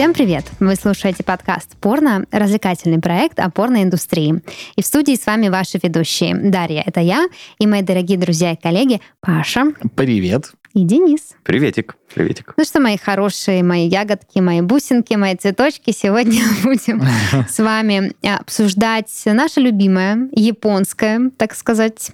Всем 0.00 0.14
привет! 0.14 0.46
Вы 0.60 0.76
слушаете 0.76 1.22
подкаст 1.22 1.76
«Порно»— 1.76 2.24
развлекательный 2.30 3.02
проект 3.02 3.38
о 3.38 3.50
порноиндустрии. 3.50 4.42
И 4.74 4.82
в 4.82 4.86
студии 4.86 5.14
с 5.14 5.26
вами 5.26 5.50
ваши 5.50 5.78
ведущие. 5.82 6.34
Дарья— 6.36 6.82
это 6.86 7.00
я, 7.00 7.28
и 7.58 7.66
мои 7.66 7.82
дорогие 7.82 8.16
друзья 8.16 8.52
и 8.52 8.56
коллеги 8.56 9.02
Паша. 9.20 9.74
Привет. 9.96 10.52
И 10.72 10.84
Денис. 10.84 11.34
Приветик. 11.44 11.96
Приветик. 12.14 12.54
Ну 12.56 12.64
что, 12.64 12.80
мои 12.80 12.96
хорошие, 12.96 13.62
мои 13.62 13.88
ягодки, 13.88 14.38
мои 14.38 14.62
бусинки, 14.62 15.12
мои 15.16 15.36
цветочки, 15.36 15.90
сегодня 15.90 16.44
будем 16.62 17.02
с 17.46 17.58
вами 17.58 18.14
обсуждать 18.26 19.10
наше 19.26 19.60
любимое, 19.60 20.30
японское, 20.32 21.30
так 21.36 21.54
сказать, 21.54 22.12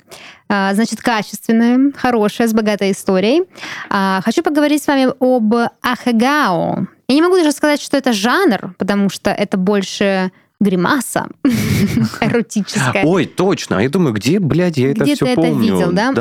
а, 0.48 0.74
значит, 0.74 1.00
качественное, 1.00 1.92
хорошее, 1.92 2.48
с 2.48 2.52
богатой 2.52 2.90
историей. 2.90 3.44
А, 3.90 4.22
хочу 4.24 4.42
поговорить 4.42 4.82
с 4.82 4.88
вами 4.88 5.06
об 5.20 5.54
ахегао. 5.82 6.88
Я 7.08 7.14
не 7.14 7.22
могу 7.22 7.36
даже 7.36 7.52
сказать, 7.52 7.80
что 7.80 7.96
это 7.96 8.12
жанр, 8.12 8.74
потому 8.78 9.08
что 9.08 9.30
это 9.30 9.56
больше 9.56 10.32
гримаса 10.58 11.26
эротическая. 12.20 13.04
Ой, 13.04 13.26
точно. 13.26 13.78
А 13.78 13.82
я 13.82 13.88
думаю, 13.88 14.14
где, 14.14 14.38
блядь, 14.40 14.76
я 14.78 14.90
это 14.92 15.04
Где 15.04 15.14
все 15.14 15.26
ты 15.26 15.30
это 15.32 15.40
помню. 15.42 15.58
видел, 15.60 15.92
да? 15.92 16.12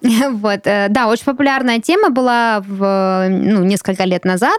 Вот, 0.30 0.60
э, 0.64 0.86
да, 0.88 1.08
очень 1.08 1.24
популярная 1.24 1.78
тема 1.80 2.10
была 2.10 2.62
в, 2.66 3.28
ну, 3.28 3.64
несколько 3.64 4.04
лет 4.04 4.24
назад, 4.24 4.58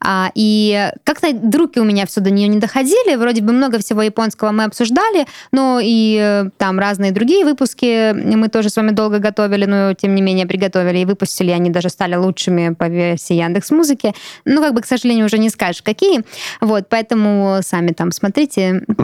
А, 0.00 0.30
и 0.34 0.90
как-то 1.04 1.28
руки 1.56 1.80
у 1.80 1.84
меня 1.84 2.06
все 2.06 2.20
до 2.20 2.30
нее 2.30 2.48
не 2.48 2.58
доходили, 2.58 3.16
вроде 3.16 3.42
бы 3.42 3.52
много 3.52 3.78
всего 3.78 4.02
японского 4.02 4.52
мы 4.52 4.64
обсуждали, 4.64 5.26
но 5.50 5.80
и 5.82 6.18
э, 6.20 6.50
там 6.56 6.78
разные 6.78 7.10
другие 7.12 7.44
выпуски 7.44 8.12
мы 8.12 8.48
тоже 8.48 8.68
с 8.70 8.76
вами 8.76 8.90
долго 8.90 9.18
готовили, 9.18 9.64
но 9.64 9.94
тем 9.94 10.14
не 10.14 10.22
менее 10.22 10.46
приготовили 10.46 10.98
и 10.98 11.04
выпустили, 11.04 11.50
они 11.50 11.70
даже 11.70 11.88
стали 11.88 12.14
лучшими 12.14 12.74
по 12.74 12.88
версии 12.88 13.34
Яндекс 13.34 13.70
Музыки. 13.70 14.14
Ну, 14.44 14.60
как 14.60 14.74
бы, 14.74 14.80
к 14.82 14.86
сожалению, 14.86 15.26
уже 15.26 15.38
не 15.38 15.50
скажешь, 15.50 15.82
какие. 15.82 16.22
Вот, 16.60 16.88
поэтому 16.88 17.58
сами 17.62 17.92
там 17.92 18.12
смотрите. 18.12 18.51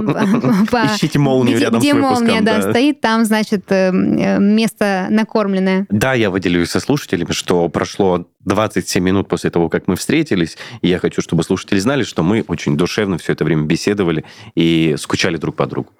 по- 0.70 0.86
Ищите 0.96 1.18
молнию 1.18 1.56
где- 1.56 1.64
рядом 1.66 1.80
где 1.80 1.90
с 1.92 1.94
выпуском. 1.94 2.26
молния, 2.26 2.40
да, 2.42 2.62
стоит, 2.62 3.00
там, 3.00 3.24
значит, 3.24 3.70
э, 3.70 3.90
э, 3.90 4.38
место 4.38 5.06
накормленное. 5.10 5.86
Да, 5.90 6.14
я 6.14 6.30
выделюсь 6.30 6.70
со 6.70 6.80
слушателями, 6.80 7.32
что 7.32 7.68
прошло 7.68 8.26
27 8.44 9.02
минут 9.02 9.28
после 9.28 9.50
того, 9.50 9.68
как 9.68 9.88
мы 9.88 9.96
встретились, 9.96 10.56
и 10.82 10.88
я 10.88 10.98
хочу, 10.98 11.22
чтобы 11.22 11.42
слушатели 11.42 11.78
знали, 11.78 12.02
что 12.02 12.22
мы 12.22 12.44
очень 12.48 12.76
душевно 12.76 13.18
все 13.18 13.32
это 13.32 13.44
время 13.44 13.62
беседовали 13.64 14.24
и 14.54 14.94
скучали 14.98 15.36
друг 15.36 15.56
по 15.56 15.66
другу. 15.66 15.90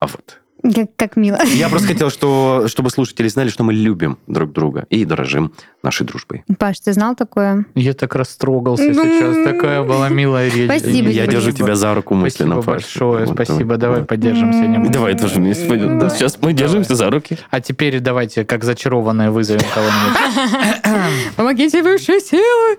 А 0.00 0.06
вот. 0.06 0.40
Как, 0.74 0.96
как 0.96 1.16
мило. 1.16 1.38
Я 1.44 1.68
просто 1.68 1.88
хотел, 1.88 2.08
что, 2.10 2.64
чтобы 2.68 2.88
слушатели 2.90 3.28
знали, 3.28 3.50
что 3.50 3.64
мы 3.64 3.74
любим 3.74 4.18
друг 4.26 4.52
друга 4.52 4.86
и 4.88 5.04
дорожим 5.04 5.52
нашей 5.82 6.06
дружбой. 6.06 6.42
Паш, 6.58 6.80
ты 6.80 6.92
знал 6.94 7.14
такое? 7.14 7.66
Я 7.74 7.92
так 7.92 8.14
растрогался 8.14 8.84
Ну, 8.84 9.04
сейчас. 9.04 9.44
Такая 9.44 9.82
была 9.82 10.08
милая 10.08 10.48
речь. 10.50 10.64
Спасибо 10.70 11.10
я 11.10 11.26
держу 11.26 11.52
тебя 11.52 11.74
за 11.74 11.94
руку 11.94 12.14
мысленно, 12.14 12.54
Спасибо 12.62 12.72
Паш. 12.72 12.82
большое, 12.82 13.26
спасибо. 13.26 13.76
Давай 13.76 14.00
вот. 14.00 14.08
поддержимся 14.08 14.60
немного. 14.60 14.90
Давай 14.92 15.18
тоже. 15.18 15.34
Сейчас 15.34 16.38
мы 16.40 16.52
держимся 16.54 16.94
за 16.94 17.10
руки. 17.10 17.36
А 17.50 17.60
теперь 17.60 18.00
давайте, 18.00 18.44
как 18.44 18.64
зачарованные, 18.64 19.30
вызовем 19.30 19.60
кого-нибудь. 19.74 21.34
Помогите 21.36 21.82
высшие 21.82 22.20
силы! 22.20 22.78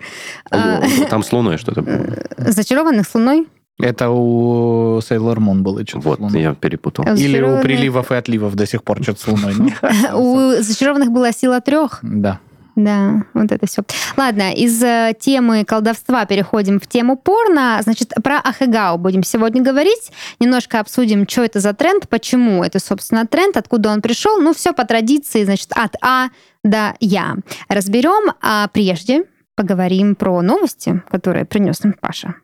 А, 0.50 0.81
Там 1.09 1.23
с 1.23 1.31
луной 1.31 1.58
что-то 1.58 1.81
было. 1.81 2.06
Зачарованных 2.38 3.08
с 3.08 3.13
луной? 3.16 3.47
Это 3.80 4.09
у 4.09 5.02
Сейлор 5.02 5.40
Мун 5.40 5.64
было 5.64 5.86
что-то. 5.86 6.16
Вот, 6.18 6.31
я 6.34 6.56
перепутал. 6.56 7.06
Или 7.16 7.42
у 7.42 7.62
приливов 7.62 8.12
и 8.12 8.16
отливов 8.16 8.56
до 8.56 8.66
сих 8.66 8.84
пор 8.84 9.04
что-то 9.04 9.20
с 9.20 9.28
Луной. 9.28 9.54
ну. 9.58 9.70
У 10.14 10.62
зачарованных 10.62 11.12
была 11.12 11.31
сила 11.31 11.59
трех. 11.59 12.00
Да. 12.02 12.40
Да, 12.76 13.23
вот 13.34 13.52
это 13.52 13.66
все. 13.68 13.84
Ладно, 14.18 14.52
из 14.52 14.84
э, 14.84 15.14
темы 15.18 15.64
колдовства 15.64 16.26
переходим 16.26 16.81
в 16.81 16.88
тему 16.88 17.16
порно. 17.16 17.80
Значит, 17.81 18.14
про 18.22 18.40
Ахегао 18.40 18.97
будем 18.97 19.24
сегодня 19.24 19.62
говорить. 19.62 20.12
Немножко 20.41 20.81
обсудим, 20.81 21.25
что 21.28 21.44
это 21.44 21.62
за 21.62 21.74
тренд, 21.74 22.09
почему 22.09 22.64
это, 22.66 22.80
собственно, 22.80 23.25
тренд, 23.25 23.56
откуда 23.56 23.90
он 23.91 24.02
пришел. 24.02 24.41
Ну, 24.41 24.53
все 24.53 24.74
по 24.74 24.84
традиции, 24.85 25.46
значит, 25.46 25.69
от 25.72 25.96
А 26.02 26.28
до 26.66 26.96
Я. 27.00 27.35
Разберем, 27.69 28.34
а 28.41 28.68
прежде 28.68 29.24
поговорим 29.56 30.16
про 30.16 30.41
новости, 30.41 31.02
которые 31.09 31.46
принес 31.46 31.81
нам 31.81 31.94
Паша. 31.94 32.35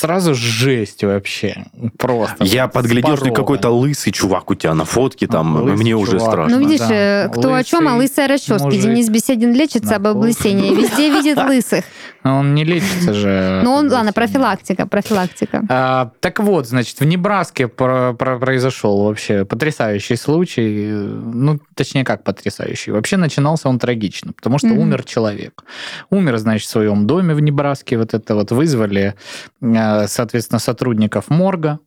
Сразу 0.00 0.34
жесть 0.34 1.04
вообще. 1.04 1.66
Просто. 1.98 2.42
Я 2.44 2.68
подглядел, 2.68 3.18
что 3.18 3.30
какой-то 3.32 3.68
лысый 3.68 4.12
чувак 4.14 4.50
у 4.50 4.54
тебя 4.54 4.72
на 4.72 4.86
фотке, 4.86 5.26
там, 5.26 5.56
Лысый 5.56 5.76
мне 5.76 5.94
уже 5.94 6.12
чувак. 6.12 6.30
страшно. 6.30 6.58
Ну, 6.58 6.66
видишь, 6.66 6.86
да. 6.88 7.26
э, 7.26 7.28
кто 7.28 7.52
о 7.52 7.62
чем, 7.62 7.86
а 7.86 7.96
Лысый 7.96 8.08
лысая 8.08 8.28
расчески. 8.28 8.64
мужик. 8.64 8.80
Денис 8.82 9.10
Беседин 9.10 9.52
лечится 9.52 9.96
об 9.96 10.06
облысении. 10.06 10.74
Везде 10.74 11.10
видит 11.10 11.36
лысых. 11.48 11.84
Но 12.24 12.38
Он 12.38 12.54
не 12.54 12.64
лечится 12.64 13.12
же. 13.12 13.60
Ну, 13.70 13.72
он, 13.72 13.90
ладно, 13.92 14.12
профилактика, 14.12 14.86
профилактика. 14.86 15.62
А, 15.68 16.10
так 16.20 16.38
вот, 16.40 16.66
значит, 16.66 16.98
в 17.00 17.04
Небраске 17.04 17.68
про- 17.68 18.14
про- 18.14 18.38
произошел 18.38 19.04
вообще 19.04 19.44
потрясающий 19.44 20.16
случай. 20.16 20.88
Ну, 20.92 21.58
точнее, 21.74 22.04
как 22.04 22.24
потрясающий. 22.24 22.90
Вообще 22.90 23.16
начинался 23.18 23.68
он 23.68 23.78
трагично, 23.78 24.32
потому 24.32 24.58
что 24.58 24.68
умер 24.68 25.04
человек. 25.04 25.62
Умер, 26.10 26.38
значит, 26.38 26.66
в 26.68 26.70
своем 26.70 27.06
доме 27.06 27.34
в 27.34 27.40
Небраске. 27.40 27.98
Вот 27.98 28.14
это 28.14 28.34
вот 28.34 28.50
вызвали, 28.50 29.14
э, 29.60 29.89
соответственно, 30.06 30.58
сотрудников 30.58 31.30
морга, 31.30 31.80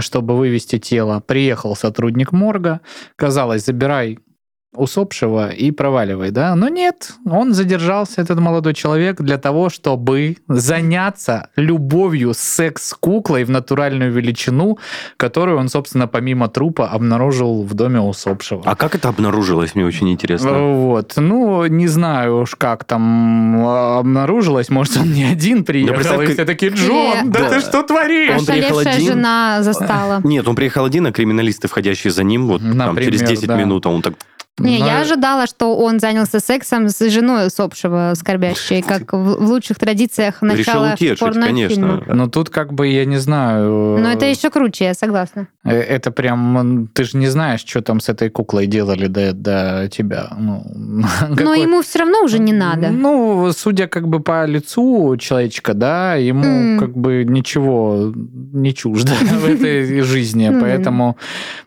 чтобы 0.00 0.36
вывести 0.36 0.78
тело. 0.78 1.20
Приехал 1.20 1.76
сотрудник 1.76 2.32
морга. 2.32 2.80
Казалось, 3.16 3.64
забирай 3.64 4.18
усопшего 4.76 5.50
и 5.50 5.70
проваливай, 5.70 6.30
да? 6.30 6.54
Но 6.54 6.68
нет, 6.68 7.12
он 7.30 7.54
задержался, 7.54 8.20
этот 8.22 8.38
молодой 8.40 8.74
человек, 8.74 9.20
для 9.20 9.38
того, 9.38 9.70
чтобы 9.70 10.36
заняться 10.48 11.48
любовью 11.56 12.34
с 12.34 12.38
секс-куклой 12.38 13.44
в 13.44 13.50
натуральную 13.50 14.12
величину, 14.12 14.78
которую 15.16 15.58
он, 15.58 15.68
собственно, 15.68 16.06
помимо 16.06 16.48
трупа 16.48 16.88
обнаружил 16.88 17.62
в 17.62 17.74
доме 17.74 18.00
усопшего. 18.00 18.62
А 18.64 18.76
как 18.76 18.94
это 18.94 19.08
обнаружилось, 19.08 19.74
мне 19.74 19.84
очень 19.84 20.10
интересно. 20.10 20.52
Вот, 20.74 21.14
ну, 21.16 21.66
не 21.66 21.88
знаю 21.88 22.40
уж, 22.42 22.54
как 22.56 22.84
там 22.84 23.64
а, 23.66 23.98
обнаружилось, 24.00 24.68
может, 24.68 24.96
он 24.98 25.12
не 25.12 25.24
один 25.24 25.64
приехал, 25.64 25.94
представь, 25.94 26.22
и 26.22 26.26
как- 26.26 26.34
все 26.34 26.44
таки 26.44 26.68
Джон, 26.68 27.30
да, 27.30 27.40
Да. 27.40 27.48
ты 27.50 27.60
что 27.60 27.82
творишь? 27.82 28.38
Он 28.38 28.46
приехал 28.46 28.78
Ошалевшая 28.78 28.94
один. 28.94 29.12
жена 29.12 29.62
застала. 29.62 30.20
Нет, 30.24 30.46
он 30.48 30.54
приехал 30.56 30.84
один, 30.84 31.06
а 31.06 31.12
криминалисты, 31.12 31.68
входящие 31.68 32.10
за 32.12 32.24
ним, 32.24 32.46
вот 32.46 32.60
там, 32.60 32.96
через 32.96 33.22
10 33.22 33.46
да. 33.46 33.56
минут, 33.56 33.86
а 33.86 33.90
он 33.90 34.02
так... 34.02 34.14
Не, 34.58 34.78
Но- 34.78 34.86
я 34.86 35.00
ожидала, 35.02 35.46
что 35.46 35.76
он 35.76 36.00
занялся 36.00 36.40
сексом 36.40 36.88
с 36.88 36.98
женой 37.10 37.48
усопшего 37.48 38.14
скорбящей, 38.16 38.80
как 38.80 39.12
в, 39.12 39.16
в 39.44 39.50
лучших 39.50 39.78
традициях 39.78 40.42
Решил 40.42 40.56
начала 40.56 40.94
утешить, 40.94 41.18
порнофильма. 41.20 41.46
конечно. 41.98 42.02
Ну, 42.14 42.26
тут 42.30 42.48
как 42.48 42.72
бы, 42.72 42.88
я 42.88 43.04
не 43.04 43.18
знаю... 43.18 43.98
Но 43.98 44.10
это 44.10 44.24
еще 44.24 44.48
круче, 44.48 44.84
я 44.86 44.94
согласна. 44.94 45.48
Э, 45.62 45.78
Это 45.78 46.10
прям, 46.10 46.88
ты 46.94 47.04
же 47.04 47.18
не 47.18 47.26
знаешь, 47.26 47.64
что 47.66 47.82
там 47.82 48.00
с 48.00 48.08
этой 48.08 48.30
куклой 48.30 48.66
делали 48.66 49.08
до, 49.08 49.34
до 49.34 49.88
тебя. 49.92 50.28
Ну, 50.38 50.62
Но 51.28 51.36
какой- 51.36 51.60
ему 51.60 51.82
все 51.82 51.98
равно 51.98 52.22
уже 52.24 52.38
не 52.38 52.54
надо. 52.54 52.88
Ну, 52.88 53.52
судя 53.52 53.88
как 53.88 54.08
бы 54.08 54.20
по 54.20 54.46
лицу 54.46 55.16
человечка, 55.18 55.74
да, 55.74 56.14
ему 56.14 56.44
М. 56.44 56.80
как 56.80 56.96
бы 56.96 57.24
ничего 57.28 58.10
не 58.14 58.72
чуждо 58.74 59.12
в 59.20 59.44
этой 59.46 60.00
жизни, 60.00 60.50
поэтому 60.60 61.18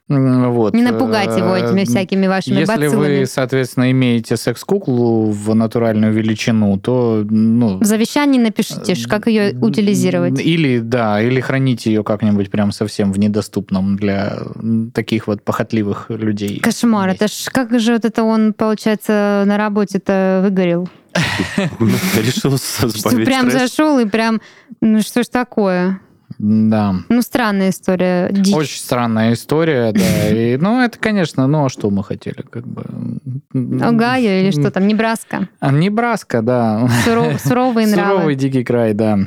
вот. 0.09 0.73
Не 0.73 0.81
напугать 0.81 1.37
его 1.37 1.55
этими 1.55 1.81
Э, 1.81 1.85
всякими 1.85 2.27
вашими 2.27 2.59
Если 2.59 2.65
бациллами. 2.65 3.19
вы, 3.19 3.25
соответственно, 3.25 3.91
имеете 3.91 4.37
секс-куклу 4.37 5.29
в 5.29 5.53
натуральную 5.53 6.11
величину, 6.13 6.79
то, 6.79 7.23
ну... 7.29 7.77
В 7.77 7.85
завещании 7.85 8.39
напишите, 8.39 8.95
ж, 8.95 9.07
как 9.07 9.27
ее 9.27 9.55
утилизировать. 9.59 10.39
Или, 10.39 10.79
да, 10.79 11.21
или 11.21 11.39
храните 11.39 11.91
ее 11.91 12.03
как-нибудь 12.03 12.49
прям 12.49 12.71
совсем 12.71 13.11
в 13.11 13.19
недоступном 13.19 13.95
для 13.97 14.39
таких 14.93 15.27
вот 15.27 15.43
похотливых 15.43 16.07
людей. 16.09 16.59
Кошмар, 16.59 17.09
это 17.09 17.27
ж 17.27 17.49
как 17.51 17.79
же 17.79 17.93
вот 17.93 18.05
это 18.05 18.23
он, 18.23 18.53
получается, 18.53 19.43
на 19.45 19.57
работе-то 19.57 20.41
выгорел? 20.43 20.89
Решил 21.79 22.57
прям 23.25 23.51
зашел 23.51 23.99
и 23.99 24.05
прям, 24.05 24.41
ну 24.81 25.01
что 25.01 25.23
ж 25.23 25.27
такое? 25.27 25.99
Да. 26.37 26.95
Ну, 27.09 27.21
странная 27.21 27.69
история. 27.69 28.29
Дичь. 28.31 28.53
Очень 28.53 28.79
странная 28.79 29.33
история, 29.33 29.91
да. 29.91 30.29
И, 30.29 30.57
ну, 30.57 30.81
это, 30.81 30.97
конечно, 30.99 31.47
ну, 31.47 31.65
а 31.65 31.69
что 31.69 31.89
мы 31.89 32.03
хотели, 32.03 32.41
как 32.41 32.67
бы... 32.67 32.83
Огайо 33.81 34.41
или 34.41 34.51
что 34.51 34.71
там, 34.71 34.87
Небраска. 34.87 35.49
А, 35.59 35.71
Небраска, 35.71 36.41
да. 36.41 36.87
Суров- 37.05 37.39
суровые 37.43 37.87
нравы. 37.87 38.11
Суровый 38.11 38.35
дикий 38.35 38.63
край, 38.63 38.93
да. 38.93 39.19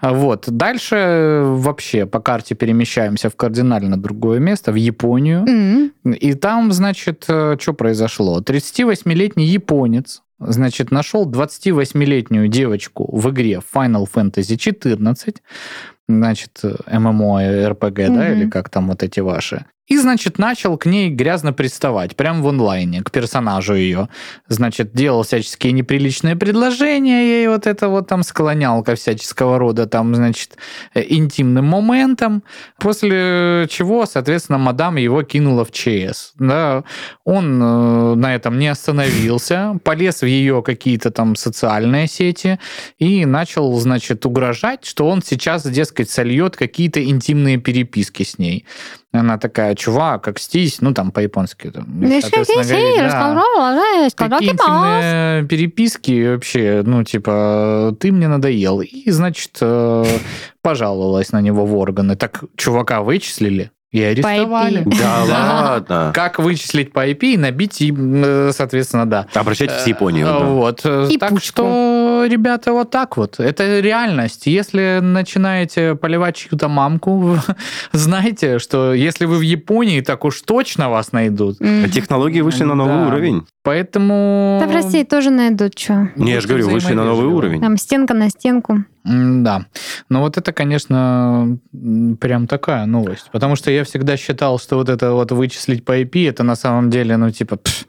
А 0.00 0.12
Вот. 0.12 0.50
Дальше 0.50 0.96
э, 0.96 1.42
вообще 1.44 2.06
по 2.06 2.20
карте 2.20 2.54
перемещаемся 2.54 3.30
в 3.30 3.36
кардинально 3.36 3.96
другое 3.96 4.40
место, 4.40 4.72
в 4.72 4.74
Японию. 4.74 5.46
М. 5.46 5.92
И 6.04 6.34
там, 6.34 6.72
значит, 6.72 7.24
что 7.24 7.72
произошло? 7.76 8.40
38-летний 8.40 9.46
японец, 9.46 10.22
значит, 10.40 10.90
нашел 10.90 11.30
28-летнюю 11.30 12.48
девочку 12.48 13.08
в 13.16 13.30
игре 13.30 13.60
Final 13.74 14.06
Fantasy 14.12 14.56
14, 14.56 15.36
значит, 16.18 16.60
ММО, 16.90 17.68
РПГ, 17.68 17.96
да, 18.08 18.32
или 18.32 18.48
как 18.48 18.68
там 18.68 18.88
вот 18.88 19.02
эти 19.02 19.20
ваши. 19.20 19.64
И, 19.88 19.98
значит, 19.98 20.38
начал 20.38 20.78
к 20.78 20.86
ней 20.86 21.10
грязно 21.10 21.52
приставать, 21.52 22.14
прям 22.14 22.40
в 22.42 22.48
онлайне, 22.48 23.02
к 23.02 23.10
персонажу 23.10 23.74
ее. 23.74 24.08
Значит, 24.46 24.92
делал 24.92 25.24
всяческие 25.24 25.72
неприличные 25.72 26.36
предложения, 26.36 27.24
ей 27.24 27.48
вот 27.48 27.66
это 27.66 27.88
вот 27.88 28.06
там 28.06 28.22
склонял 28.22 28.84
ко 28.84 28.94
всяческого 28.94 29.58
рода 29.58 29.86
там, 29.86 30.14
значит, 30.14 30.56
э, 30.94 31.02
интимным 31.08 31.64
моментам, 31.64 32.44
после 32.78 33.66
чего, 33.68 34.06
соответственно, 34.06 34.58
мадам 34.58 34.96
его 34.96 35.24
кинула 35.24 35.64
в 35.64 35.72
ЧС. 35.72 36.32
Да. 36.38 36.84
Он 37.24 37.60
э, 37.60 38.14
на 38.14 38.36
этом 38.36 38.60
не 38.60 38.68
остановился, 38.68 39.80
полез 39.82 40.22
в 40.22 40.26
ее 40.26 40.62
какие-то 40.62 41.10
там 41.10 41.34
социальные 41.34 42.06
сети 42.06 42.60
и 42.98 43.26
начал, 43.26 43.76
значит, 43.80 44.24
угрожать, 44.26 44.84
что 44.84 45.08
он 45.08 45.22
сейчас, 45.22 45.66
дескать, 45.66 46.08
сольет 46.08 46.56
какие-то 46.56 47.04
интимные 47.04 47.58
переписки 47.58 48.22
с 48.22 48.38
ней. 48.38 48.64
Она 49.12 49.36
такая, 49.36 49.74
чувак, 49.74 50.24
как 50.24 50.38
стись, 50.38 50.80
ну 50.80 50.94
там 50.94 51.10
по-японски. 51.10 51.70
Там, 51.70 51.84
соответственно, 52.22 52.62
говорит, 52.64 52.96
да. 52.96 53.10
Такие 54.16 54.52
интимные 54.52 55.44
переписки 55.46 56.32
вообще, 56.32 56.82
ну 56.84 57.04
типа, 57.04 57.94
ты 58.00 58.10
мне 58.10 58.28
надоел. 58.28 58.80
И, 58.80 59.10
значит, 59.10 59.58
э, 59.60 60.04
пожаловалась 60.62 61.30
на 61.32 61.42
него 61.42 61.66
в 61.66 61.76
органы. 61.76 62.16
Так 62.16 62.42
чувака 62.56 63.02
вычислили, 63.02 63.70
и 63.92 64.02
арестовали. 64.02 64.84
Да 64.86 65.24
ладно. 65.28 66.12
Как 66.14 66.38
вычислить 66.38 66.92
по 66.92 67.06
IP 67.06 67.34
и 67.34 67.36
набить, 67.36 67.82
и, 67.82 67.94
э, 67.94 68.50
соответственно, 68.54 69.04
да. 69.04 69.26
Обращайтесь 69.34 69.82
в 69.82 69.86
Японию. 69.86 70.26
Э, 70.26 70.30
да. 70.30 70.38
Вот. 70.38 70.86
И 71.10 71.18
так 71.18 71.28
пучку. 71.28 71.46
что, 71.46 71.62
ребята, 72.28 72.72
вот 72.72 72.90
так 72.90 73.16
вот. 73.16 73.40
Это 73.40 73.80
реальность. 73.80 74.46
Если 74.46 75.00
начинаете 75.02 75.94
поливать 75.94 76.36
чью-то 76.36 76.68
мамку, 76.68 77.36
знайте, 77.92 78.58
что 78.58 78.94
если 78.94 79.24
вы 79.26 79.36
в 79.38 79.42
Японии, 79.42 80.00
так 80.00 80.24
уж 80.24 80.40
точно 80.42 80.90
вас 80.90 81.12
найдут. 81.12 81.60
М. 81.60 81.88
Технологии 81.90 82.40
вышли 82.40 82.64
на 82.64 82.74
новый 82.74 82.96
Да. 82.98 83.06
уровень. 83.06 83.42
Поэтому... 83.64 84.58
Да 84.60 84.66
в 84.68 84.72
России 84.72 85.04
тоже 85.04 85.30
найдут, 85.30 85.78
что. 85.78 86.08
Не, 86.16 86.32
я 86.32 86.40
же 86.40 86.48
говорю, 86.48 86.68
вышли 86.68 86.94
на 86.94 87.04
новый 87.04 87.26
уровень. 87.26 87.60
Там 87.60 87.76
стенка 87.76 88.14
на 88.14 88.28
стенку. 88.30 88.84
Да. 89.04 89.66
Но 90.08 90.20
вот 90.20 90.36
это, 90.36 90.52
конечно, 90.52 91.58
прям 92.20 92.46
такая 92.46 92.86
новость. 92.86 93.30
Потому 93.32 93.56
что 93.56 93.70
я 93.70 93.84
всегда 93.84 94.16
считал, 94.16 94.58
что 94.58 94.76
вот 94.76 94.88
это 94.88 95.12
вот 95.12 95.32
вычислить 95.32 95.84
по 95.84 96.00
IP, 96.00 96.28
это 96.28 96.42
на 96.44 96.56
самом 96.56 96.90
деле, 96.90 97.16
ну, 97.16 97.30
типа, 97.30 97.56
пф, 97.56 97.84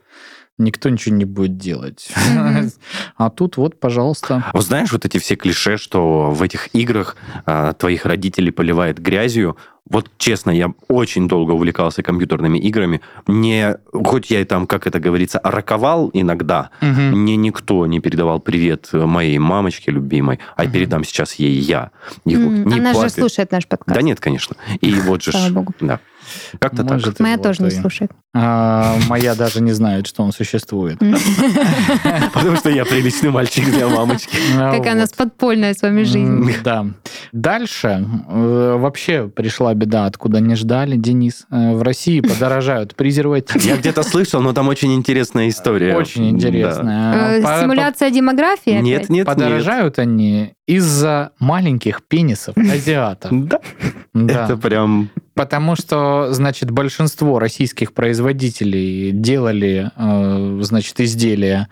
никто 0.58 0.88
ничего 0.88 1.14
не 1.16 1.24
будет 1.24 1.56
делать. 1.56 2.08
А 3.16 3.30
тут 3.30 3.56
вот, 3.56 3.78
пожалуйста. 3.80 4.44
Вот 4.52 4.64
знаешь, 4.64 4.92
вот 4.92 5.04
эти 5.04 5.18
все 5.18 5.36
клише, 5.36 5.76
что 5.76 6.30
в 6.30 6.42
этих 6.42 6.68
играх 6.74 7.16
а, 7.46 7.72
твоих 7.72 8.06
родителей 8.06 8.50
поливает 8.50 8.98
грязью. 8.98 9.56
Вот 9.88 10.10
честно, 10.18 10.50
я 10.50 10.72
очень 10.88 11.28
долго 11.28 11.52
увлекался 11.52 12.02
компьютерными 12.02 12.58
играми. 12.58 13.00
Мне, 13.26 13.76
хоть 13.92 14.30
я 14.30 14.40
и 14.40 14.44
там, 14.44 14.66
как 14.66 14.86
это 14.86 14.98
говорится, 14.98 15.40
раковал 15.44 16.10
иногда, 16.14 16.70
Мгм. 16.80 17.20
мне 17.20 17.36
никто 17.36 17.86
не 17.86 18.00
передавал 18.00 18.40
привет 18.40 18.88
моей 18.92 19.38
мамочке 19.38 19.90
любимой, 19.90 20.40
а 20.56 20.64
Мгм. 20.64 20.72
передам 20.72 21.04
сейчас 21.04 21.34
ей 21.34 21.52
я. 21.58 21.90
М, 22.26 22.64
не 22.66 22.78
Она 22.78 22.92
же 22.92 22.98
платит. 23.00 23.14
слушает 23.14 23.52
наш 23.52 23.66
подкаст. 23.66 23.94
Да 23.94 24.02
нет, 24.02 24.20
конечно. 24.20 24.56
И 24.80 24.94
вот 24.94 25.22
же... 25.22 25.32
Слава 25.32 25.50
богу. 25.52 25.74
Да. 25.80 26.00
Как-то 26.58 26.82
так. 26.82 26.92
Может, 26.92 27.20
и 27.20 27.22
Моя 27.22 27.36
тоже 27.38 27.62
не 27.62 27.70
золотой. 27.70 27.80
слушает. 27.80 28.12
А, 28.36 28.96
Моя 29.08 29.34
даже 29.34 29.60
не 29.60 29.72
знает, 29.72 30.06
что 30.06 30.22
он 30.22 30.32
существует. 30.32 30.98
Потому 32.32 32.56
что 32.56 32.70
я 32.70 32.84
приличный 32.84 33.30
мальчик 33.30 33.64
для 33.64 33.88
мамочки. 33.88 34.36
А, 34.58 34.72
Какая 34.76 34.94
у 34.94 34.98
нас 34.98 35.10
вот. 35.10 35.16
подпольная 35.30 35.74
с 35.74 35.82
вами 35.82 36.02
жизнь. 36.02 36.52
Да. 36.64 36.86
Дальше 37.32 38.04
э, 38.28 38.76
вообще 38.78 39.28
пришла 39.28 39.74
беда, 39.74 40.06
откуда 40.06 40.40
не 40.40 40.54
ждали, 40.56 40.96
Денис. 40.96 41.46
Э, 41.50 41.74
В 41.74 41.82
России 41.82 42.20
подорожают 42.20 42.94
презервативы. 42.96 43.64
Я 43.64 43.76
где-то 43.76 44.02
слышал, 44.02 44.40
но 44.40 44.52
там 44.52 44.68
очень 44.68 44.94
интересная 44.94 45.48
история. 45.48 45.96
Очень 45.96 46.30
интересная. 46.30 47.38
Э, 47.38 47.58
Стимуляция 47.58 48.10
демографии 48.10 48.80
нет, 48.80 49.08
нет. 49.08 49.26
Подорожают 49.26 49.98
они 49.98 50.54
из-за 50.66 51.32
маленьких 51.38 52.02
пенисов 52.02 52.56
азиатов. 52.56 53.30
Да, 53.32 53.60
Да. 54.12 54.44
это 54.44 54.56
прям... 54.56 55.10
Потому 55.34 55.74
что, 55.74 56.28
значит, 56.32 56.70
большинство 56.70 57.40
российских 57.40 57.92
производителей 57.92 59.10
делали, 59.10 59.90
э, 59.96 60.58
значит, 60.62 61.00
изделия 61.00 61.68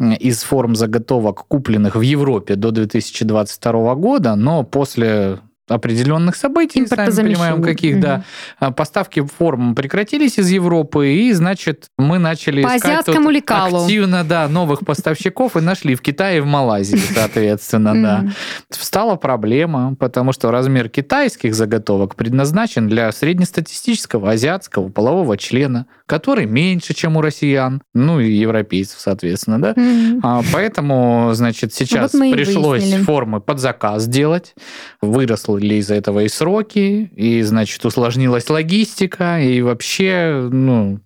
э, 0.00 0.14
из 0.16 0.42
форм 0.42 0.74
заготовок, 0.74 1.46
купленных 1.46 1.94
в 1.94 2.00
Европе 2.00 2.56
до 2.56 2.72
2022 2.72 3.94
года, 3.94 4.34
но 4.34 4.64
после 4.64 5.38
определенных 5.68 6.36
событий, 6.36 6.86
сами 6.86 7.10
понимаем, 7.10 7.62
каких, 7.62 8.00
да, 8.00 8.24
а, 8.58 8.70
поставки 8.70 9.24
форм 9.24 9.74
прекратились 9.74 10.38
из 10.38 10.50
Европы, 10.50 11.12
и, 11.12 11.32
значит, 11.32 11.86
мы 11.96 12.18
начали 12.18 12.62
По 12.62 12.76
искать 12.76 13.06
тут 13.06 13.16
лекалу. 13.30 13.82
активно, 13.82 14.24
да, 14.24 14.46
новых 14.48 14.80
поставщиков 14.80 15.56
и 15.56 15.60
нашли 15.60 15.94
в 15.94 16.02
Китае 16.02 16.38
и 16.38 16.40
в 16.40 16.46
Малайзии, 16.46 16.96
соответственно, 17.14 17.94
да. 17.94 18.24
Встала 18.70 19.16
проблема, 19.16 19.94
потому 19.98 20.32
что 20.32 20.50
размер 20.50 20.88
китайских 20.88 21.54
заготовок 21.54 22.14
предназначен 22.14 22.88
для 22.88 23.10
среднестатистического 23.12 24.32
азиатского 24.32 24.88
полового 24.90 25.36
члена, 25.38 25.86
который 26.06 26.46
меньше, 26.46 26.94
чем 26.94 27.16
у 27.16 27.20
россиян, 27.20 27.82
ну 27.94 28.20
и 28.20 28.30
европейцев, 28.30 29.00
соответственно, 29.00 29.60
да. 29.60 29.74
М. 29.76 30.20
А, 30.22 30.42
Поэтому, 30.52 31.30
значит, 31.34 31.72
сейчас 31.72 32.12
Вот 32.14 32.32
пришлось 32.32 32.82
выяснили. 32.82 33.02
формы 33.02 33.40
под 33.40 33.58
заказ 33.60 34.06
делать. 34.06 34.54
Выросли 35.00 35.74
из-за 35.76 35.94
этого 35.94 36.20
и 36.20 36.28
сроки, 36.28 37.10
и, 37.14 37.42
значит, 37.42 37.84
усложнилась 37.84 38.48
логистика, 38.50 39.40
и 39.40 39.62
вообще, 39.62 40.48
ну, 40.50 41.00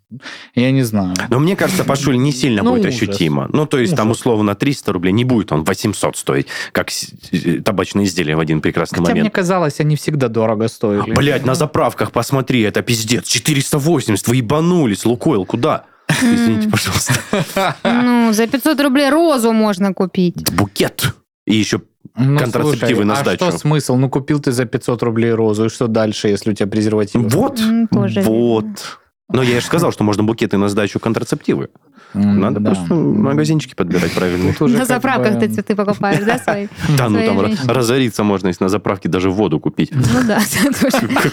я 0.55 0.70
не 0.70 0.82
знаю. 0.82 1.14
Но 1.28 1.38
мне 1.38 1.55
кажется, 1.56 1.84
Пашуль, 1.84 2.16
не 2.19 2.32
сильно 2.32 2.62
Ну, 2.62 2.70
будет 2.70 2.87
ужас. 2.87 2.94
ощутимо. 2.94 3.49
Ну, 3.52 3.66
то 3.66 3.78
есть 3.78 3.94
там 3.94 4.08
Ужас. 4.10 4.20
условно 4.20 4.55
300 4.55 4.93
рублей, 4.93 5.12
не 5.12 5.25
будет 5.25 5.52
он 5.52 5.64
800 5.64 6.16
стоить, 6.16 6.46
как 6.72 6.88
э, 7.32 7.60
табачное 7.62 8.05
изделие 8.05 8.37
в 8.37 8.40
один 8.40 8.60
прекрасный 8.60 8.99
Хотя 8.99 9.12
мне 9.12 9.20
момент. 9.22 9.34
казалось, 9.34 9.81
они 9.81 9.96
всегда 9.96 10.28
дорого 10.28 10.69
стоили. 10.69 11.12
Блять, 11.12 11.44
на 11.44 11.55
заправках 11.55 12.10
посмотри, 12.12 12.62
это 12.62 12.82
пиздец. 12.82 13.26
480, 13.28 14.26
вы 14.28 14.37
ебанулись, 14.37 15.05
Лукойл, 15.05 15.44
куда? 15.44 15.84
Извините, 16.22 16.69
пожалуйста. 16.70 17.14
Ну, 17.84 18.32
за 18.32 18.46
500 18.46 18.81
рублей 18.81 19.11
розу 19.11 19.52
можно 19.52 19.93
купить. 19.93 20.50
Букет. 20.52 21.12
И 21.46 21.54
еще 21.54 21.82
Ну, 22.16 22.38
контрацептивы 22.38 23.02
слушай, 23.02 23.04
на 23.04 23.12
а 23.14 23.16
сдачу. 23.22 23.44
что 23.44 23.58
смысл? 23.58 23.96
Ну, 23.96 24.08
купил 24.08 24.40
ты 24.40 24.52
за 24.52 24.64
500 24.64 25.02
рублей 25.02 25.32
розу, 25.32 25.66
и 25.66 25.69
что 25.69 25.87
дальше, 25.87 26.28
если 26.28 26.50
у 26.52 26.54
тебя 26.54 26.66
презерватив? 26.66 27.20
вот, 27.32 27.61
вот. 28.25 28.99
Но 29.30 29.42
я 29.42 29.61
же 29.61 29.66
сказал, 29.66 29.92
что 29.92 30.04
можно 30.04 30.25
букеты 30.25 30.56
на 30.56 30.68
сдачу 30.68 30.99
контрацептивы. 30.99 31.68
Надо 32.14 32.61
да. 32.61 32.70
просто 32.70 32.94
магазинчики 32.94 33.75
подбирать 33.75 34.16
уже 34.16 34.78
На 34.78 34.87
заправках 34.87 35.38
ты 35.38 35.49
цветы 35.49 35.76
покупаешь, 35.76 36.25
да, 36.25 36.38
свои? 36.38 36.68
Да, 36.97 37.11
ну 37.11 37.20
там 37.23 37.68
разориться 37.68 38.25
можно, 38.25 38.49
если 38.49 38.64
на 38.64 38.70
заправке 38.70 39.08
даже 39.08 39.30
воду 39.30 39.61
купить. 39.61 39.90
Ну 39.92 40.26
да. 40.26 40.40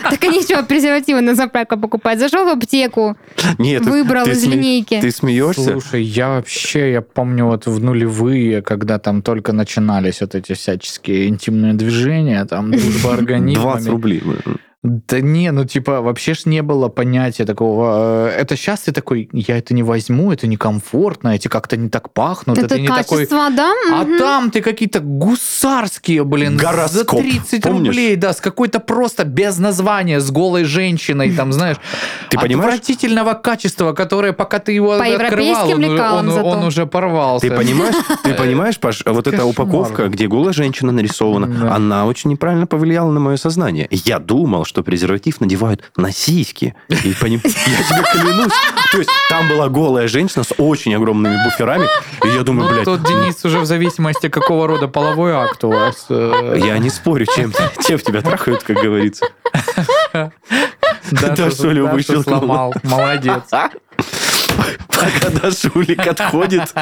Так 0.09 0.23
они 0.23 0.41
что, 0.41 0.63
презервативы 0.63 1.21
на 1.21 1.35
заправку 1.35 1.77
покупать? 1.77 2.19
Зашел 2.19 2.45
в 2.45 2.49
аптеку, 2.49 3.15
выбрал 3.57 4.25
из 4.25 4.45
линейки. 4.45 4.99
Ты 4.99 5.11
смеешься? 5.11 5.71
Слушай, 5.71 6.03
я 6.03 6.29
вообще, 6.29 6.91
я 6.91 7.01
помню 7.01 7.45
вот 7.45 7.65
в 7.65 7.81
нулевые, 7.81 8.61
когда 8.61 8.99
там 8.99 9.21
только 9.21 9.53
начинались 9.53 10.21
вот 10.21 10.35
эти 10.35 10.53
всяческие 10.53 11.27
интимные 11.27 11.73
движения, 11.73 12.43
там 12.45 12.71
дружба 12.71 13.15
20 13.15 13.19
организмами. 13.19 13.89
рублей. 13.89 14.23
Да 14.87 15.19
не, 15.19 15.51
ну 15.51 15.65
типа 15.65 16.01
вообще 16.01 16.33
ж 16.35 16.45
не 16.45 16.61
было 16.61 16.89
понятия 16.89 17.45
такого. 17.45 18.27
э, 18.29 18.41
Это 18.41 18.55
сейчас 18.55 18.81
ты 18.81 18.91
такой, 18.91 19.29
я 19.33 19.57
это 19.57 19.73
не 19.73 19.81
возьму, 19.83 20.31
это 20.31 20.45
некомфортно, 20.47 21.29
эти 21.29 21.47
как-то 21.47 21.75
не 21.75 21.89
так 21.89 22.13
пахнут, 22.13 22.57
это, 22.57 22.75
Это 22.75 22.79
не 22.79 22.87
такой... 22.87 23.25
да? 23.27 23.73
А 23.91 24.03
Мгм. 24.03 24.17
там 24.19 24.51
ты 24.51 24.61
какие-то 24.61 24.99
гусарские, 24.99 26.23
блин, 26.23 26.57
Гороскоп, 26.57 27.19
за 27.21 27.27
30 27.29 27.63
помнишь? 27.63 27.87
рублей, 27.87 28.15
да, 28.15 28.33
с 28.33 28.41
какой-то 28.41 28.79
просто 28.79 29.23
без 29.25 29.57
названия, 29.57 30.19
с 30.19 30.29
голой 30.31 30.63
женщиной, 30.65 31.31
там, 31.35 31.51
знаешь, 31.51 31.77
Ты 32.29 32.37
понимаешь? 32.37 32.73
отвратительного 32.73 33.33
качества, 33.33 33.93
которое 33.93 34.33
пока 34.33 34.59
ты 34.59 34.71
его 34.73 34.89
По 34.97 35.03
открывал, 35.03 35.69
европейским 35.69 35.83
он, 35.83 36.27
он- 36.29 36.31
зато. 36.31 36.47
он 36.47 36.63
уже 36.63 36.85
порвался. 36.85 37.47
Ты 37.49 37.55
понимаешь, 37.55 37.95
ты 38.23 38.33
понимаешь, 38.43 38.77
Паш, 38.79 39.03
вот 39.05 39.27
эта 39.27 39.45
упаковка, 39.45 40.07
где 40.09 40.27
голая 40.27 40.53
женщина 40.53 40.91
нарисована, 40.91 41.73
она 41.75 42.05
очень 42.05 42.29
неправильно 42.29 42.67
повлияла 42.67 43.11
на 43.11 43.19
мое 43.19 43.37
сознание. 43.37 43.87
Я 43.91 44.19
думал, 44.19 44.65
что 44.65 44.74
презерватив 44.83 45.41
надевают 45.41 45.83
на 45.97 46.11
сиськи. 46.11 46.75
И 46.89 47.13
поним- 47.19 47.41
Я 47.43 47.49
тебе 47.83 48.03
клянусь. 48.11 48.53
То 48.91 48.97
есть 48.99 49.09
там 49.29 49.47
была 49.49 49.67
голая 49.69 50.07
женщина 50.07 50.43
с 50.43 50.53
очень 50.57 50.95
огромными 50.95 51.37
буферами. 51.43 51.87
И 52.23 52.27
я 52.29 52.43
думаю, 52.43 52.69
блядь, 52.71 52.85
тут, 52.85 53.03
Денис, 53.03 53.43
уже 53.45 53.59
в 53.59 53.65
зависимости, 53.65 54.29
какого 54.29 54.67
рода 54.67 54.87
половой 54.87 55.33
акт 55.33 55.63
у 55.63 55.69
вас. 55.71 56.05
э, 56.09 56.59
я 56.63 56.77
не 56.77 56.89
спорю, 56.89 57.25
чем, 57.35 57.53
чем 57.85 57.99
тебя 57.99 58.21
трахают, 58.21 58.63
как 58.63 58.77
говорится. 58.77 59.25
Дашулю 61.11 61.83
Дашу 61.85 61.95
выщелкнула. 61.95 62.23
сломал. 62.39 62.73
Молодец. 62.83 63.43
Пока 63.49 65.29
Дашулик 65.41 66.05
отходит, 66.07 66.73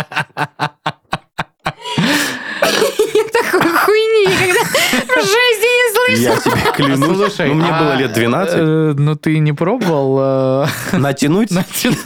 Такой 3.31 3.99
хуйни, 4.25 4.53
когда 4.91 5.21
жизни 5.21 5.73
не 5.73 6.15
слышала. 6.17 6.33
Я 6.33 6.39
тебе 6.39 6.71
клянусь. 6.75 7.17
Слушай, 7.17 7.47
ну, 7.49 7.53
мне 7.55 7.69
а, 7.71 7.79
было 7.83 7.93
лет 7.95 8.13
12. 8.13 8.55
э, 8.57 8.93
Ну, 8.97 9.15
ты 9.15 9.39
не 9.39 9.53
пробовал 9.53 10.63
э, 10.63 10.67
Натянуть? 10.97 11.51
натянуть? 11.51 11.97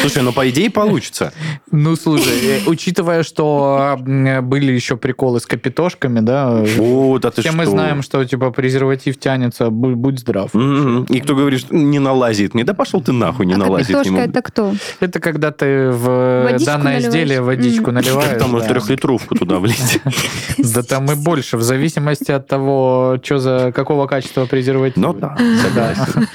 Слушай, 0.00 0.22
ну, 0.22 0.32
по 0.32 0.48
идее, 0.50 0.70
получится. 0.70 1.32
Ну, 1.70 1.96
слушай, 1.96 2.32
э, 2.44 2.60
учитывая, 2.66 3.22
что 3.22 3.98
были 4.00 4.72
еще 4.72 4.96
приколы 4.96 5.40
с 5.40 5.46
капитошками, 5.46 6.20
да, 6.20 6.62
О, 6.78 7.18
да 7.18 7.30
ты 7.30 7.40
все 7.42 7.50
что? 7.50 7.58
мы 7.58 7.66
знаем, 7.66 8.02
что, 8.02 8.24
типа, 8.24 8.50
презерватив 8.50 9.18
тянется, 9.18 9.70
будь, 9.70 9.94
будь 9.94 10.18
здрав. 10.18 10.50
И 10.54 11.20
кто 11.20 11.34
говорит, 11.34 11.60
что 11.60 11.74
не 11.74 11.98
налазит 11.98 12.54
мне? 12.54 12.64
Да 12.64 12.74
пошел 12.74 13.00
ты 13.00 13.12
нахуй, 13.12 13.46
не 13.46 13.54
А 13.54 13.58
налазит 13.58 13.88
капитошка 13.88 14.08
ему. 14.14 14.18
это 14.20 14.42
кто? 14.42 14.74
Это 15.00 15.20
когда 15.20 15.50
ты 15.50 15.90
в 15.90 16.44
Водичку 16.44 16.66
данное 16.66 16.94
наливаешь? 16.94 17.08
изделие 17.08 17.40
водичку 17.40 17.90
наливаешь. 17.92 18.38
Там 18.40 18.52
да. 18.58 18.60
трехлитровку 18.66 19.34
туда 19.34 19.58
влить. 19.58 20.00
Да 20.74 20.82
там 20.82 21.10
и 21.10 21.14
больше, 21.14 21.56
в 21.56 21.62
зависимости 21.62 22.30
от 22.30 22.46
того, 22.46 23.18
что 23.22 23.38
за 23.38 23.72
какого 23.74 24.06
качества 24.06 24.46
презерватив. 24.46 24.96
Ну 24.96 25.12
да, 25.12 25.36
согласен. 25.62 26.28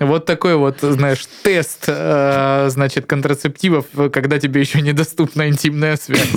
Вот 0.00 0.26
такой 0.26 0.54
вот, 0.56 0.78
знаешь, 0.80 1.26
тест, 1.42 1.84
э, 1.88 2.68
значит, 2.70 3.06
контрацептивов, 3.06 3.86
когда 4.12 4.38
тебе 4.38 4.60
еще 4.60 4.80
недоступна 4.80 5.48
интимная 5.48 5.96
связь. 5.96 6.34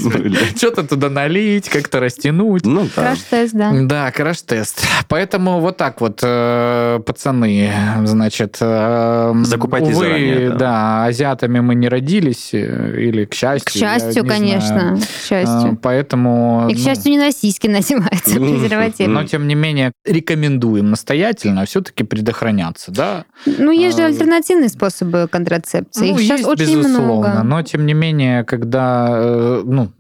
Что-то 0.56 0.84
туда 0.84 1.10
налить, 1.10 1.70
как-то 1.70 2.00
растянуть. 2.00 2.66
Ну 2.66 2.88
да. 2.96 3.02
Краш-тест, 3.04 3.54
да. 3.54 3.72
Да, 3.74 4.12
краш-тест. 4.12 4.84
Поэтому 5.08 5.60
вот 5.60 5.78
так 5.78 6.02
вот, 6.02 6.22
э, 6.24 7.00
пацаны, 7.06 7.72
значит... 8.06 8.58
э, 8.60 9.34
Закупайтесь 9.44 9.96
увы, 9.96 10.06
заранее, 10.06 10.50
да. 10.50 10.56
да, 10.56 11.06
азиатами 11.06 11.60
мы 11.60 11.76
не 11.76 11.88
родились, 11.88 12.54
или 12.54 13.26
к 13.26 13.36
счастью. 13.36 13.68
К 13.68 13.72
счастью, 13.72 14.24
не 14.24 14.30
конечно. 14.30 14.68
знаю. 14.68 14.98
К 14.98 15.28
счастью. 15.28 15.80
Поэтому... 15.82 16.68
И, 16.70 16.74
к 16.74 16.78
ну, 16.78 16.84
счастью, 16.84 17.12
не 17.12 17.20
на 17.32 17.38
сиськи 17.42 17.68
надевается 17.68 18.36
презерватив. 18.36 19.08
но, 19.08 19.24
тем 19.24 19.48
не 19.48 19.56
менее, 19.56 19.92
рекомендуем 20.06 20.90
настоятельно 20.92 21.66
все-таки 21.66 22.04
предохраняться, 22.04 22.92
да? 22.92 23.26
Ну, 23.46 23.72
есть 23.72 23.98
же 23.98 24.04
А, 24.04 24.08
альтернативные 24.08 24.70
способы 24.70 25.28
контрацепции. 25.32 26.12
Ну, 26.12 26.16
Их 26.16 26.22
сейчас 26.22 26.40
есть, 26.40 26.50
очень 26.50 26.78
безусловно, 26.78 27.30
много. 27.30 27.44
но 27.44 27.62
тем 27.64 27.86
не 27.86 27.94
менее, 27.94 28.44
когда 28.44 29.08
э, 29.12 29.64
ну, 29.66 29.92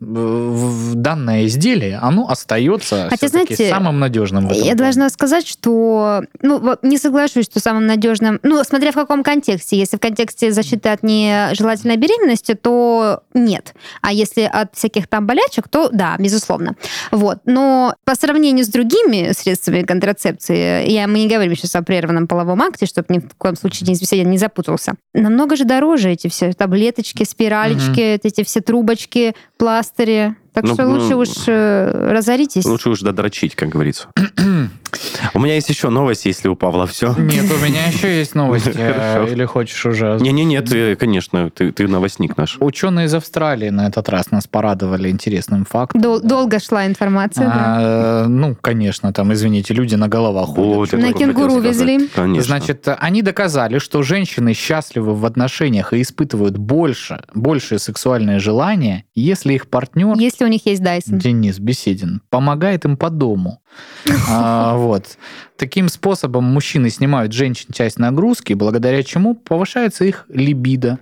данное 0.95 1.45
изделие, 1.45 1.97
оно 2.01 2.29
остается 2.29 3.07
Хотя, 3.09 3.27
знаете, 3.27 3.69
самым 3.69 3.99
надежным 3.99 4.43
в 4.47 4.51
этом 4.51 4.57
Я 4.57 4.63
плане. 4.63 4.75
должна 4.77 5.09
сказать, 5.09 5.47
что 5.47 6.23
ну, 6.41 6.75
не 6.81 6.97
соглашусь, 6.97 7.45
что 7.45 7.59
самым 7.59 7.85
надежным, 7.87 8.39
ну, 8.43 8.63
смотря 8.63 8.91
в 8.91 8.95
каком 8.95 9.23
контексте. 9.23 9.77
Если 9.77 9.97
в 9.97 9.99
контексте 9.99 10.51
защиты 10.51 10.89
от 10.89 11.03
нежелательной 11.03 11.97
беременности, 11.97 12.53
то 12.53 13.21
нет. 13.33 13.73
А 14.01 14.11
если 14.13 14.41
от 14.41 14.75
всяких 14.75 15.07
там 15.07 15.25
болячек, 15.27 15.67
то 15.67 15.89
да, 15.91 16.15
безусловно. 16.19 16.75
Вот. 17.11 17.39
Но 17.45 17.95
по 18.05 18.15
сравнению 18.15 18.65
с 18.65 18.69
другими 18.69 19.33
средствами 19.33 19.83
контрацепции, 19.83 20.89
я, 20.89 21.07
мы 21.07 21.19
не 21.19 21.27
говорим 21.27 21.55
сейчас 21.55 21.75
о 21.75 21.81
прерванном 21.81 22.27
половом 22.27 22.61
акте, 22.61 22.85
чтобы 22.85 23.07
ни 23.09 23.19
в 23.19 23.35
коем 23.37 23.55
случае 23.55 23.87
не, 23.87 23.99
беседе 23.99 24.23
не 24.23 24.37
запутался, 24.37 24.93
намного 25.13 25.55
же 25.55 25.65
дороже 25.65 26.11
эти 26.11 26.27
все 26.27 26.53
таблеточки, 26.53 27.23
спиралечки, 27.23 27.99
эти 27.99 28.43
все 28.43 28.61
трубочки, 28.61 29.35
пластыри. 29.57 30.35
Так 30.53 30.65
Ну, 30.65 30.73
что 30.73 30.83
ну, 30.83 30.99
лучше 30.99 31.15
уж 31.15 31.29
э, 31.47 32.11
разоритесь. 32.11 32.65
Лучше 32.65 32.89
уж 32.89 32.99
додрочить, 32.99 33.55
как 33.55 33.69
говорится. 33.69 34.09
У 35.33 35.39
меня 35.39 35.55
есть 35.55 35.69
еще 35.69 35.89
новость, 35.89 36.25
если 36.25 36.47
у 36.47 36.55
Павла 36.55 36.87
все. 36.87 37.13
Нет, 37.17 37.45
у 37.51 37.65
меня 37.65 37.87
еще 37.87 38.17
есть 38.17 38.35
новости. 38.35 38.69
Хорошо. 38.71 39.31
Или 39.31 39.45
хочешь 39.45 39.85
уже? 39.85 40.17
Не-не-не, 40.19 40.61
ты, 40.61 40.95
конечно, 40.95 41.49
ты, 41.49 41.71
ты 41.71 41.87
новостник 41.87 42.37
наш. 42.37 42.57
Ученые 42.59 43.05
из 43.05 43.13
Австралии 43.13 43.69
на 43.69 43.87
этот 43.87 44.09
раз 44.09 44.31
нас 44.31 44.47
порадовали 44.47 45.09
интересным 45.09 45.65
фактом. 45.65 46.01
Дол-. 46.01 46.21
Долго 46.21 46.59
шла 46.59 46.85
информация, 46.85 47.47
да. 47.47 47.53
А, 47.55 48.27
ну, 48.27 48.55
конечно, 48.59 49.13
там, 49.13 49.33
извините, 49.33 49.73
люди 49.73 49.95
на 49.95 50.07
головах 50.07 50.49
ходят. 50.49 50.93
Вот, 50.93 50.93
На 50.93 51.13
кенгуру 51.13 51.59
везли. 51.59 52.07
Конечно. 52.07 52.43
Значит, 52.43 52.87
они 52.99 53.21
доказали, 53.21 53.79
что 53.79 54.03
женщины 54.03 54.53
счастливы 54.53 55.15
в 55.15 55.25
отношениях 55.25 55.93
и 55.93 56.01
испытывают 56.01 56.57
больше, 56.57 57.23
большее 57.33 57.79
сексуальное 57.79 58.39
желание, 58.39 59.05
если 59.15 59.53
их 59.53 59.67
партнер 59.67 60.15
Если 60.17 60.45
у 60.45 60.47
них 60.47 60.65
есть 60.65 60.81
Дайсон. 60.81 61.19
Денис 61.19 61.59
Беседин 61.59 62.21
помогает 62.29 62.85
им 62.85 62.97
по 62.97 63.09
дому. 63.09 63.61
А, 64.29 64.75
вот. 64.91 65.17
Таким 65.55 65.87
способом 65.87 66.43
мужчины 66.43 66.89
снимают 66.89 67.31
женщин 67.31 67.69
часть 67.73 67.97
нагрузки, 67.97 68.51
благодаря 68.51 69.03
чему 69.03 69.35
повышается 69.35 70.03
их 70.03 70.25
либидо. 70.27 70.99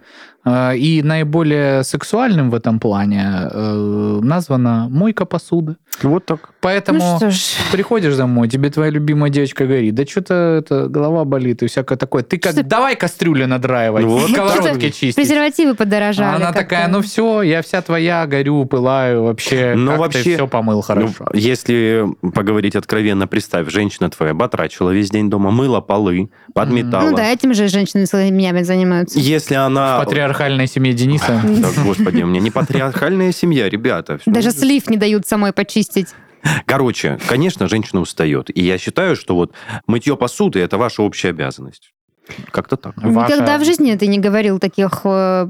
А, 0.52 0.74
И 0.74 1.02
наиболее 1.04 1.84
сексуальным 1.84 2.50
в 2.50 2.56
этом 2.56 2.80
плане 2.80 3.50
э, 3.52 4.20
названа 4.24 4.88
мойка 4.90 5.26
посуды. 5.26 5.76
Вот 6.02 6.26
так. 6.26 6.50
Поэтому 6.62 7.20
Ну 7.22 7.30
приходишь 7.72 8.16
домой, 8.16 8.48
тебе 8.48 8.70
твоя 8.70 8.90
любимая 8.90 9.30
девочка 9.30 9.66
говорит, 9.66 9.94
да 9.96 10.06
что-то 10.06 10.34
это 10.34 10.88
голова 10.88 11.24
болит 11.26 11.62
и 11.64 11.68
всякое 11.68 11.98
такое. 11.98 12.24
Ты 12.24 12.38
как 12.38 12.54
Что- 12.54 12.64
давай 12.64 12.96
кастрюлю 12.96 13.48
надраивай, 13.48 14.02
Ну 14.04 14.10
вот. 14.10 14.30
сковородки 14.32 14.68
Что-то 14.70 14.92
чистить. 14.92 15.16
Презервативы 15.16 15.72
А 15.72 15.76
подорожали. 15.76 16.36
она 16.36 16.52
такая, 16.52 16.88
ну 16.88 17.02
все, 17.02 17.42
я 17.44 17.62
вся 17.62 17.82
твоя, 17.82 18.26
горю, 18.28 18.66
пылаю, 18.66 19.24
вообще, 19.24 19.74
Ну, 19.76 19.92
как 19.92 20.00
вообще, 20.00 20.24
ты 20.24 20.34
все 20.36 20.48
помыл 20.48 20.82
хорошо. 20.82 21.14
Ну, 21.20 21.40
если 21.40 22.06
поговорить 22.34 22.76
откровенно, 22.76 23.28
представь, 23.28 23.70
женщина 23.70 24.10
твоя 24.10 24.34
батрачила 24.34 24.90
весь 24.92 25.10
день 25.12 25.30
дома, 25.30 25.52
мыла 25.52 25.82
полы, 25.82 26.30
подметала. 26.54 27.10
Ну 27.10 27.16
да, 27.16 27.26
этим 27.26 27.54
же 27.54 27.68
женщины 27.68 28.06
с 28.06 28.14
меня 28.32 28.64
занимаются. 28.64 29.20
Если 29.20 29.56
она... 29.56 30.00
В 30.00 30.02
патриархальной 30.40 30.68
семье 30.68 30.94
Дениса. 30.94 31.42
Да, 31.44 31.70
господи, 31.84 32.24
у 32.24 32.28
меня 32.28 32.40
не 32.40 32.52
патриархальная 32.52 33.32
семья, 33.32 33.70
ребята. 33.70 34.20
Даже 34.26 34.52
слив 34.52 34.90
не 34.90 34.98
дают 34.98 35.28
самой 35.28 35.52
почистить. 35.52 36.08
Короче, 36.66 37.20
конечно, 37.28 37.68
женщина 37.68 38.00
устает. 38.02 38.50
И 38.58 38.62
я 38.64 38.78
считаю, 38.78 39.16
что 39.18 39.36
вот 39.36 39.52
мытье 39.88 40.16
посуды– 40.16 40.60
это 40.62 40.78
ваша 40.78 41.02
общая 41.04 41.30
обязанность. 41.30 41.92
Как-то 42.52 42.78
так. 42.78 42.94
Ваша- 42.98 43.34
Никогда 43.34 43.58
в 43.58 43.66
жизни 43.66 43.94
ты 43.96 44.08
не 44.08 44.20
говорил 44.20 44.60
таких 44.60 45.02
э, 45.04 45.48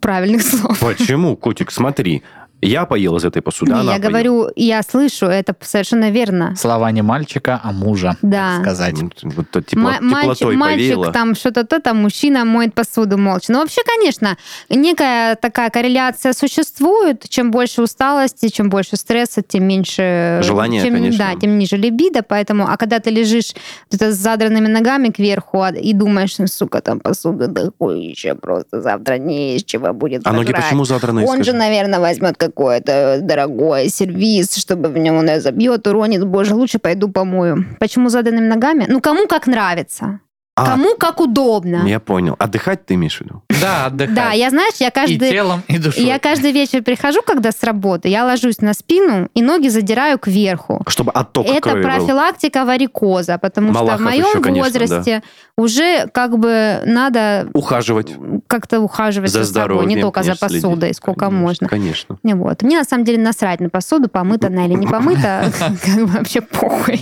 правильных 0.00 0.42
слов. 0.42 0.78
Почему, 0.78 1.36
котик, 1.36 1.70
смотри. 1.72 2.22
Я 2.64 2.84
поел 2.86 3.16
из 3.16 3.24
этой 3.24 3.42
посуды, 3.42 3.72
Не, 3.72 3.80
она 3.80 3.92
я 3.94 3.98
поела. 3.98 4.10
говорю, 4.10 4.48
я 4.56 4.82
слышу, 4.82 5.26
это 5.26 5.54
совершенно 5.60 6.10
верно. 6.10 6.54
Слова 6.56 6.90
не 6.92 7.02
мальчика, 7.02 7.60
а 7.62 7.72
мужа, 7.72 8.16
Да. 8.22 8.60
сказать. 8.60 8.94
Вот, 9.00 9.12
вот 9.22 9.50
то 9.50 9.60
тепло- 9.60 9.82
Ма- 9.82 9.98
мальчик, 10.00 10.34
теплотой 10.38 10.56
мальчик 10.56 10.78
повеяло. 10.94 11.12
там 11.12 11.34
что-то 11.34 11.64
то, 11.64 11.80
там 11.80 12.02
мужчина 12.02 12.44
моет 12.44 12.74
посуду 12.74 13.18
молча. 13.18 13.52
Ну, 13.52 13.60
вообще, 13.60 13.82
конечно, 13.84 14.36
некая 14.68 15.36
такая 15.36 15.70
корреляция 15.70 16.32
существует. 16.32 17.24
Чем 17.28 17.50
больше 17.50 17.82
усталости, 17.82 18.48
чем 18.48 18.70
больше 18.70 18.96
стресса, 18.96 19.42
тем 19.42 19.64
меньше... 19.64 20.40
Желания, 20.42 20.82
чем, 20.82 20.94
конечно. 20.94 21.18
Да, 21.34 21.40
тем 21.40 21.58
ниже 21.58 21.76
либидо. 21.76 22.22
Поэтому, 22.22 22.66
а 22.68 22.76
когда 22.76 22.98
ты 23.00 23.10
лежишь 23.10 23.52
это 23.92 24.12
с 24.12 24.16
задранными 24.16 24.66
ногами 24.68 25.08
кверху 25.08 25.62
а- 25.62 25.70
и 25.70 25.92
думаешь, 25.92 26.38
«Ну, 26.38 26.46
сука, 26.46 26.80
там 26.80 27.00
посуда 27.00 27.44
еще 27.80 28.34
просто 28.34 28.80
завтра 28.80 29.18
не 29.18 29.56
из 29.56 29.64
чего 29.64 29.92
будет 29.92 30.26
А 30.26 30.32
ноги 30.32 30.46
сожрать». 30.46 30.64
почему 30.64 30.84
задранные, 30.84 31.26
Он 31.26 31.38
же, 31.38 31.44
скажи? 31.44 31.56
наверное, 31.58 32.00
возьмет 32.00 32.36
какое-то 32.54 33.18
дорогое 33.20 33.88
сервис, 33.88 34.54
чтобы 34.56 34.88
в 34.88 34.98
него 34.98 35.18
он 35.18 35.40
забьет, 35.40 35.86
уронит. 35.86 36.24
Боже, 36.24 36.54
лучше 36.54 36.78
пойду 36.78 37.08
помою. 37.08 37.64
Почему 37.80 38.08
заданными 38.08 38.46
ногами? 38.46 38.86
Ну, 38.88 39.00
кому 39.00 39.26
как 39.26 39.46
нравится. 39.46 40.20
А, 40.56 40.66
Кому 40.66 40.94
как 40.96 41.20
удобно. 41.20 41.84
Я 41.84 41.98
понял. 41.98 42.36
Отдыхать 42.38 42.86
ты 42.86 42.94
имеешь 42.94 43.18
в 43.18 43.22
виду? 43.22 43.42
Да, 43.64 43.86
отдыхай. 43.86 44.14
Да, 44.14 44.30
я, 44.32 44.50
знаешь, 44.50 44.74
я 44.78 44.88
И 44.88 44.90
каждый... 44.90 45.30
телом, 45.30 45.62
и 45.68 45.78
душой. 45.78 46.04
Я 46.04 46.18
каждый 46.18 46.52
вечер 46.52 46.82
прихожу, 46.82 47.22
когда 47.22 47.50
с 47.52 47.62
работы, 47.62 48.08
я 48.08 48.24
ложусь 48.24 48.58
на 48.60 48.74
спину 48.74 49.28
и 49.34 49.42
ноги 49.42 49.68
задираю 49.68 50.18
кверху. 50.18 50.82
Чтобы 50.88 51.12
отток 51.12 51.46
Это 51.46 51.60
крови 51.60 51.82
был. 51.82 51.90
профилактика 51.90 52.64
варикоза, 52.64 53.38
потому 53.38 53.72
что 53.72 53.80
Малахов 53.82 54.00
в 54.00 54.04
моем 54.04 54.26
еще, 54.26 54.40
конечно, 54.40 54.64
возрасте 54.80 55.22
уже 55.56 56.06
как 56.12 56.38
бы 56.38 56.80
надо 56.84 57.48
Ухаживать 57.54 58.12
как-то 58.46 58.80
ухаживать 58.80 59.30
за 59.30 59.44
за, 59.44 59.52
собой, 59.52 59.62
здоровьем. 59.64 59.88
не 59.88 60.00
только 60.00 60.22
за 60.22 60.36
посудой, 60.36 60.78
следить. 60.80 60.96
сколько 60.96 61.26
Конечно, 61.26 61.40
можно. 61.42 61.68
Конечно. 61.68 62.18
Не, 62.22 62.34
Вот. 62.34 62.62
Мне 62.62 62.78
на 62.78 62.84
самом 62.84 63.04
деле 63.04 63.18
насрать 63.22 63.60
на 63.60 63.68
посуду, 63.70 64.08
помыта 64.08 64.48
она 64.48 64.66
или 64.66 64.74
не 64.74 64.86
помыта, 64.86 65.50
как 65.84 65.94
бы 65.96 66.06
вообще 66.06 66.40
похуй. 66.40 67.00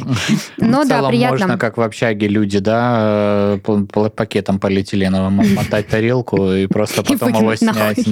Но 0.59 0.85
да, 0.85 1.09
приятно. 1.09 1.39
можно, 1.39 1.59
как 1.59 1.77
в 1.77 1.81
общаге 1.81 2.29
люди, 2.29 2.59
да, 2.59 3.57
э, 3.65 4.09
пакетом 4.15 4.59
полиэтиленовым 4.59 5.55
мотать 5.55 5.89
тарелку 5.89 6.52
и 6.57 6.67
просто 6.67 7.03
потом 7.03 7.33
его 7.35 7.55
снять. 7.57 8.07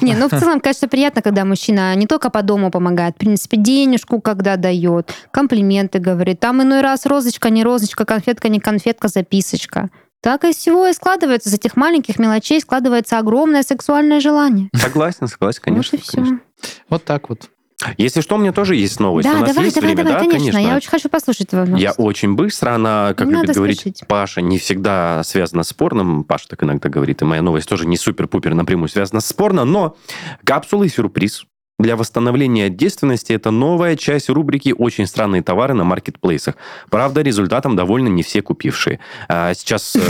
Не, 0.00 0.14
ну 0.14 0.28
в 0.28 0.30
целом, 0.30 0.60
конечно, 0.60 0.88
приятно, 0.88 1.22
когда 1.22 1.44
мужчина 1.44 1.94
не 1.94 2.06
только 2.06 2.30
по 2.30 2.42
дому 2.42 2.70
помогает, 2.70 3.16
в 3.16 3.18
принципе, 3.18 3.56
денежку 3.56 4.20
когда 4.20 4.56
дает, 4.56 5.12
комплименты 5.30 5.98
говорит. 5.98 6.40
Там 6.40 6.62
иной 6.62 6.80
раз 6.80 7.06
розочка, 7.06 7.50
не 7.50 7.62
розочка, 7.62 8.04
конфетка, 8.04 8.48
не 8.48 8.60
конфетка, 8.60 9.08
записочка. 9.08 9.90
Так 10.22 10.44
из 10.44 10.56
всего 10.56 10.86
и 10.86 10.92
складывается, 10.92 11.48
из 11.48 11.54
этих 11.54 11.76
маленьких 11.76 12.18
мелочей 12.18 12.60
складывается 12.60 13.18
огромное 13.18 13.62
сексуальное 13.62 14.20
желание. 14.20 14.68
Согласен, 14.74 15.26
согласен, 15.28 15.62
конечно. 15.62 15.96
вот 15.96 16.00
и 16.00 16.02
все. 16.02 16.16
конечно. 16.16 16.40
Вот 16.88 17.04
так 17.04 17.28
вот. 17.30 17.50
Если 17.96 18.20
что, 18.20 18.36
у 18.36 18.38
меня 18.38 18.52
тоже 18.52 18.76
есть 18.76 19.00
новость. 19.00 19.28
Да, 19.28 19.36
у 19.36 19.40
нас 19.40 19.50
давай, 19.50 19.64
есть 19.64 19.76
давай, 19.76 19.94
время, 19.94 20.08
давай, 20.08 20.26
да? 20.26 20.30
конечно. 20.30 20.58
Я 20.58 20.76
очень 20.76 20.90
хочу 20.90 21.08
послушать 21.08 21.48
твою 21.48 21.66
новость. 21.66 21.82
Я 21.82 21.92
очень 21.92 22.34
быстро, 22.34 22.74
она, 22.74 23.14
как 23.16 23.26
Не 23.26 23.32
любит 23.32 23.48
надо 23.48 23.54
говорить 23.54 23.80
спешить. 23.80 24.04
Паша, 24.06 24.40
не 24.40 24.58
всегда 24.58 25.22
связана 25.24 25.62
с 25.62 25.68
спорным. 25.68 26.24
Паша 26.24 26.48
так 26.48 26.62
иногда 26.62 26.88
говорит, 26.88 27.22
и 27.22 27.24
моя 27.24 27.42
новость 27.42 27.68
тоже 27.68 27.86
не 27.86 27.96
супер-пупер 27.96 28.54
напрямую 28.54 28.88
связана 28.88 29.20
с 29.20 29.26
спорно, 29.26 29.64
но 29.64 29.96
капсулы 30.44 30.86
и 30.86 30.88
сюрприз. 30.88 31.44
Для 31.80 31.96
восстановления 31.96 32.68
девственности 32.68 33.32
это 33.32 33.50
новая 33.50 33.96
часть 33.96 34.28
рубрики 34.28 34.74
«Очень 34.76 35.06
странные 35.06 35.42
товары 35.42 35.74
на 35.74 35.84
маркетплейсах». 35.84 36.56
Правда, 36.90 37.22
результатом 37.22 37.74
довольны 37.74 38.08
не 38.08 38.22
все 38.22 38.42
купившие. 38.42 39.00
А, 39.28 39.54
сейчас 39.54 39.96
э. 39.96 40.00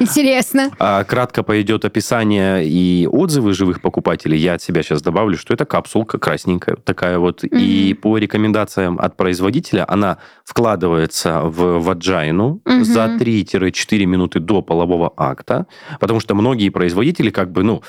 Интересно. 0.00 0.70
а, 0.78 1.04
кратко 1.04 1.42
пойдет 1.42 1.84
описание 1.84 2.66
и 2.66 3.06
отзывы 3.10 3.52
живых 3.52 3.82
покупателей. 3.82 4.38
Я 4.38 4.54
от 4.54 4.62
себя 4.62 4.82
сейчас 4.82 5.02
добавлю, 5.02 5.36
что 5.36 5.52
это 5.52 5.64
капсулка 5.64 6.18
красненькая 6.18 6.76
такая 6.76 7.18
вот. 7.18 7.44
И 7.44 7.94
по 7.94 8.16
рекомендациям 8.16 8.98
от 8.98 9.16
производителя 9.16 9.84
она 9.86 10.18
вкладывается 10.44 11.40
в 11.42 11.80
ваджайну 11.80 12.60
за 12.64 13.16
3-4 13.20 14.06
минуты 14.06 14.40
до 14.40 14.62
полового 14.62 15.12
акта, 15.16 15.66
потому 16.00 16.20
что 16.20 16.34
многие 16.34 16.70
производители 16.70 17.30
как 17.30 17.52
бы, 17.52 17.62
ну, 17.62 17.82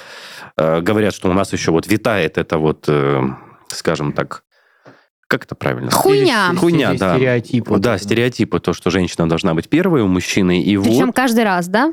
э, 0.58 0.82
говорят, 0.82 1.14
что 1.14 1.30
у 1.30 1.34
нас 1.34 1.54
еще 1.54 1.72
вот 1.72 1.85
витает 1.88 2.38
это 2.38 2.58
вот, 2.58 2.86
э, 2.88 3.22
скажем 3.68 4.14
так, 4.14 4.44
как 5.36 5.44
это 5.44 5.56
правильно? 5.56 5.92
Хуйня. 5.92 6.54
Хуйня, 6.56 6.94
да. 6.94 7.16
Стереотип. 7.16 7.68
вот 7.68 7.82
Да, 7.82 7.98
стереотипы, 7.98 8.60
то, 8.62 8.72
что 8.72 8.90
женщина 8.90 9.28
должна 9.28 9.54
быть 9.54 9.68
первой 9.68 10.02
у 10.02 10.08
мужчины, 10.08 10.62
и 10.62 10.78
Причем 10.78 11.08
вот... 11.08 11.16
каждый 11.16 11.44
раз, 11.44 11.68
да? 11.68 11.92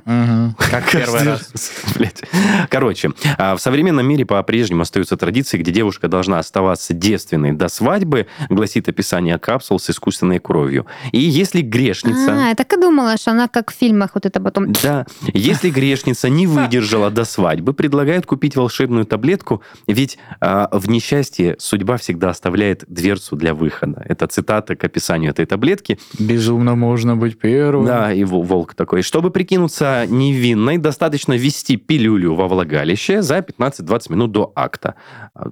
Как 0.70 0.88
первый 0.90 1.24
раз. 1.24 1.50
Блядь. 1.96 2.22
Короче, 2.68 3.10
а, 3.38 3.56
в 3.56 3.60
современном 3.60 4.06
мире 4.06 4.24
по-прежнему 4.24 4.82
остаются 4.82 5.16
традиции, 5.16 5.58
где 5.58 5.72
девушка 5.72 6.06
должна 6.06 6.38
оставаться 6.38 6.94
девственной 6.94 7.50
до 7.52 7.68
свадьбы, 7.68 8.28
гласит 8.48 8.88
описание 8.88 9.38
капсул 9.38 9.80
с 9.80 9.90
искусственной 9.90 10.38
кровью. 10.38 10.86
И 11.10 11.18
если 11.18 11.62
грешница... 11.62 12.46
А, 12.46 12.48
я 12.50 12.54
так 12.54 12.72
и 12.72 12.80
думала, 12.80 13.16
что 13.16 13.32
она 13.32 13.48
как 13.48 13.72
в 13.72 13.74
фильмах 13.74 14.12
вот 14.14 14.24
это 14.24 14.40
потом... 14.40 14.72
Да, 14.72 15.06
если 15.32 15.70
грешница 15.70 16.28
не 16.28 16.46
выдержала 16.46 17.10
до 17.10 17.24
свадьбы, 17.24 17.72
предлагают 17.72 18.24
купить 18.26 18.54
волшебную 18.54 19.04
таблетку, 19.04 19.62
ведь 19.88 20.18
а, 20.40 20.68
в 20.70 20.88
несчастье 20.88 21.56
судьба 21.58 21.96
всегда 21.96 22.30
оставляет 22.30 22.84
дверцу 22.86 23.31
для 23.36 23.54
выхода. 23.54 24.02
Это 24.04 24.26
цитата 24.26 24.76
к 24.76 24.84
описанию 24.84 25.30
этой 25.30 25.46
таблетки. 25.46 25.98
Безумно 26.18 26.74
можно 26.74 27.16
быть 27.16 27.38
первым. 27.38 27.86
Да, 27.86 28.12
и 28.12 28.24
вол- 28.24 28.42
волк 28.42 28.74
такой. 28.74 29.02
Чтобы 29.02 29.30
прикинуться 29.30 30.06
невинной, 30.08 30.78
достаточно 30.78 31.34
ввести 31.34 31.76
пилюлю 31.76 32.34
во 32.34 32.48
влагалище 32.48 33.22
за 33.22 33.38
15-20 33.38 34.12
минут 34.12 34.32
до 34.32 34.52
акта. 34.54 34.94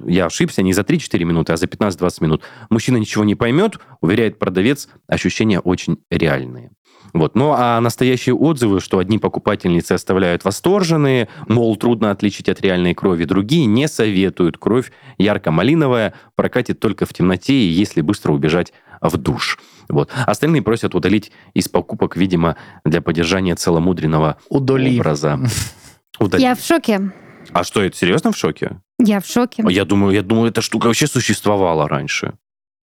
Я 0.06 0.26
ошибся, 0.26 0.62
не 0.62 0.72
за 0.72 0.82
3-4 0.82 1.24
минуты, 1.24 1.52
а 1.52 1.56
за 1.56 1.66
15-20 1.66 2.22
минут. 2.22 2.42
Мужчина 2.70 2.96
ничего 2.96 3.24
не 3.24 3.34
поймет, 3.34 3.78
уверяет 4.00 4.38
продавец, 4.38 4.88
ощущения 5.06 5.60
очень 5.60 5.98
реальные. 6.10 6.70
Вот. 7.12 7.34
Ну, 7.34 7.52
а 7.56 7.80
настоящие 7.80 8.34
отзывы, 8.34 8.80
что 8.80 8.98
одни 8.98 9.18
покупательницы 9.18 9.92
оставляют 9.92 10.44
восторженные, 10.44 11.28
мол, 11.48 11.76
трудно 11.76 12.10
отличить 12.10 12.48
от 12.48 12.60
реальной 12.60 12.94
крови, 12.94 13.24
другие 13.24 13.66
не 13.66 13.88
советуют. 13.88 14.58
Кровь 14.58 14.92
ярко-малиновая 15.18 16.14
прокатит 16.34 16.80
только 16.80 17.06
в 17.06 17.12
темноте 17.12 17.54
и 17.54 17.68
если 17.68 18.00
быстро 18.00 18.32
убежать 18.32 18.72
в 19.00 19.16
душ. 19.16 19.58
Вот. 19.88 20.10
Остальные 20.26 20.62
просят 20.62 20.94
удалить 20.94 21.32
из 21.54 21.68
покупок, 21.68 22.16
видимо, 22.16 22.56
для 22.84 23.00
поддержания 23.00 23.54
целомудренного 23.54 24.36
Удали. 24.48 24.98
образа. 24.98 25.40
Удалить. 26.18 26.44
Я 26.44 26.54
в 26.54 26.60
шоке. 26.60 27.12
А 27.52 27.64
что, 27.64 27.82
это 27.82 27.96
серьезно 27.96 28.32
в 28.32 28.36
шоке? 28.36 28.80
Я 28.98 29.20
в 29.20 29.26
шоке. 29.26 29.64
Я 29.68 29.84
думаю, 29.84 30.14
я 30.14 30.22
думаю, 30.22 30.50
эта 30.50 30.60
штука 30.60 30.86
вообще 30.86 31.06
существовала 31.06 31.88
раньше. 31.88 32.34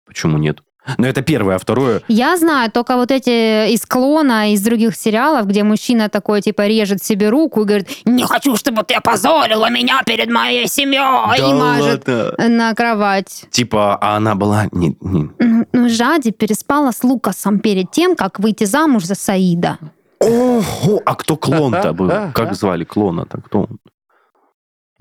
Почему 0.06 0.38
нет? 0.38 0.62
Но 0.98 1.06
это 1.06 1.22
первое, 1.22 1.56
а 1.56 1.58
второе... 1.58 2.02
Я 2.08 2.36
знаю 2.36 2.70
только 2.70 2.96
вот 2.96 3.10
эти 3.10 3.70
из 3.72 3.84
клона, 3.86 4.52
из 4.52 4.62
других 4.62 4.94
сериалов, 4.96 5.46
где 5.46 5.62
мужчина 5.64 6.08
такой, 6.08 6.40
типа, 6.42 6.66
режет 6.66 7.02
себе 7.02 7.28
руку 7.28 7.62
и 7.62 7.64
говорит, 7.64 7.88
не 8.04 8.24
хочу, 8.24 8.56
чтобы 8.56 8.82
ты 8.84 8.94
опозорила 8.94 9.68
меня 9.70 10.02
перед 10.06 10.30
моей 10.30 10.68
семьей, 10.68 11.38
и 11.38 11.52
мажет 11.54 12.06
на 12.38 12.74
кровать. 12.74 13.46
Типа, 13.50 13.96
а 14.00 14.16
она 14.16 14.34
была... 14.34 14.66
Не, 14.72 14.96
не- 15.00 15.30
Ну, 15.38 15.66
ну, 15.72 15.88
Жади 15.88 16.30
переспала 16.30 16.92
с 16.92 17.02
Лукасом 17.04 17.58
перед 17.60 17.90
тем, 17.90 18.14
как 18.16 18.38
выйти 18.40 18.64
замуж 18.64 19.04
за 19.04 19.14
Саида. 19.14 19.78
Ого! 20.20 21.02
А 21.04 21.14
кто 21.14 21.36
клон-то 21.36 21.92
был? 21.92 22.08
Как 22.34 22.54
звали 22.54 22.84
клона-то? 22.84 23.40
Кто 23.42 23.60
он? 23.62 23.78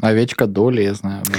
Овечка 0.02 0.46
Доли, 0.46 0.82
я 0.82 0.94
знаю. 0.94 1.24
был. 1.26 1.36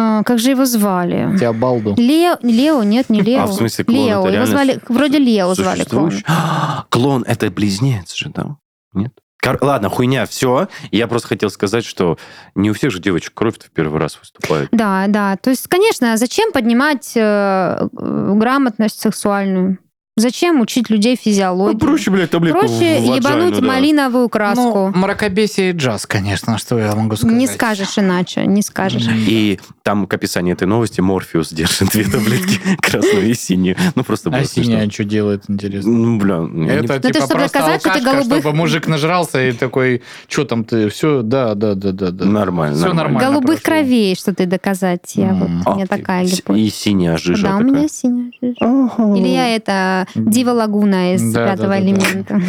А, 0.00 0.22
как 0.22 0.38
же 0.38 0.50
его 0.50 0.64
звали? 0.64 1.36
Теобалду. 1.38 1.94
Лео, 1.96 2.36
Лео, 2.42 2.84
нет, 2.84 3.10
не 3.10 3.20
Лео. 3.20 3.42
А, 3.42 3.46
в 3.46 3.52
смысле, 3.54 3.84
клон 3.84 3.96
Лео, 4.06 4.26
это 4.26 4.36
его 4.36 4.46
звали, 4.46 4.78
вроде 4.88 5.18
Лео 5.18 5.54
звали 5.54 5.82
клон. 5.82 6.12
Клон 6.88 7.24
это 7.26 7.50
близнец 7.50 8.14
же, 8.14 8.30
да? 8.32 8.56
Нет? 8.92 9.12
Кор- 9.42 9.58
Ладно, 9.60 9.88
хуйня, 9.88 10.26
все. 10.26 10.68
Я 10.92 11.08
просто 11.08 11.28
хотел 11.28 11.50
сказать, 11.50 11.84
что 11.84 12.16
не 12.54 12.70
у 12.70 12.74
всех 12.74 12.90
же 12.92 13.00
девочек 13.00 13.34
кровь 13.34 13.56
в 13.58 13.70
первый 13.72 14.00
раз 14.00 14.18
выступает. 14.18 14.68
Да, 14.72 15.06
да. 15.08 15.36
То 15.36 15.50
есть, 15.50 15.66
конечно, 15.68 16.16
зачем 16.16 16.52
поднимать 16.52 17.12
э, 17.16 17.88
грамотность 17.92 19.00
сексуальную? 19.00 19.78
Зачем 20.18 20.60
учить 20.60 20.90
людей 20.90 21.16
физиологии? 21.16 21.72
Ну, 21.74 21.78
проще, 21.78 22.10
блядь, 22.10 22.30
таблетку 22.30 22.60
Проще 22.60 22.98
в 23.00 23.06
ваджайну, 23.06 23.16
ебануть 23.16 23.60
да. 23.60 23.66
малиновую 23.66 24.28
краску. 24.28 24.90
Ну, 24.94 24.98
мракобесие 24.98 25.70
и 25.70 25.72
джаз, 25.72 26.06
конечно, 26.06 26.58
что 26.58 26.78
я 26.78 26.94
могу 26.94 27.16
сказать. 27.16 27.36
не 27.36 27.46
скажешь 27.46 27.98
иначе, 27.98 28.46
не 28.46 28.62
скажешь. 28.62 29.06
И 29.08 29.58
там 29.82 30.06
к 30.06 30.14
описанию 30.14 30.54
этой 30.54 30.66
новости 30.66 31.00
Морфеус 31.00 31.50
держит 31.52 31.90
две 31.90 32.04
таблетки, 32.04 32.60
красную 32.80 33.30
и 33.30 33.34
синюю. 33.34 33.76
Ну, 33.94 34.04
просто 34.04 34.30
А 34.30 34.44
синяя 34.44 34.88
что 34.90 35.04
делает, 35.04 35.44
интересно? 35.48 35.90
Ну, 35.92 36.18
бля, 36.18 36.46
Это 36.74 36.98
типа 37.00 37.18
чтобы 37.18 37.34
просто 37.34 37.58
доказать, 37.58 37.80
что 37.80 37.90
ты 37.92 37.98
алкашка, 37.98 38.16
голубых- 38.18 38.40
чтобы 38.40 38.56
мужик 38.56 38.86
нажрался 38.88 39.46
и 39.48 39.52
такой, 39.52 40.02
что 40.28 40.44
там 40.44 40.64
ты, 40.64 40.88
все, 40.88 41.22
да, 41.22 41.54
да, 41.54 41.74
да, 41.74 41.92
да, 41.92 42.10
да. 42.10 42.24
Нормально, 42.24 42.76
Все 42.76 42.92
нормально. 42.92 43.30
Голубых 43.30 43.62
кровей, 43.62 44.14
что 44.16 44.34
ты 44.34 44.46
доказать. 44.46 45.14
Я 45.14 45.32
вот, 45.34 45.48
у 45.48 45.74
меня 45.74 45.84
А, 45.84 45.86
такая 45.86 46.24
и- 46.24 46.28
гипотеза. 46.28 46.58
И 46.66 46.70
синяя 46.70 47.16
жижа 47.16 47.48
Да, 47.48 47.56
у 47.56 47.60
меня 47.60 47.88
синяя 47.88 48.30
жижа. 48.42 49.16
Или 49.16 49.28
я 49.28 49.54
это 49.54 50.06
Дива 50.14 50.50
Лагуна 50.50 51.14
из 51.14 51.32
Да, 51.32 51.48
пятого 51.48 51.68
да, 51.68 51.80
элемента. 51.80 52.40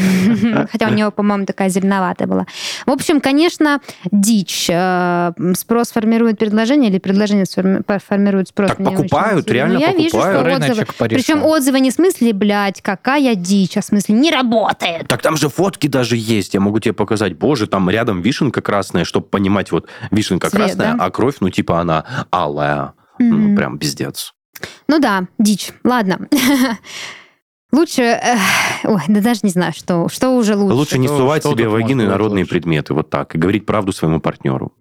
Хотя 0.71 0.87
у 0.87 0.93
него, 0.93 1.11
по-моему, 1.11 1.45
такая 1.45 1.69
зеленоватая 1.69 2.27
была. 2.27 2.45
В 2.85 2.91
общем, 2.91 3.21
конечно, 3.21 3.79
дичь. 4.11 4.67
Э, 4.69 5.31
Спрос 5.55 5.91
формирует 5.91 6.37
предложение 6.39 6.89
или 6.89 6.99
предложение 6.99 7.45
формирует 7.99 8.49
спрос. 8.49 8.69
Так 8.69 8.77
покупают, 8.83 9.49
реально 9.49 9.75
Ну, 9.75 9.79
я 9.79 9.93
вижу, 9.93 10.09
что 10.09 10.19
покупают. 10.19 10.63
отзывы. 10.63 10.85
Причем 11.09 11.43
отзывы 11.43 11.79
не 11.79 11.91
в 11.91 11.93
смысле, 11.93 12.33
блядь, 12.33 12.81
какая 12.81 13.35
дичь, 13.35 13.77
а 13.77 13.81
в 13.81 13.85
смысле 13.85 14.15
не 14.15 14.31
работает. 14.31 15.07
Так 15.07 15.21
там 15.21 15.37
же 15.37 15.49
фотки 15.49 15.87
даже 15.87 16.15
есть. 16.17 16.53
Я 16.53 16.59
могу 16.59 16.79
тебе 16.79 16.93
показать. 16.93 17.37
Боже, 17.37 17.67
там 17.67 17.89
рядом 17.89 18.21
вишенка 18.21 18.61
красная, 18.61 19.03
чтобы 19.05 19.27
понимать, 19.27 19.71
вот 19.71 19.87
вишенка 20.11 20.49
Цвет, 20.49 20.61
красная, 20.63 20.93
да? 20.95 21.05
а 21.05 21.09
кровь, 21.11 21.35
ну, 21.39 21.49
типа 21.49 21.79
она 21.79 22.05
алая. 22.31 22.93
Ну, 23.19 23.55
прям 23.55 23.77
пиздец. 23.79 24.33
Ну 24.87 24.99
да, 24.99 25.25
дичь. 25.37 25.71
Ладно. 25.83 26.27
Лучше... 27.71 28.01
эх, 28.01 28.39
Ой, 28.83 29.01
да 29.07 29.21
даже 29.21 29.41
не 29.43 29.49
знаю, 29.49 29.73
что, 29.73 30.09
что 30.09 30.29
уже 30.31 30.55
лучше. 30.55 30.75
Лучше 30.75 30.97
не 30.97 31.07
сувать 31.07 31.43
что 31.43 31.51
себе 31.51 31.65
тут 31.65 31.71
в 31.71 31.73
вагину 31.73 32.03
может 32.03 32.07
быть 32.07 32.11
народные 32.11 32.43
лучше? 32.43 32.51
предметы, 32.51 32.93
вот 32.93 33.09
так, 33.09 33.35
и 33.35 33.37
говорить 33.37 33.65
правду 33.65 33.91
своему 33.91 34.19
партнеру. 34.19 34.73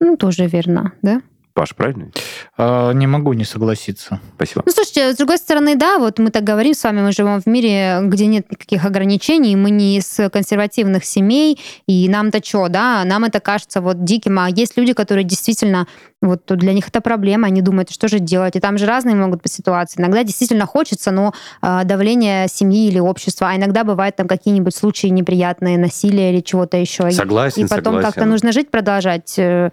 Ну, 0.00 0.16
тоже 0.16 0.46
верно, 0.46 0.92
да? 1.02 1.22
Паш, 1.54 1.74
правильно? 1.74 2.10
А, 2.56 2.92
не 2.92 3.06
могу 3.06 3.34
не 3.34 3.44
согласиться. 3.44 4.20
Спасибо. 4.36 4.62
Ну, 4.64 4.72
слушайте, 4.72 5.12
с 5.12 5.16
другой 5.16 5.38
стороны, 5.38 5.76
да, 5.76 5.98
вот 5.98 6.18
мы 6.18 6.30
так 6.30 6.44
говорим 6.44 6.72
с 6.72 6.82
вами, 6.82 7.02
мы 7.02 7.12
живем 7.12 7.40
в 7.40 7.46
мире, 7.46 7.98
где 8.02 8.26
нет 8.26 8.50
никаких 8.50 8.84
ограничений, 8.84 9.54
мы 9.56 9.70
не 9.70 9.98
из 9.98 10.20
консервативных 10.32 11.04
семей, 11.04 11.58
и 11.86 12.08
нам-то 12.08 12.42
что, 12.42 12.68
да, 12.68 13.04
нам 13.04 13.24
это 13.24 13.40
кажется 13.40 13.80
вот 13.80 14.04
диким, 14.04 14.38
а 14.38 14.48
есть 14.48 14.76
люди, 14.76 14.94
которые 14.94 15.24
действительно, 15.24 15.86
вот 16.22 16.42
для 16.46 16.72
них 16.72 16.88
это 16.88 17.00
проблема, 17.00 17.48
они 17.48 17.60
думают, 17.60 17.90
что 17.90 18.08
же 18.08 18.18
делать, 18.18 18.56
и 18.56 18.60
там 18.60 18.78
же 18.78 18.86
разные 18.86 19.14
могут 19.14 19.42
быть 19.42 19.52
ситуации. 19.52 20.00
Иногда 20.00 20.22
действительно 20.24 20.66
хочется, 20.66 21.10
но 21.10 21.34
э, 21.60 21.80
давление 21.84 22.46
семьи 22.48 22.88
или 22.88 22.98
общества, 22.98 23.50
а 23.50 23.56
иногда 23.56 23.84
бывают 23.84 24.16
там 24.16 24.28
какие-нибудь 24.28 24.74
случаи 24.74 25.08
неприятные, 25.08 25.78
насилие 25.78 26.32
или 26.32 26.40
чего-то 26.40 26.76
еще. 26.76 27.10
Согласен, 27.10 27.64
и 27.64 27.68
потом 27.68 27.94
согласен. 27.94 28.06
как-то 28.06 28.24
нужно 28.24 28.52
жить, 28.52 28.70
продолжать 28.70 29.34
э, 29.38 29.70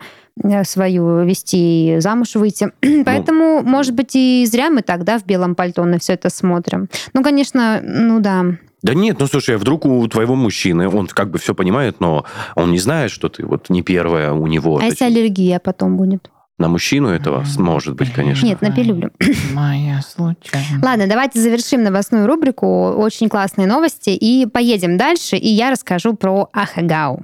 свою 0.64 1.24
вести, 1.24 1.98
и 1.98 2.00
замуж 2.00 2.36
выйти. 2.36 2.72
Поэтому, 3.06 3.62
может 3.62 3.94
быть, 3.94 4.16
и 4.16 4.46
зря 4.50 4.70
мы 4.70 4.82
тогда 4.82 5.20
в 5.20 5.26
белом 5.26 5.56
пальто 5.56 5.84
на 5.86 6.00
все 6.00 6.14
это 6.14 6.30
смотрим. 6.30 6.90
Ну, 7.14 7.24
конечно, 7.24 7.82
ну 7.84 8.20
да. 8.20 8.46
Да 8.82 8.94
нет, 8.94 9.18
ну 9.20 9.28
слушай, 9.28 9.58
вдруг 9.58 9.86
у 9.86 10.08
твоего 10.08 10.36
мужчины, 10.36 10.88
он 10.88 11.08
как 11.08 11.32
бы 11.32 11.38
все 11.38 11.54
понимает, 11.54 12.00
но 12.00 12.26
он 12.56 12.72
не 12.72 12.80
знает, 12.80 13.12
что 13.12 13.28
ты 13.28 13.46
вот 13.46 13.70
не 13.70 13.82
первая 13.82 14.32
у 14.32 14.48
него. 14.48 14.80
А 14.82 14.86
если 14.86 15.06
аллергия 15.06 15.60
потом 15.60 15.98
будет? 15.98 16.30
На 16.60 16.68
мужчину 16.68 17.08
этого 17.08 17.46
может 17.58 17.96
быть, 17.96 18.12
конечно. 18.12 18.46
Нет, 18.46 18.62
на 18.62 18.72
пилюлю. 18.72 19.12
Моя 19.54 20.02
случайно. 20.02 20.82
Ладно, 20.84 21.08
давайте 21.08 21.40
завершим 21.40 21.84
новостную 21.84 22.28
рубрику. 22.28 22.90
Очень 22.98 23.30
классные 23.30 23.66
новости. 23.66 24.10
И 24.10 24.46
поедем 24.46 24.98
дальше, 24.98 25.38
и 25.38 25.48
я 25.48 25.72
расскажу 25.72 26.16
про 26.16 26.50
Ахагау. 26.52 27.24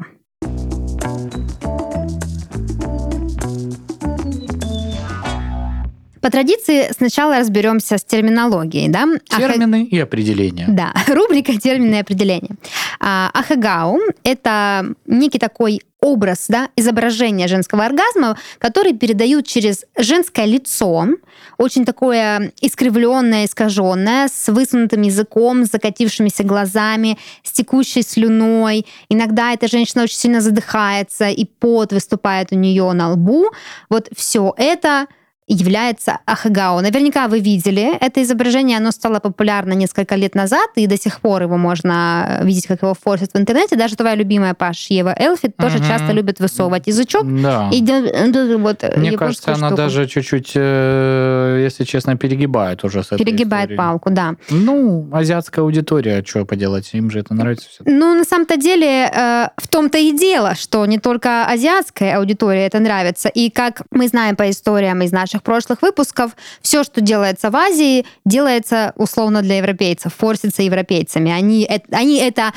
По 6.26 6.32
традиции 6.32 6.92
сначала 6.98 7.38
разберемся 7.38 8.00
с 8.00 8.04
терминологией, 8.04 8.90
да? 8.90 9.06
Термины 9.30 9.84
и 9.84 10.00
определения. 10.00 10.66
Да, 10.68 10.92
рубрика 11.08 11.56
«Термины 11.56 11.98
и 11.98 12.00
определения». 12.00 12.50
А, 13.00 13.30
Ахагау– 13.32 14.00
это 14.24 14.88
некий 15.06 15.38
такой 15.38 15.82
образ, 16.02 16.46
да, 16.50 16.70
изображение 16.76 17.48
женского 17.48 17.86
оргазма, 17.86 18.40
который 18.58 18.94
передают 18.94 19.46
через 19.46 19.86
женское 20.00 20.46
лицо, 20.46 21.10
очень 21.60 21.86
такое 21.86 22.52
искривленное, 22.60 23.46
искаженное, 23.46 24.28
с 24.28 24.52
высунутым 24.52 25.04
языком, 25.04 25.64
с 25.64 25.70
закатившимися 25.70 26.44
глазами, 26.44 27.20
с 27.44 27.52
текущей 27.52 28.02
слюной. 28.02 28.88
Иногда 29.10 29.54
эта 29.54 29.68
женщина 29.68 30.02
очень 30.02 30.18
сильно 30.18 30.42
задыхается, 30.42 31.30
и 31.30 31.46
пот 31.46 31.94
выступает 31.94 32.52
у 32.52 32.56
нее 32.56 32.92
на 32.94 33.12
лбу. 33.12 33.52
Вот 33.90 34.10
все 34.16 34.56
это 34.58 35.06
является 35.48 36.18
Ахагао. 36.26 36.82
Наверняка 36.82 37.28
вы 37.28 37.40
видели 37.40 37.96
это 38.00 38.22
изображение, 38.24 38.78
оно 38.78 38.92
стало 38.92 39.20
популярно 39.20 39.74
несколько 39.74 40.16
лет 40.16 40.34
назад, 40.36 40.70
и 40.76 40.88
до 40.88 40.98
сих 40.98 41.22
пор 41.22 41.44
его 41.44 41.58
можно 41.58 42.40
видеть, 42.44 42.66
как 42.68 42.82
его 42.82 42.96
форсят 43.00 43.34
в 43.34 43.38
интернете. 43.38 43.76
Даже 43.76 43.96
твоя 43.96 44.16
любимая 44.16 44.54
Паш 44.56 44.88
Ева 44.90 45.16
Элфит 45.18 45.56
тоже 45.58 45.78
Мгм. 45.78 45.88
часто 45.88 46.12
любит 46.14 46.40
высовывать 46.40 46.88
язычок. 46.88 47.24
Да. 47.42 47.70
И 47.72 47.82
вот 47.82 48.84
Мне 48.98 49.12
японскую 49.12 49.18
кажется, 49.18 49.54
она 49.54 49.68
штуку. 49.68 49.76
даже 49.76 50.08
чуть-чуть, 50.08 50.52
э, 50.56 51.62
если 51.64 51.84
честно, 51.84 52.16
перегибает 52.18 52.84
уже 52.84 53.04
с 53.04 53.08
перегибает 53.10 53.66
историей. 53.72 53.78
палку, 53.78 54.10
да. 54.10 54.36
Ну, 54.50 55.08
азиатская 55.12 55.64
аудитория, 55.64 56.24
что 56.26 56.46
поделать, 56.46 56.90
им 56.94 57.12
же 57.12 57.20
это 57.20 57.34
нравится 57.34 57.68
все. 57.70 57.84
Ну, 57.86 58.16
на 58.16 58.24
самом-то 58.24 58.58
деле, 58.58 59.12
э, 59.14 59.48
в 59.58 59.68
том-то 59.68 59.98
и 59.98 60.12
дело, 60.18 60.56
что 60.56 60.86
не 60.86 60.98
только 60.98 61.46
азиатская 61.46 62.18
аудитория 62.18 62.66
это 62.66 62.80
нравится. 62.80 63.30
И 63.30 63.50
как 63.50 63.84
мы 63.92 64.08
знаем 64.08 64.36
по 64.36 64.50
историям 64.50 65.02
из 65.02 65.12
наших 65.36 65.44
прошлых 65.44 65.82
выпусков, 65.82 66.32
все, 66.62 66.84
что 66.84 67.02
делается 67.02 67.50
в 67.50 67.56
Азии, 67.56 68.06
делается 68.26 68.94
условно 68.96 69.42
для 69.42 69.58
европейцев, 69.58 70.14
форсится 70.14 70.62
европейцами. 70.62 71.32
Они, 71.32 71.68
они 71.92 72.18
это 72.20 72.54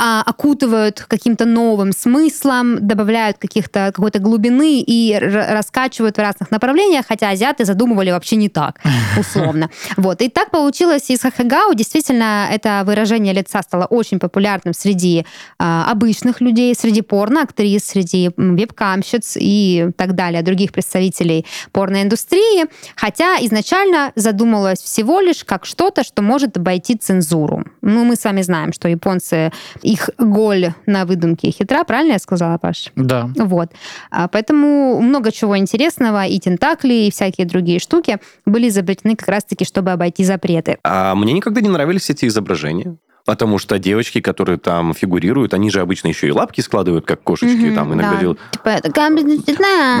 а, 0.00 0.22
окутывают 0.24 1.04
каким-то 1.08 1.44
новым 1.44 1.92
смыслом, 1.92 2.86
добавляют 2.86 3.38
каких-то, 3.38 3.90
какой-то 3.92 4.20
глубины 4.20 4.80
и 4.80 5.18
раскачивают 5.18 6.16
в 6.16 6.20
разных 6.20 6.52
направлениях, 6.52 7.06
хотя 7.08 7.30
азиаты 7.30 7.64
задумывали 7.64 8.12
вообще 8.12 8.36
не 8.36 8.48
так, 8.48 8.80
условно. 9.18 9.70
Вот. 9.96 10.22
И 10.22 10.28
так 10.28 10.52
получилось 10.52 11.10
и 11.10 11.16
с 11.16 11.22
Хахагау. 11.22 11.74
Действительно, 11.74 12.46
это 12.48 12.82
выражение 12.86 13.34
лица 13.34 13.60
стало 13.62 13.86
очень 13.86 14.20
популярным 14.20 14.72
среди 14.72 15.26
а, 15.58 15.90
обычных 15.90 16.40
людей, 16.40 16.74
среди 16.76 17.02
порноактрис, 17.02 17.84
среди 17.84 18.30
вебкамщиц 18.36 19.36
и 19.40 19.90
так 19.96 20.14
далее, 20.14 20.42
других 20.42 20.70
представителей 20.70 21.44
порноиндустрии. 21.72 22.66
Хотя 22.94 23.36
изначально 23.40 24.12
задумалось 24.14 24.80
всего 24.80 25.20
лишь 25.20 25.44
как 25.44 25.66
что-то, 25.66 26.04
что 26.04 26.22
может 26.22 26.56
обойти 26.56 26.94
цензуру. 26.94 27.64
Ну, 27.82 28.04
мы 28.04 28.14
с 28.14 28.22
вами 28.22 28.42
знаем, 28.42 28.72
что 28.72 28.88
японцы, 28.88 29.50
их 29.88 30.10
голь 30.18 30.72
на 30.86 31.04
выдумке 31.04 31.50
хитра, 31.50 31.84
правильно 31.84 32.12
я 32.12 32.18
сказала, 32.18 32.58
Паш? 32.58 32.92
Да. 32.96 33.30
Вот. 33.36 33.70
А, 34.10 34.28
Поэтому 34.28 35.00
много 35.00 35.32
чего 35.32 35.56
интересного, 35.56 36.26
и 36.26 36.38
тентакли, 36.38 37.06
и 37.06 37.10
всякие 37.10 37.46
другие 37.46 37.78
штуки 37.78 38.18
были 38.44 38.68
изобретены 38.68 39.16
как 39.16 39.28
раз-таки, 39.28 39.64
чтобы 39.64 39.90
обойти 39.90 40.24
запреты. 40.24 40.76
А 40.84 41.14
мне 41.14 41.32
никогда 41.32 41.60
не 41.60 41.68
нравились 41.68 42.10
эти 42.10 42.26
изображения. 42.26 42.96
Потому 43.28 43.58
что 43.58 43.78
девочки, 43.78 44.22
которые 44.22 44.56
там 44.58 44.94
фигурируют, 44.94 45.52
они 45.52 45.68
же 45.68 45.82
обычно 45.82 46.08
еще 46.08 46.28
и 46.28 46.30
лапки 46.30 46.62
складывают, 46.62 47.04
как 47.04 47.22
кошечки, 47.22 47.66
Мгм, 47.66 47.74
там 47.74 47.92
иногда 47.92 48.12
да. 48.12 48.20
делают. 48.20 48.40
Типа. 48.52 48.80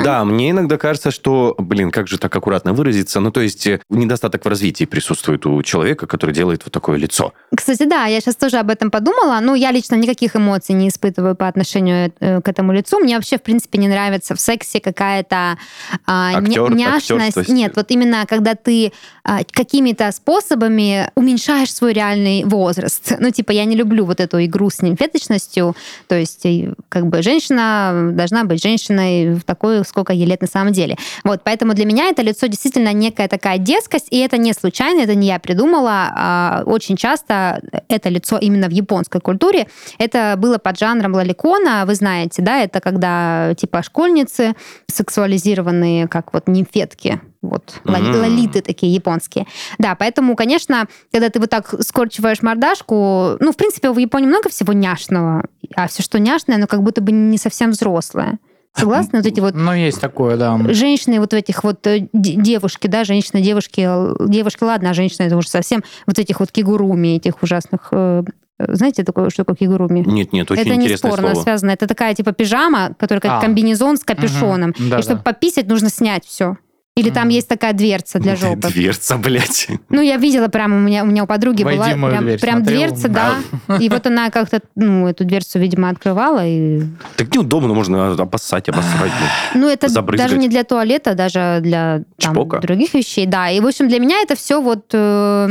Да, 0.02 0.24
мне 0.24 0.52
иногда 0.52 0.78
кажется, 0.78 1.10
что, 1.10 1.54
блин, 1.58 1.90
как 1.90 2.08
же 2.08 2.16
так 2.16 2.34
аккуратно 2.34 2.72
выразиться, 2.72 3.20
ну, 3.20 3.30
то 3.30 3.42
есть 3.42 3.66
э, 3.66 3.82
недостаток 3.90 4.46
в 4.46 4.48
развитии 4.48 4.86
присутствует 4.86 5.44
у 5.44 5.62
человека, 5.62 6.06
который 6.06 6.34
делает 6.34 6.62
вот 6.64 6.72
такое 6.72 6.96
лицо. 6.96 7.34
Кстати, 7.54 7.84
да, 7.84 8.06
я 8.06 8.18
сейчас 8.22 8.34
тоже 8.36 8.56
об 8.56 8.70
этом 8.70 8.90
подумала. 8.90 9.40
Ну, 9.42 9.54
я 9.54 9.72
лично 9.72 9.96
никаких 9.96 10.34
эмоций 10.34 10.74
не 10.74 10.88
испытываю 10.88 11.36
по 11.36 11.48
отношению 11.48 12.10
э, 12.20 12.40
к 12.40 12.48
этому 12.48 12.72
лицу. 12.72 12.98
Мне 12.98 13.16
вообще, 13.16 13.36
в 13.36 13.42
принципе, 13.42 13.76
не 13.76 13.88
нравится 13.88 14.36
в 14.36 14.40
сексе 14.40 14.80
какая-то 14.80 15.58
а, 16.06 16.40
Актер- 16.40 16.74
няшность. 16.74 17.50
Нет, 17.50 17.76
вот 17.76 17.90
именно 17.90 18.24
когда 18.26 18.54
ты 18.54 18.90
а, 19.22 19.40
какими-то 19.52 20.10
способами 20.12 21.10
уменьшаешь 21.14 21.74
свой 21.74 21.92
реальный 21.92 22.44
возраст. 22.44 23.17
Ну, 23.18 23.30
типа, 23.30 23.52
я 23.52 23.64
не 23.64 23.76
люблю 23.76 24.04
вот 24.04 24.20
эту 24.20 24.44
игру 24.44 24.70
с 24.70 24.82
нимфеточностью. 24.82 25.74
То 26.06 26.16
есть, 26.16 26.46
как 26.88 27.06
бы, 27.06 27.22
женщина 27.22 28.10
должна 28.12 28.44
быть 28.44 28.62
женщиной 28.62 29.34
в 29.34 29.42
такой, 29.42 29.84
сколько 29.84 30.12
ей 30.12 30.26
лет 30.26 30.40
на 30.40 30.48
самом 30.48 30.72
деле. 30.72 30.96
Вот, 31.24 31.42
поэтому 31.44 31.74
для 31.74 31.84
меня 31.84 32.08
это 32.08 32.22
лицо 32.22 32.46
действительно 32.46 32.92
некая 32.92 33.28
такая 33.28 33.58
детскость, 33.58 34.08
и 34.10 34.18
это 34.18 34.38
не 34.38 34.52
случайно, 34.52 35.00
это 35.00 35.14
не 35.14 35.28
я 35.28 35.38
придумала. 35.38 36.12
А 36.14 36.62
очень 36.66 36.96
часто 36.96 37.60
это 37.88 38.08
лицо 38.08 38.38
именно 38.38 38.68
в 38.68 38.72
японской 38.72 39.20
культуре. 39.20 39.66
Это 39.98 40.34
было 40.36 40.58
под 40.58 40.78
жанром 40.78 41.14
лоликона, 41.14 41.84
вы 41.86 41.94
знаете, 41.94 42.42
да, 42.42 42.62
это 42.62 42.80
когда 42.80 43.54
типа 43.56 43.82
школьницы 43.82 44.54
сексуализированные, 44.86 46.08
как 46.08 46.32
вот 46.32 46.48
нимфетки, 46.48 47.20
вот, 47.42 47.80
Мгм. 47.84 48.20
лолиты 48.20 48.60
такие 48.62 48.92
японские. 48.92 49.46
Да, 49.78 49.94
поэтому, 49.94 50.34
конечно, 50.36 50.86
когда 51.12 51.28
ты 51.30 51.38
вот 51.38 51.50
так 51.50 51.72
скорчиваешь 51.82 52.42
мордашку, 52.42 53.36
ну, 53.40 53.52
в 53.52 53.56
принципе, 53.56 53.90
в 53.90 53.98
Японии 53.98 54.26
много 54.26 54.48
всего 54.48 54.72
няшного, 54.72 55.44
а 55.76 55.86
все, 55.88 56.02
что 56.02 56.18
няшное, 56.18 56.56
оно 56.56 56.66
как 56.66 56.82
будто 56.82 57.00
бы 57.00 57.12
не 57.12 57.38
совсем 57.38 57.70
взрослое. 57.70 58.38
Согласны? 58.76 59.18
Вот 59.20 59.26
эти 59.26 59.40
вот 59.40 59.54
Ну, 59.54 59.72
есть 59.72 60.00
такое, 60.00 60.36
да. 60.36 60.56
женщины 60.72 61.18
вот 61.20 61.32
в 61.32 61.36
этих 61.36 61.64
вот 61.64 61.84
э, 61.86 62.08
девушки, 62.12 62.86
да, 62.86 63.02
женщины, 63.04 63.40
девушки, 63.40 63.88
девушки, 64.28 64.62
ладно, 64.62 64.90
а 64.90 64.94
женщины 64.94 65.26
это 65.26 65.36
уже 65.36 65.48
совсем 65.48 65.82
вот 66.06 66.18
этих 66.18 66.38
вот 66.40 66.52
кигуруми, 66.52 67.16
этих 67.16 67.42
ужасных, 67.42 67.88
э, 67.92 68.22
знаете, 68.58 69.04
такое, 69.04 69.30
что 69.30 69.44
такое 69.44 69.56
кигуруми? 69.56 70.00
Нет, 70.06 70.32
нет, 70.32 70.50
очень 70.50 70.62
это 70.62 70.76
не 70.76 70.96
спорно 70.96 71.30
слово. 71.30 71.42
связано. 71.42 71.70
Это 71.70 71.86
такая 71.86 72.14
типа 72.14 72.32
пижама, 72.32 72.94
которая 72.98 73.20
как 73.20 73.30
А. 73.32 73.40
комбинезон 73.40 73.96
с 73.96 74.04
капюшоном. 74.04 74.74
Мгм. 74.78 74.90
Да, 74.90 74.98
и 74.98 75.02
чтобы 75.02 75.22
да. 75.24 75.32
пописать, 75.32 75.66
нужно 75.68 75.88
снять 75.90 76.24
все. 76.26 76.56
Или 76.98 77.10
там 77.10 77.28
есть 77.28 77.48
такая 77.48 77.72
дверца 77.72 78.18
для 78.18 78.34
жопы. 78.36 78.68
Дверца, 78.68 79.16
блядь. 79.16 79.68
Ну, 79.88 80.00
я 80.00 80.16
видела 80.16 80.48
прямо, 80.48 80.76
у 80.76 80.80
меня, 80.80 81.04
у 81.04 81.06
меня 81.06 81.24
у 81.24 81.26
подруги 81.26 81.62
Войди 81.62 81.78
была 81.78 81.88
в 81.90 81.96
мою 81.96 82.12
прям, 82.12 82.24
дверь, 82.24 82.40
прям 82.40 82.56
смотрел? 82.58 82.78
дверца, 82.90 83.08
да. 83.08 83.36
И 83.78 83.88
вот 83.88 84.06
она 84.06 84.30
как-то, 84.30 84.60
ну, 84.74 85.06
эту 85.06 85.24
дверцу, 85.24 85.58
видимо, 85.58 85.90
открывала. 85.90 86.44
И... 86.44 86.82
Так 87.16 87.32
неудобно, 87.34 87.74
можно 87.74 88.12
обоссать, 88.12 88.68
обосрать. 88.68 89.12
Ну, 89.54 89.68
это 89.68 89.88
Забрызгать. 89.88 90.28
даже 90.28 90.40
не 90.40 90.48
для 90.48 90.64
туалета, 90.64 91.14
даже 91.14 91.60
для 91.62 92.02
там, 92.18 92.34
Чпока? 92.34 92.58
других 92.58 92.94
вещей. 92.94 93.26
Да, 93.26 93.48
и, 93.50 93.60
в 93.60 93.66
общем, 93.66 93.88
для 93.88 93.98
меня 94.00 94.20
это 94.20 94.34
все 94.34 94.60
вот... 94.60 94.86
э, 94.92 95.48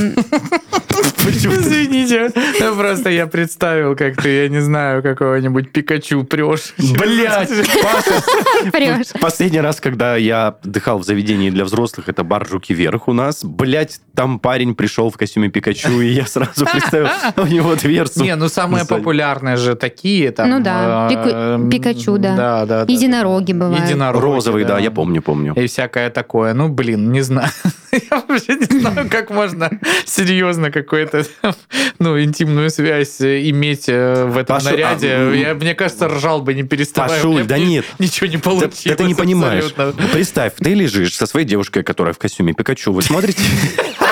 Извините, 1.28 2.32
ну, 2.60 2.76
просто 2.76 3.10
я 3.10 3.28
представил, 3.28 3.96
как 3.96 4.22
ты, 4.22 4.44
я 4.44 4.50
не 4.50 4.62
знаю, 4.62 5.04
какого-нибудь 5.04 5.72
Пикачу 5.72 6.24
прешь. 6.24 6.74
Блядь, 6.78 7.50
Паша. 7.84 9.04
Последний 9.22 9.60
раз, 9.62 9.80
когда 9.80 10.16
я 10.16 10.48
отдыхал 10.64 11.00
в 11.00 11.04
заведении 11.04 11.37
для 11.50 11.64
взрослых, 11.64 12.10
это 12.10 12.24
бар 12.24 12.48
«Жуки 12.48 12.74
вверх» 12.74 13.08
у 13.08 13.14
нас. 13.14 13.44
Блять, 13.44 14.02
там 14.16 14.40
парень 14.40 14.76
пришел 14.76 15.10
в 15.10 15.18
костюме 15.18 15.50
Пикачу, 15.50 16.02
и 16.02 16.10
я 16.10 16.26
сразу 16.26 16.66
представил 16.72 17.10
у 17.38 17.46
него 17.46 17.76
дверцу. 17.76 18.24
Не, 18.24 18.36
ну 18.36 18.50
самые 18.50 18.86
популярные 18.86 19.58
же 19.58 19.76
такие 19.76 20.32
там. 20.32 20.50
Ну 20.50 20.60
да, 20.60 21.10
э, 21.12 21.70
Пикачу, 21.72 22.18
да. 22.18 22.36
Да, 22.36 22.66
да. 22.66 22.86
да. 22.86 22.92
Единороги 22.92 23.54
бывают. 23.54 23.86
Единороги, 23.86 24.24
Розовый, 24.24 24.66
да, 24.66 24.80
я 24.80 24.92
помню, 24.92 25.22
помню. 25.22 25.54
И 25.54 25.68
всякое 25.68 26.10
такое. 26.10 26.54
Ну, 26.54 26.70
блин, 26.70 27.12
не 27.12 27.22
знаю. 27.22 27.50
Я 27.92 28.24
вообще 28.28 28.56
не 28.56 28.80
знаю, 28.80 29.08
как 29.10 29.30
можно 29.30 29.72
серьезно 30.06 30.72
какую-то 30.72 31.26
ну, 32.00 32.22
интимную 32.22 32.70
связь 32.70 33.22
иметь 33.22 33.86
э, 33.88 34.26
в 34.26 34.38
этом 34.38 34.64
наряде. 34.64 35.16
а, 35.16 35.34
Я, 35.34 35.54
мне 35.54 35.74
кажется, 35.74 36.08
ржал 36.08 36.42
бы 36.42 36.54
не 36.54 36.64
переставая. 36.64 37.16
Пашуль, 37.18 37.46
да 37.46 37.58
нет. 37.58 37.86
Ничего 38.00 38.28
не 38.28 38.38
получилось. 38.38 38.84
да 38.86 38.96
ты 38.96 39.04
не 39.06 39.16
понимаешь. 39.16 39.74
Представь, 40.12 40.54
ты 40.58 40.74
лежишь 40.74 41.16
со 41.16 41.27
своей 41.28 41.46
девушкой, 41.46 41.84
которая 41.84 42.14
в 42.14 42.18
костюме 42.18 42.54
Пикачу. 42.54 42.92
Вы 42.92 43.02
смотрите? 43.02 43.44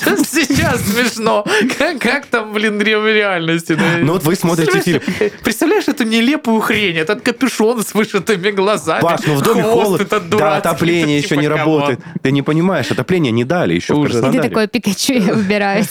Даже 0.00 0.24
сейчас 0.24 0.80
смешно. 0.82 1.44
Как, 1.78 1.98
как 1.98 2.26
там, 2.26 2.52
блин, 2.52 2.78
в 2.78 2.82
реальности? 2.82 3.74
да? 3.74 3.98
Ну 4.00 4.14
вот 4.14 4.24
вы 4.24 4.34
смотрите 4.34 4.80
фильм. 4.80 5.00
Представляешь, 5.42 5.88
эту 5.88 6.04
нелепую 6.04 6.60
хрень? 6.60 6.96
Этот 6.96 7.22
капюшон 7.22 7.82
с 7.82 7.94
вышитыми 7.94 8.50
глазами. 8.50 9.02
Паш, 9.02 9.20
ну 9.26 9.34
в 9.34 9.42
доме 9.42 9.62
холод, 9.62 10.08
да, 10.30 10.56
отопление 10.56 11.20
типа, 11.20 11.34
еще 11.34 11.40
не 11.40 11.48
работает. 11.48 12.00
Ты 12.22 12.32
не 12.32 12.42
понимаешь, 12.42 12.90
отопление 12.90 13.32
не 13.32 13.44
дали 13.44 13.74
еще 13.74 13.94
в 13.94 13.98
Ужас. 13.98 14.16
И 14.16 14.16
ты 14.16 14.22
Краснодаре. 14.22 14.48
такой 14.48 14.68
Пикачу 14.68 15.12
я 15.12 15.34
выбираю. 15.34 15.84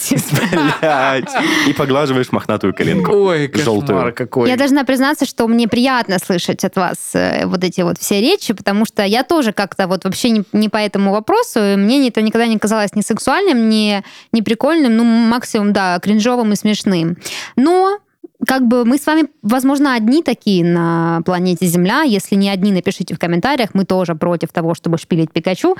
Блядь. 0.82 1.30
И 1.68 1.74
поглаживаешь 1.74 2.32
мохнатую 2.32 2.74
коленку. 2.74 3.12
Ой, 3.12 3.48
кошмар 3.48 4.12
какой. 4.12 4.50
Я 4.50 4.58
должна 4.58 4.84
признаться, 4.84 5.26
что 5.26 5.48
мне 5.48 5.68
приятно 5.68 6.20
слышать 6.20 6.64
от 6.64 6.76
вас 6.76 6.98
э, 7.14 7.46
вот 7.46 7.64
эти 7.64 7.82
вот 7.82 7.98
все 7.98 8.22
речи, 8.22 8.54
потому 8.54 8.86
что 8.86 9.04
я 9.04 9.24
тоже 9.24 9.54
как-то 9.54 9.88
вот 9.88 10.04
вообще 10.04 10.44
не, 10.52 10.70
по 10.70 10.78
этому 10.78 11.12
вопросу, 11.12 11.60
мне 11.78 12.08
это 12.08 12.22
никогда 12.22 12.48
не 12.48 12.58
казалось 12.58 12.96
ни 12.96 13.02
сексуальным, 13.02 13.70
ни, 13.70 13.91
ни 14.32 14.42
прикольным, 14.42 14.96
ну, 14.98 15.04
максимум, 15.04 15.74
да, 15.74 16.00
кринжовым 16.00 16.54
и 16.54 16.56
смешным. 16.56 17.18
Но 17.56 18.00
как 18.48 18.68
бы 18.68 18.86
мы 18.86 18.98
с 18.98 19.06
вами, 19.06 19.26
возможно, 19.42 19.94
одни 19.94 20.24
такие 20.24 20.66
на 20.66 21.22
планете 21.26 21.66
Земля. 21.66 22.02
Если 22.02 22.36
не 22.36 22.50
одни, 22.50 22.72
напишите 22.72 23.14
в 23.14 23.20
комментариях. 23.20 23.70
Мы 23.74 23.86
тоже 23.86 24.16
против 24.16 24.50
того, 24.50 24.74
чтобы 24.74 24.98
шпилить 24.98 25.32
Пикачу. 25.32 25.76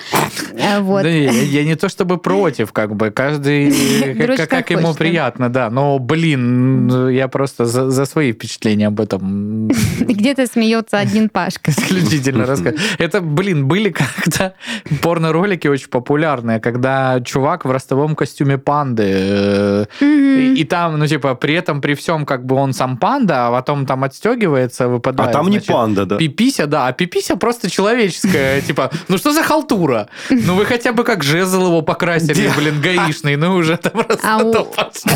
Э, 0.54 0.80
Вот. 0.82 1.04
Да 1.04 1.10
я, 1.10 1.32
я 1.32 1.64
не 1.64 1.76
то 1.76 1.90
чтобы 1.90 2.18
против, 2.18 2.72
как 2.72 2.96
бы 2.96 3.12
каждый 3.12 3.74
Короче, 4.18 4.38
как, 4.48 4.50
как 4.50 4.70
ему 4.70 4.88
хочет, 4.88 4.98
приятно, 4.98 5.50
да. 5.50 5.70
Но, 5.70 5.98
блин, 6.00 7.10
я 7.10 7.28
просто 7.28 7.66
за, 7.66 7.90
за 7.90 8.06
свои 8.06 8.32
впечатления 8.34 8.88
об 8.88 9.02
этом 9.02 9.68
где-то 10.00 10.46
смеется 10.48 11.00
один 11.00 11.30
Пашка. 11.30 11.72
исключительно 11.92 12.46
рассказываю. 12.46 12.80
Это, 13.00 13.22
блин, 13.22 13.68
были 13.68 13.90
как-то 13.90 14.54
порно-ролики 15.02 15.68
очень 15.68 15.90
популярные, 15.90 16.60
когда 16.60 17.20
чувак 17.22 17.66
в 17.66 17.72
ростовом 17.72 18.16
костюме 18.16 18.58
панды. 18.58 19.04
э, 19.08 19.86
и 20.00 20.64
там, 20.64 21.00
ну, 21.00 21.08
типа, 21.08 21.36
при 21.36 21.56
этом, 21.56 21.82
при 21.82 21.96
всем, 21.96 22.26
как 22.26 22.46
бы 22.46 22.51
он 22.56 22.74
сам 22.74 22.98
панда, 22.98 23.48
а 23.48 23.52
потом 23.52 23.86
там 23.86 24.04
отстегивается, 24.04 24.88
выпадает. 24.88 25.30
А 25.30 25.34
там 25.34 25.46
не 25.46 25.60
значит, 25.60 25.68
панда, 25.68 26.06
да. 26.06 26.18
Пипися, 26.18 26.68
да, 26.68 26.88
а 26.88 26.92
пипися 26.92 27.36
просто 27.36 27.70
человеческая. 27.70 28.62
Типа, 28.68 28.92
ну 29.08 29.18
что 29.18 29.32
за 29.32 29.44
халтура? 29.44 30.08
Ну 30.30 30.56
вы 30.56 30.66
хотя 30.66 30.94
бы 30.94 31.04
как 31.04 31.24
жезл 31.24 31.66
его 31.66 31.82
покрасили, 31.82 32.50
блин, 32.58 32.82
гаишный, 32.82 33.36
ну 33.36 33.56
уже 33.56 33.74
это 33.74 33.90
просто 33.90 34.36
Ау. 34.36 34.54
то 34.54 34.64
пошло. 34.64 35.12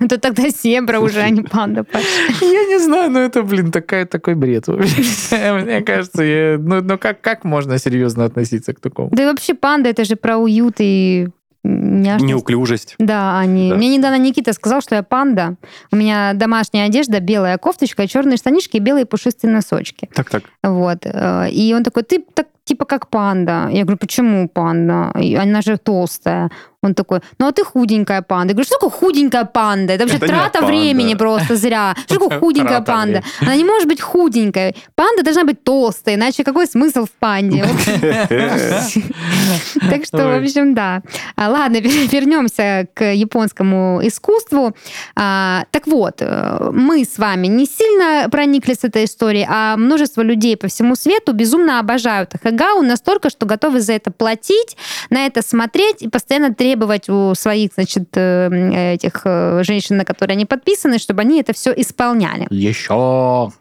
Это 0.00 0.18
тогда 0.18 0.48
зебра 0.48 1.00
уже, 1.00 1.20
а 1.20 1.30
не 1.30 1.42
панда. 1.42 1.84
Я 2.40 2.64
не 2.64 2.78
знаю, 2.78 3.10
но 3.10 3.20
это, 3.20 3.42
блин, 3.42 3.70
такая, 3.70 4.06
такой 4.06 4.34
бред. 4.34 4.68
Мне 5.32 5.80
кажется, 5.82 6.22
ну, 6.58 6.80
ну 6.82 6.98
как, 6.98 7.20
как 7.20 7.44
можно 7.44 7.78
серьезно 7.78 8.24
относиться 8.24 8.72
к 8.72 8.80
такому? 8.80 9.10
Да 9.12 9.22
и 9.22 9.26
вообще 9.26 9.54
панда 9.54 9.90
это 9.90 10.04
же 10.04 10.16
про 10.16 10.36
уют 10.36 10.76
и 10.78 11.28
няшность. 11.64 12.24
Неуклюжесть. 12.28 12.94
Да, 12.98 13.38
они. 13.38 13.70
Да. 13.70 13.76
Мне 13.76 13.96
недавно 13.96 14.18
Никита 14.18 14.52
сказал, 14.52 14.80
что 14.80 14.94
я 14.94 15.02
панда. 15.02 15.56
У 15.90 15.96
меня 15.96 16.32
домашняя 16.34 16.86
одежда, 16.86 17.20
белая 17.20 17.58
кофточка, 17.58 18.06
черные 18.08 18.36
штанишки 18.36 18.76
и 18.76 18.80
белые 18.80 19.06
пушистые 19.06 19.52
носочки. 19.52 20.08
Так, 20.14 20.30
так. 20.30 20.44
Вот. 20.62 20.98
э, 21.04 21.50
И 21.50 21.72
он 21.74 21.84
такой, 21.84 22.02
ты 22.02 22.24
так 22.34 22.46
типа 22.64 22.84
как 22.84 23.08
панда. 23.08 23.68
Я 23.70 23.82
говорю, 23.82 23.98
почему 23.98 24.48
панда? 24.48 25.12
Она 25.14 25.62
же 25.62 25.78
толстая. 25.78 26.50
Он 26.84 26.94
такой, 26.94 27.20
ну 27.38 27.46
а 27.46 27.52
ты 27.52 27.64
худенькая 27.64 28.22
панда. 28.22 28.48
Я 28.48 28.54
говорю, 28.54 28.66
что 28.66 28.74
такое 28.74 28.90
худенькая 28.90 29.44
панда? 29.44 29.92
Это 29.92 30.04
вообще 30.04 30.16
Это 30.16 30.26
трата 30.26 30.66
времени 30.66 31.14
просто 31.14 31.54
зря. 31.54 31.94
Что 32.06 32.14
такое 32.18 32.40
худенькая 32.40 32.80
панда? 32.80 33.22
Она 33.40 33.54
не 33.54 33.64
может 33.64 33.86
быть 33.86 34.00
худенькой. 34.00 34.74
Панда 34.96 35.22
должна 35.22 35.44
быть 35.44 35.62
толстой, 35.62 36.14
иначе 36.14 36.42
какой 36.42 36.66
смысл 36.66 37.04
в 37.04 37.10
панде? 37.10 37.64
Так 39.90 40.04
что, 40.04 40.28
в 40.28 40.42
общем, 40.42 40.74
да. 40.74 41.02
А, 41.36 41.50
Ладно, 41.50 41.76
вернемся 41.76 42.88
к 42.94 43.12
японскому 43.12 44.00
искусству. 44.02 44.74
А, 45.14 45.64
Так 45.70 45.86
вот, 45.86 46.16
э, 46.20 46.70
мы 46.72 47.04
с 47.04 47.18
вами 47.18 47.46
не 47.46 47.66
сильно 47.66 48.28
прониклись 48.30 48.78
этой 48.82 49.04
историей, 49.04 49.46
а 49.48 49.76
множество 49.76 50.22
людей 50.22 50.56
по 50.56 50.66
всему 50.66 50.96
свету 50.96 51.32
безумно 51.32 51.78
обожают 51.78 52.34
Ахагау 52.52 52.82
настолько, 52.82 53.30
что 53.30 53.46
готовы 53.46 53.80
за 53.80 53.94
это 53.94 54.10
платить, 54.10 54.76
на 55.10 55.26
это 55.26 55.42
смотреть 55.42 56.02
и 56.02 56.08
постоянно 56.08 56.54
требовать 56.54 57.08
у 57.08 57.34
своих, 57.34 57.72
значит, 57.74 58.08
э, 58.14 58.94
этих 58.94 59.22
э, 59.24 59.62
женщин, 59.64 59.96
на 59.96 60.04
которые 60.04 60.34
они 60.34 60.46
подписаны, 60.46 60.98
чтобы 60.98 61.22
они 61.22 61.40
это 61.40 61.52
все 61.52 61.72
исполняли. 61.72 62.46
Еще. 62.50 63.52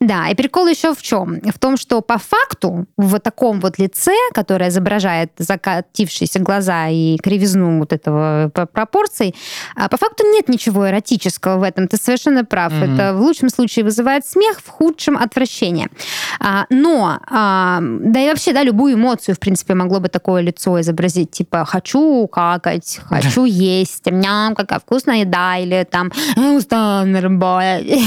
Да, 0.00 0.28
и 0.28 0.34
прикол 0.34 0.68
еще 0.68 0.94
в 0.94 1.02
чем? 1.02 1.40
В 1.40 1.58
том, 1.58 1.76
что 1.76 2.00
по 2.00 2.18
факту 2.18 2.86
в 2.96 3.18
таком 3.18 3.60
вот 3.60 3.78
лице, 3.78 4.14
которое 4.32 4.70
изображает 4.70 5.32
закатившиеся 5.38 6.38
глаза 6.38 6.88
и 6.88 7.16
кривизну 7.18 7.78
вот 7.78 7.92
этого 7.92 8.50
пропорций, 8.54 9.34
а, 9.74 9.88
по 9.88 9.96
факту 9.96 10.24
нет 10.26 10.48
ничего 10.48 10.88
эротического 10.88 11.58
в 11.58 11.62
этом. 11.62 11.88
Ты 11.88 11.96
совершенно 11.96 12.44
прав. 12.44 12.72
Мгм. 12.72 12.94
Это 12.94 13.14
в 13.14 13.20
лучшем 13.20 13.48
случае 13.48 13.84
вызывает 13.84 14.26
смех, 14.26 14.60
в 14.64 14.68
худшем 14.68 15.16
отвращение. 15.16 15.88
А, 16.40 16.66
но, 16.70 17.18
а, 17.28 17.80
да 17.82 18.20
и 18.20 18.28
вообще, 18.28 18.52
да, 18.52 18.62
любую 18.62 18.94
эмоцию, 18.94 19.34
в 19.34 19.38
принципе, 19.38 19.74
могло 19.74 20.00
бы 20.00 20.08
такое 20.08 20.42
лицо 20.42 20.80
изобразить. 20.80 21.30
Типа, 21.32 21.64
хочу 21.64 22.28
какать, 22.28 23.00
хочу 23.04 23.44
есть, 23.44 24.06
ням, 24.06 24.54
какая 24.54 24.78
вкусная 24.78 25.20
еда, 25.20 25.56
или 25.56 25.86
там, 25.90 26.12
«Я 26.36 26.52
устала 26.52 27.04
на 27.04 27.20
работе». 27.20 27.98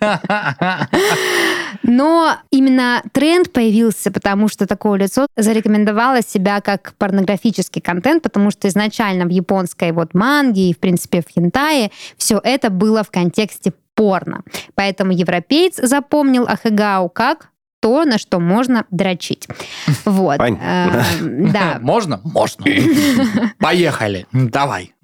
Но 1.82 2.36
именно 2.50 3.02
тренд 3.12 3.52
появился, 3.52 4.10
потому 4.10 4.48
что 4.48 4.66
такое 4.66 4.98
лицо 4.98 5.26
зарекомендовало 5.36 6.22
себя 6.22 6.60
как 6.60 6.94
порнографический 6.98 7.80
контент, 7.80 8.22
потому 8.22 8.50
что 8.50 8.68
изначально 8.68 9.26
в 9.26 9.30
японской 9.30 9.92
вот 9.92 10.14
манге 10.14 10.70
и, 10.70 10.74
в 10.74 10.78
принципе, 10.78 11.22
в 11.22 11.30
хентае 11.32 11.90
все 12.16 12.40
это 12.42 12.70
было 12.70 13.02
в 13.02 13.10
контексте 13.10 13.72
порно. 13.94 14.42
Поэтому 14.74 15.12
европеец 15.12 15.76
запомнил 15.76 16.44
Ахагау 16.46 17.08
как 17.08 17.50
то, 17.80 18.04
на 18.04 18.18
что 18.18 18.40
можно 18.40 18.84
дрочить. 18.90 19.48
Вот. 20.04 20.38
Пань. 20.38 20.58
Э, 20.60 21.02
Да. 21.20 21.78
Можно? 21.80 22.20
Можно. 22.24 22.64
Поехали. 23.58 24.26
Давай. 24.32 24.94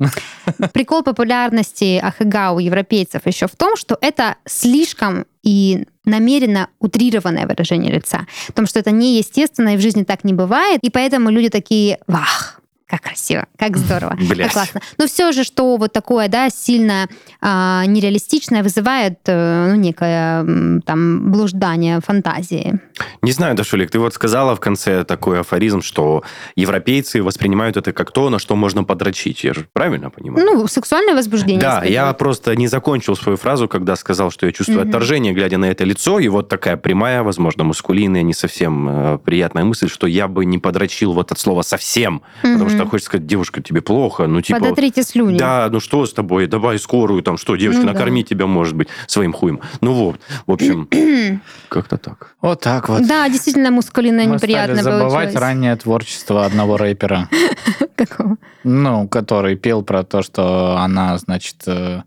Прикол 0.72 1.02
популярности 1.02 1.98
Ахагау 1.98 2.56
у 2.56 2.58
европейцев 2.60 3.22
еще 3.26 3.46
в 3.46 3.56
том, 3.56 3.76
что 3.76 3.98
это 4.00 4.36
слишком 4.46 5.26
и 5.42 5.86
намеренно 6.04 6.68
утрированное 6.78 7.46
выражение 7.46 7.92
лица. 7.92 8.26
В 8.48 8.52
том, 8.52 8.66
что 8.66 8.78
это 8.78 8.90
неестественно, 8.90 9.74
и 9.74 9.76
в 9.76 9.80
жизни 9.80 10.04
так 10.04 10.24
не 10.24 10.32
бывает. 10.32 10.80
И 10.82 10.90
поэтому 10.90 11.30
люди 11.30 11.48
такие, 11.48 11.98
вах, 12.06 12.60
как 12.92 13.00
красиво, 13.00 13.46
как 13.56 13.78
здорово, 13.78 14.14
Блядь. 14.28 14.48
как 14.48 14.52
классно. 14.52 14.82
Но 14.98 15.06
все 15.06 15.32
же, 15.32 15.44
что 15.44 15.78
вот 15.78 15.94
такое, 15.94 16.28
да, 16.28 16.50
сильно 16.50 17.08
а, 17.40 17.86
нереалистичное, 17.86 18.62
вызывает 18.62 19.18
э, 19.24 19.68
ну, 19.70 19.76
некое 19.76 20.80
там 20.84 21.32
блуждание 21.32 22.00
фантазии. 22.00 22.78
Не 23.22 23.32
знаю, 23.32 23.54
Дашулик, 23.56 23.90
ты 23.90 23.98
вот 23.98 24.12
сказала 24.12 24.54
в 24.54 24.60
конце 24.60 25.04
такой 25.04 25.40
афоризм, 25.40 25.80
что 25.80 26.22
европейцы 26.54 27.22
воспринимают 27.22 27.78
это 27.78 27.94
как 27.94 28.10
то, 28.12 28.28
на 28.28 28.38
что 28.38 28.56
можно 28.56 28.84
подрочить. 28.84 29.42
Я 29.42 29.54
же 29.54 29.66
правильно 29.72 30.10
понимаю? 30.10 30.44
Ну, 30.44 30.66
сексуальное 30.68 31.14
возбуждение. 31.14 31.60
Да, 31.62 31.76
я 31.84 31.88
испытывают. 31.88 32.18
просто 32.18 32.56
не 32.56 32.66
закончил 32.68 33.16
свою 33.16 33.38
фразу, 33.38 33.68
когда 33.68 33.96
сказал, 33.96 34.30
что 34.30 34.44
я 34.44 34.52
чувствую 34.52 34.80
Мгм. 34.80 34.88
отторжение, 34.90 35.32
глядя 35.32 35.56
на 35.56 35.70
это 35.70 35.84
лицо, 35.84 36.18
и 36.18 36.28
вот 36.28 36.50
такая 36.50 36.76
прямая, 36.76 37.22
возможно, 37.22 37.64
мускулинная, 37.64 38.22
не 38.22 38.34
совсем 38.34 38.86
э, 38.88 39.18
приятная 39.24 39.64
мысль, 39.64 39.88
что 39.88 40.06
я 40.06 40.28
бы 40.28 40.44
не 40.44 40.58
подрочил 40.58 41.14
вот 41.14 41.32
от 41.32 41.38
слова 41.38 41.62
совсем, 41.62 42.20
потому 42.42 42.64
Мгм. 42.64 42.81
Что 42.82 42.90
хочется 42.90 43.06
сказать, 43.10 43.26
девушка, 43.26 43.62
тебе 43.62 43.80
плохо, 43.80 44.26
ну 44.26 44.40
типа... 44.40 44.60
Подотрите 44.60 45.02
слюни. 45.02 45.38
Да, 45.38 45.68
ну 45.70 45.80
что 45.80 46.06
с 46.06 46.12
тобой? 46.12 46.46
Давай 46.46 46.78
скорую, 46.78 47.22
там 47.22 47.36
что, 47.38 47.56
девочка, 47.56 47.82
Ну 47.82 47.86
да. 47.88 47.92
накорми 47.94 48.22
тебя, 48.24 48.46
может 48.46 48.74
быть, 48.74 48.88
своим 49.06 49.32
хуем. 49.32 49.60
Ну 49.80 49.92
вот, 49.92 50.20
в 50.46 50.52
общем, 50.52 50.88
как-то 51.68 51.96
так. 51.96 52.34
Вот 52.40 52.60
так 52.60 52.88
вот. 52.88 53.06
Да, 53.06 53.28
действительно, 53.28 53.70
мускулинное 53.70 54.26
Мы 54.26 54.38
стали 54.38 54.52
неприятно 54.52 54.82
забывать 54.82 55.12
получилось. 55.12 55.34
раннее 55.36 55.76
творчество 55.76 56.44
одного 56.44 56.76
рэпера. 56.76 57.28
Какого? 57.96 58.36
Ну, 58.64 59.08
который 59.08 59.56
пел 59.56 59.82
про 59.82 60.02
то, 60.04 60.22
что 60.22 60.76
она, 60.78 61.16
значит, 61.18 61.56
э, 61.66 62.02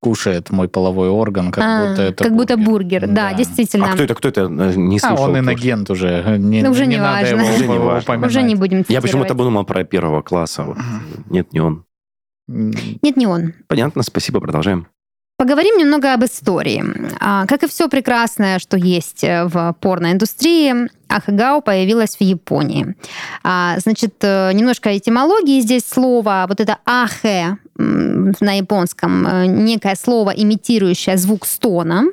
кушает 0.00 0.50
мой 0.50 0.68
половой 0.68 1.08
орган, 1.08 1.50
как 1.50 1.64
А, 1.64 1.88
будто 1.88 2.02
это 2.02 2.24
как 2.24 2.34
будто 2.36 2.56
бургер. 2.56 3.06
Да, 3.06 3.30
Да. 3.30 3.34
действительно. 3.34 3.86
А 3.90 3.92
кто 3.94 4.02
это, 4.04 4.14
кто 4.14 4.28
это? 4.28 4.42
Э, 4.42 4.72
Не 4.76 4.96
А 4.98 5.00
слышал. 5.00 5.24
он 5.24 5.30
тоже. 5.30 5.38
инагент 5.40 5.90
уже. 5.90 6.36
Не, 6.38 6.62
Ну, 6.62 6.70
уже 6.70 6.86
не 6.86 6.96
не 6.96 7.00
надо 7.00 7.22
важно. 7.30 7.40
его 7.42 7.54
Уже 7.54 7.66
не 7.66 7.78
важно. 7.78 8.26
Уже 8.26 8.42
не 8.42 8.54
будем 8.54 8.84
Я 8.88 9.00
почему-то 9.00 9.34
подумал 9.34 9.64
про 9.64 9.84
первого 9.84 10.22
класса. 10.22 10.66
Нет, 11.30 11.52
не 11.52 11.60
он. 11.60 11.84
Нет, 12.46 13.16
не 13.16 13.26
он. 13.26 13.54
Понятно, 13.68 14.02
спасибо, 14.02 14.40
продолжаем. 14.40 14.86
Поговорим 15.36 15.78
немного 15.78 16.14
об 16.14 16.24
истории. 16.24 16.84
А, 17.20 17.44
Как 17.46 17.64
и 17.64 17.66
все 17.66 17.88
прекрасное, 17.88 18.60
что 18.60 18.76
есть 18.76 19.24
э, 19.24 19.46
в 19.46 19.74
порноиндустрии, 19.80 20.88
Ахагао 21.14 21.60
появилась 21.60 22.16
в 22.16 22.20
Японии. 22.20 22.96
А, 23.42 23.78
Значит, 23.78 24.14
э, 24.22 24.52
немножко 24.52 24.96
этимологии 24.96 25.60
здесь 25.60 25.84
слова. 25.86 26.46
Вот 26.48 26.60
это 26.60 26.78
ахе 26.84 27.58
на 27.76 28.52
японском, 28.56 29.26
э, 29.26 29.46
некое 29.46 29.96
слово, 29.96 30.30
имитирующее 30.30 31.16
звук 31.16 31.46
стона. 31.46 32.04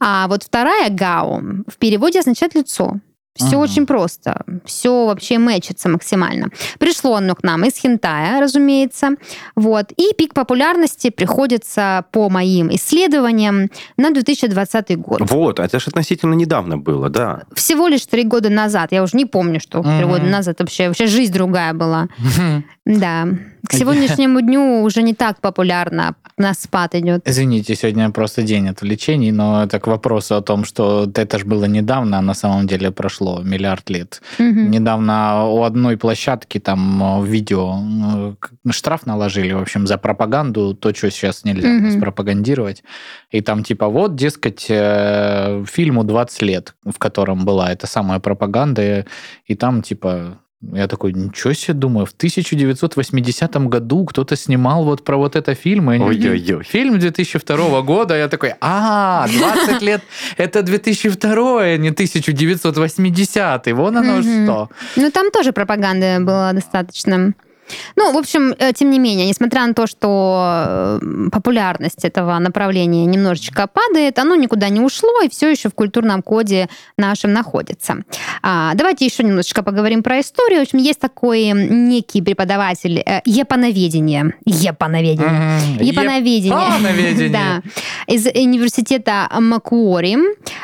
А 0.00 0.26
вот 0.28 0.42
вторая 0.42 0.90
гао 0.90 1.40
в 1.66 1.76
переводе 1.78 2.20
означает 2.20 2.54
лицо. 2.54 3.00
Все 3.36 3.46
Ага. 3.46 3.58
очень 3.58 3.86
просто. 3.86 4.42
Все 4.64 5.06
вообще 5.06 5.38
мэчится 5.38 5.88
максимально. 5.88 6.48
Пришло 6.78 7.14
оно 7.16 7.34
к 7.34 7.42
нам 7.42 7.64
из 7.64 7.76
хентая, 7.76 8.40
разумеется. 8.40 9.10
Вот. 9.54 9.92
И 9.96 10.12
пик 10.16 10.34
популярности 10.34 11.10
приходится, 11.10 12.04
по 12.12 12.28
моим 12.28 12.74
исследованиям, 12.74 13.70
на 13.96 14.10
2020 14.10 14.96
год. 14.98 15.20
Вот, 15.30 15.60
это 15.60 15.78
же 15.78 15.86
относительно 15.88 16.34
недавно 16.34 16.78
было, 16.78 17.08
да. 17.08 17.42
Всего 17.54 17.88
лишь 17.88 18.06
три 18.06 18.24
года 18.24 18.50
назад. 18.50 18.92
Я 18.92 19.02
уже 19.02 19.16
не 19.16 19.26
помню, 19.26 19.60
что 19.60 19.82
три 19.82 20.04
года 20.04 20.24
назад 20.24 20.60
вообще, 20.60 20.88
вообще 20.88 21.06
жизнь 21.06 21.32
другая 21.32 21.72
была. 21.74 22.08
Да. 22.84 23.26
К 23.68 23.72
сегодняшнему 23.72 24.40
дню 24.40 24.82
уже 24.82 25.02
не 25.02 25.12
так 25.14 25.40
популярно. 25.40 26.14
На 26.38 26.52
спад 26.54 26.94
идет. 26.94 27.22
Извините, 27.28 27.74
сегодня 27.74 28.10
просто 28.10 28.42
день 28.42 28.68
отвлечений, 28.68 29.32
но 29.32 29.64
это 29.64 29.80
к 29.80 29.86
вопросу 29.86 30.36
о 30.36 30.42
том, 30.42 30.64
что 30.66 31.10
это 31.14 31.38
же 31.38 31.46
было 31.46 31.64
недавно, 31.64 32.18
а 32.18 32.22
на 32.22 32.34
самом 32.34 32.66
деле 32.66 32.90
прошло 32.90 33.25
прошло 33.26 33.42
миллиард 33.42 33.90
лет. 33.90 34.22
Мгм. 34.38 34.70
Недавно 34.70 35.46
у 35.46 35.62
одной 35.62 35.96
площадки 35.96 36.58
там 36.58 37.02
э, 37.22 37.26
видео 37.26 37.78
э, 38.66 38.70
штраф 38.72 39.06
наложили, 39.06 39.52
в 39.52 39.60
общем, 39.60 39.86
за 39.86 39.98
пропаганду, 39.98 40.74
то, 40.74 40.94
что 40.94 41.10
сейчас 41.10 41.44
нельзя 41.44 41.68
Мгм. 41.68 42.00
пропагандировать. 42.00 42.82
И 43.30 43.40
там 43.40 43.62
типа 43.64 43.88
вот, 43.88 44.14
дескать, 44.16 44.66
э, 44.68 45.64
фильму 45.66 46.04
20 46.04 46.42
лет, 46.42 46.74
в 46.84 46.98
котором 46.98 47.44
была 47.44 47.72
эта 47.72 47.86
самая 47.86 48.18
пропаганда, 48.20 49.04
и 49.46 49.54
там 49.54 49.82
типа 49.82 50.38
я 50.72 50.88
такой, 50.88 51.12
ничего 51.12 51.52
себе, 51.52 51.74
думаю, 51.74 52.06
в 52.06 52.12
1980 52.12 53.56
году 53.68 54.04
кто-то 54.04 54.36
снимал 54.36 54.84
вот 54.84 55.04
про 55.04 55.16
вот 55.16 55.36
это 55.36 55.54
фильм. 55.54 55.90
и 55.90 55.94
они 55.96 56.08
такие, 56.08 56.30
Ой-ой-ой. 56.32 56.64
Фильм 56.64 56.98
2002 56.98 57.82
года, 57.82 58.16
я 58.16 58.28
такой, 58.28 58.54
а, 58.60 59.26
20 59.28 59.82
лет, 59.82 60.02
это 60.36 60.62
2002, 60.62 61.62
а 61.62 61.76
не 61.76 61.90
1980, 61.90 63.72
вон 63.72 63.96
оно 63.96 64.22
что. 64.22 64.70
Ну, 64.96 65.10
там 65.10 65.30
тоже 65.30 65.52
пропаганды 65.52 66.20
было 66.20 66.50
достаточно. 66.52 67.32
Ну, 67.96 68.12
в 68.12 68.16
общем, 68.16 68.54
э, 68.58 68.72
тем 68.72 68.90
не 68.90 68.98
менее, 68.98 69.26
несмотря 69.26 69.66
на 69.66 69.74
то, 69.74 69.86
что 69.86 70.98
э, 71.00 71.28
популярность 71.32 72.04
этого 72.04 72.38
направления 72.38 73.06
немножечко 73.06 73.66
падает, 73.66 74.18
оно 74.18 74.34
никуда 74.34 74.68
не 74.68 74.80
ушло 74.80 75.22
и 75.22 75.28
все 75.28 75.50
еще 75.50 75.68
в 75.68 75.74
культурном 75.74 76.22
коде 76.22 76.68
нашем 76.96 77.32
находится. 77.32 77.96
А, 78.42 78.74
давайте 78.74 79.04
еще 79.04 79.22
немножечко 79.22 79.62
поговорим 79.62 80.02
про 80.02 80.20
историю. 80.20 80.60
В 80.60 80.62
общем, 80.62 80.78
есть 80.78 81.00
такой 81.00 81.46
некий 81.52 82.22
преподаватель 82.22 82.98
э, 82.98 83.20
японоведения. 83.24 84.34
Японоведение. 84.44 85.60
Мгм. 85.76 85.82
Японоведение. 85.82 86.66
Японоведение. 86.68 87.26
Да. 87.36 87.62
Из 88.06 88.24
университета 88.26 89.28
Макуори. 89.38 90.16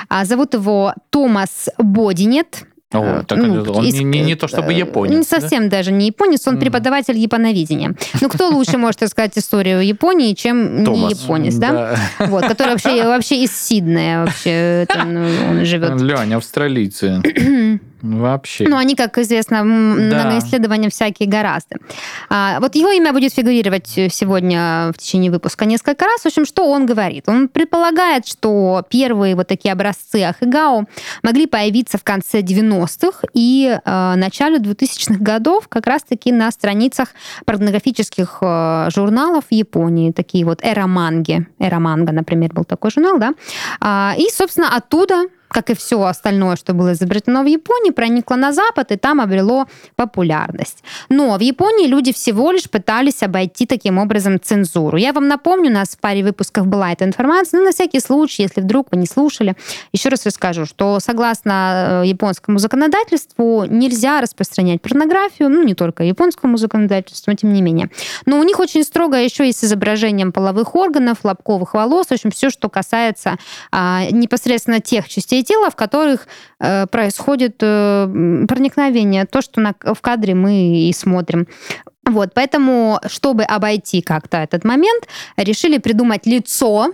А, 0.09 0.25
Зовут 0.25 0.55
его 0.55 0.95
Томас 1.11 1.69
Бодинет. 1.77 2.65
О, 2.93 3.21
Э, 3.21 3.25
так 3.27 3.39
ну, 3.39 3.63
он 3.73 3.85
из- 3.87 3.95
не, 3.95 4.05
не- 4.05 4.21
не 4.21 4.35
то 4.35 4.49
чтобы 4.49 4.73
э, 4.73 4.79
японец. 4.79 5.11
Не 5.13 5.19
да? 5.23 5.41
совсем 5.41 5.69
даже 5.69 5.93
не 5.93 6.07
японец, 6.07 6.47
он 6.47 6.55
Мгм. 6.55 6.61
преподаватель 6.61 7.17
японоведения. 7.19 7.95
Ну, 8.21 8.29
кто 8.29 8.49
лучше 8.51 8.79
может 8.79 9.03
рассказать 9.03 9.37
историю 9.39 9.81
Японии, 9.87 10.35
чем 10.35 10.83
не 10.85 11.11
японец, 11.11 11.55
да? 11.57 11.97
Вот, 12.19 12.45
который 12.47 12.71
вообще, 12.71 13.05
вообще 13.05 13.45
из 13.45 13.57
Сиднея 13.57 14.21
вообще 14.25 14.87
ну, 15.07 15.27
он 15.51 15.65
живет. 15.65 16.01
Лень, 16.01 16.35
австралийцы. 16.35 17.21
Вообще. 18.03 18.65
Ну, 18.69 18.77
они, 18.77 18.97
как 18.97 19.17
известно, 19.19 19.59
Да. 19.59 19.65
многоисследования 19.65 20.91
всякие 20.91 21.29
гораздо. 21.29 21.77
А, 22.29 22.59
вот 22.59 22.75
его 22.75 22.91
имя 22.91 23.13
будет 23.13 23.33
фигурировать 23.33 23.87
сегодня 23.87 24.91
в 24.93 24.99
течение 24.99 25.31
выпуска 25.31 25.67
несколько 25.67 26.05
раз. 26.07 26.23
В 26.23 26.27
общем, 26.27 26.45
что 26.45 26.69
он 26.69 26.85
говорит? 26.85 27.29
Он 27.29 27.47
предполагает, 27.49 28.27
что 28.27 28.83
первые 28.91 29.37
вот 29.37 29.47
такие 29.47 29.71
образцы 29.73 30.17
Ахигао 30.25 30.87
могли 31.23 31.47
появиться 31.47 31.97
в 31.97 32.03
конце 32.03 32.41
90-х 32.41 32.82
и 33.35 33.79
э, 33.85 34.15
начале 34.17 34.59
2000-х 34.59 35.17
годов 35.21 35.69
как 35.69 35.87
раз-таки 35.87 36.33
на 36.33 36.51
страницах 36.51 37.09
порнографических 37.45 38.39
э, 38.41 38.89
журналов 38.95 39.45
Японии, 39.51 40.13
такие 40.13 40.45
вот 40.45 40.61
эра-манги. 40.63 41.47
Эра-манга, 41.59 42.13
например, 42.13 42.53
был 42.53 42.65
такой 42.65 42.91
журнал, 42.91 43.19
да? 43.19 43.35
А, 43.81 44.15
и, 44.17 44.29
собственно, 44.31 44.77
оттуда 44.77 45.25
как 45.53 45.71
и 45.71 45.75
все 45.75 46.03
остальное, 46.03 46.57
что 46.57 46.73
было 46.73 46.93
изобретено 46.93 47.43
в 47.43 47.47
Японии, 47.47 47.91
проникло 47.91 48.37
на 48.37 48.53
Запад 48.53 48.91
и 48.91 48.97
там 48.97 49.21
обрело 49.21 49.67
популярность. 49.97 50.83
Но 51.09 51.37
в 51.37 51.41
Японии 51.41 51.87
люди 51.87 52.13
всего 52.13 52.51
лишь 52.51 52.69
пытались 52.69 53.23
обойти 53.23 53.67
таким 53.67 53.99
образом 53.99 54.41
цензуру. 54.41 54.97
Я 54.97 55.13
вам 55.13 55.29
напомню, 55.29 55.71
у 55.71 55.75
нас 55.75 55.91
в 55.91 55.99
паре 55.99 56.25
выпусков 56.25 56.67
была 56.67 56.93
эта 56.93 57.05
информация, 57.05 57.61
но 57.61 57.67
на 57.67 57.73
всякий 57.73 58.01
случай, 58.01 58.43
если 58.43 58.61
вдруг 58.61 58.89
вы 58.91 58.99
не 58.99 59.07
слушали, 59.07 59.55
еще 59.93 60.09
раз 60.09 60.27
расскажу, 60.27 60.67
что 60.67 60.99
согласно 61.01 62.03
э, 62.03 62.07
японскому 62.09 62.59
законодательству 62.59 63.65
нельзя 63.69 64.21
распространять 64.21 64.81
порнографию, 64.81 65.51
ну 65.51 65.63
не 65.63 65.75
только 65.75 66.03
японскому 66.03 66.57
законодательству, 66.57 67.31
но 67.31 67.37
тем 67.37 67.53
не 67.53 67.63
менее. 67.63 67.91
Но 68.27 68.39
у 68.39 68.43
них 68.43 68.59
очень 68.59 68.85
строго 68.85 69.17
еще 69.17 69.49
и 69.49 69.53
с 69.53 69.63
изображением 69.65 70.33
половых 70.33 70.75
органов, 70.75 71.19
лобковых 71.25 71.75
волос, 71.75 72.07
в 72.09 72.13
общем, 72.13 72.31
все, 72.31 72.51
что 72.51 72.69
касается 72.69 73.37
а, 73.71 74.07
непосредственно 74.11 74.81
тех 74.81 75.09
частей 75.09 75.42
тела, 75.43 75.71
в 75.71 75.77
которых 75.77 76.27
э, 76.61 76.87
происходит 76.87 77.57
э, 77.61 78.45
проникновение, 78.49 79.27
то, 79.27 79.43
что 79.43 79.61
на, 79.61 79.75
в 79.83 80.01
кадре 80.01 80.35
мы 80.35 80.89
и 80.89 80.93
смотрим. 80.93 81.47
Вот, 82.05 82.35
поэтому, 82.35 83.01
чтобы 83.07 83.45
обойти 83.45 84.03
как-то 84.03 84.39
этот 84.39 84.65
момент, 84.65 85.07
решили 85.37 85.79
придумать 85.79 86.27
лицо, 86.27 86.93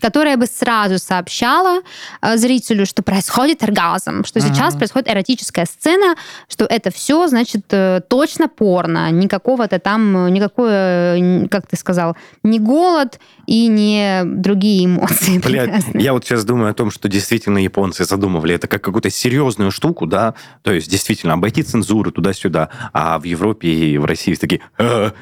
которое 0.00 0.36
бы 0.36 0.46
сразу 0.46 0.98
сообщало 0.98 1.82
э, 2.22 2.36
зрителю, 2.36 2.86
что 2.86 3.02
происходит 3.02 3.62
оргазм, 3.62 4.24
что 4.24 4.40
сейчас 4.40 4.70
Мгм. 4.74 4.78
происходит 4.78 5.08
эротическая 5.08 5.66
сцена, 5.66 6.14
что 6.48 6.64
это 6.64 6.90
все, 6.90 7.26
значит, 7.28 7.62
э, 7.70 8.00
точно 8.08 8.48
порно, 8.48 9.10
никакого-то 9.10 9.78
там, 9.78 10.26
э, 10.26 10.30
никакое, 10.30 11.48
как 11.48 11.66
ты 11.66 11.76
сказал, 11.76 12.16
не 12.42 12.58
голод 12.58 13.18
и 13.46 13.66
не 13.66 14.22
другие 14.24 14.86
эмоции. 14.86 15.38
Блядь, 15.38 15.84
я 15.94 16.12
вот 16.12 16.24
сейчас 16.24 16.44
думаю 16.44 16.70
о 16.70 16.74
том, 16.74 16.90
что 16.90 17.08
действительно 17.08 17.58
японцы 17.58 18.04
задумывали 18.04 18.54
это 18.54 18.66
как 18.68 18.82
какую-то 18.82 19.10
серьезную 19.10 19.70
штуку, 19.70 20.06
да, 20.06 20.34
то 20.62 20.72
есть 20.72 20.90
действительно 20.90 21.34
обойти 21.34 21.62
цензуру 21.62 22.10
туда-сюда, 22.12 22.68
а 22.92 23.18
в 23.18 23.24
Европе 23.24 23.68
и 23.68 23.98
в 23.98 24.04
России 24.04 24.34
такие... 24.34 24.60
«А, 24.78 25.12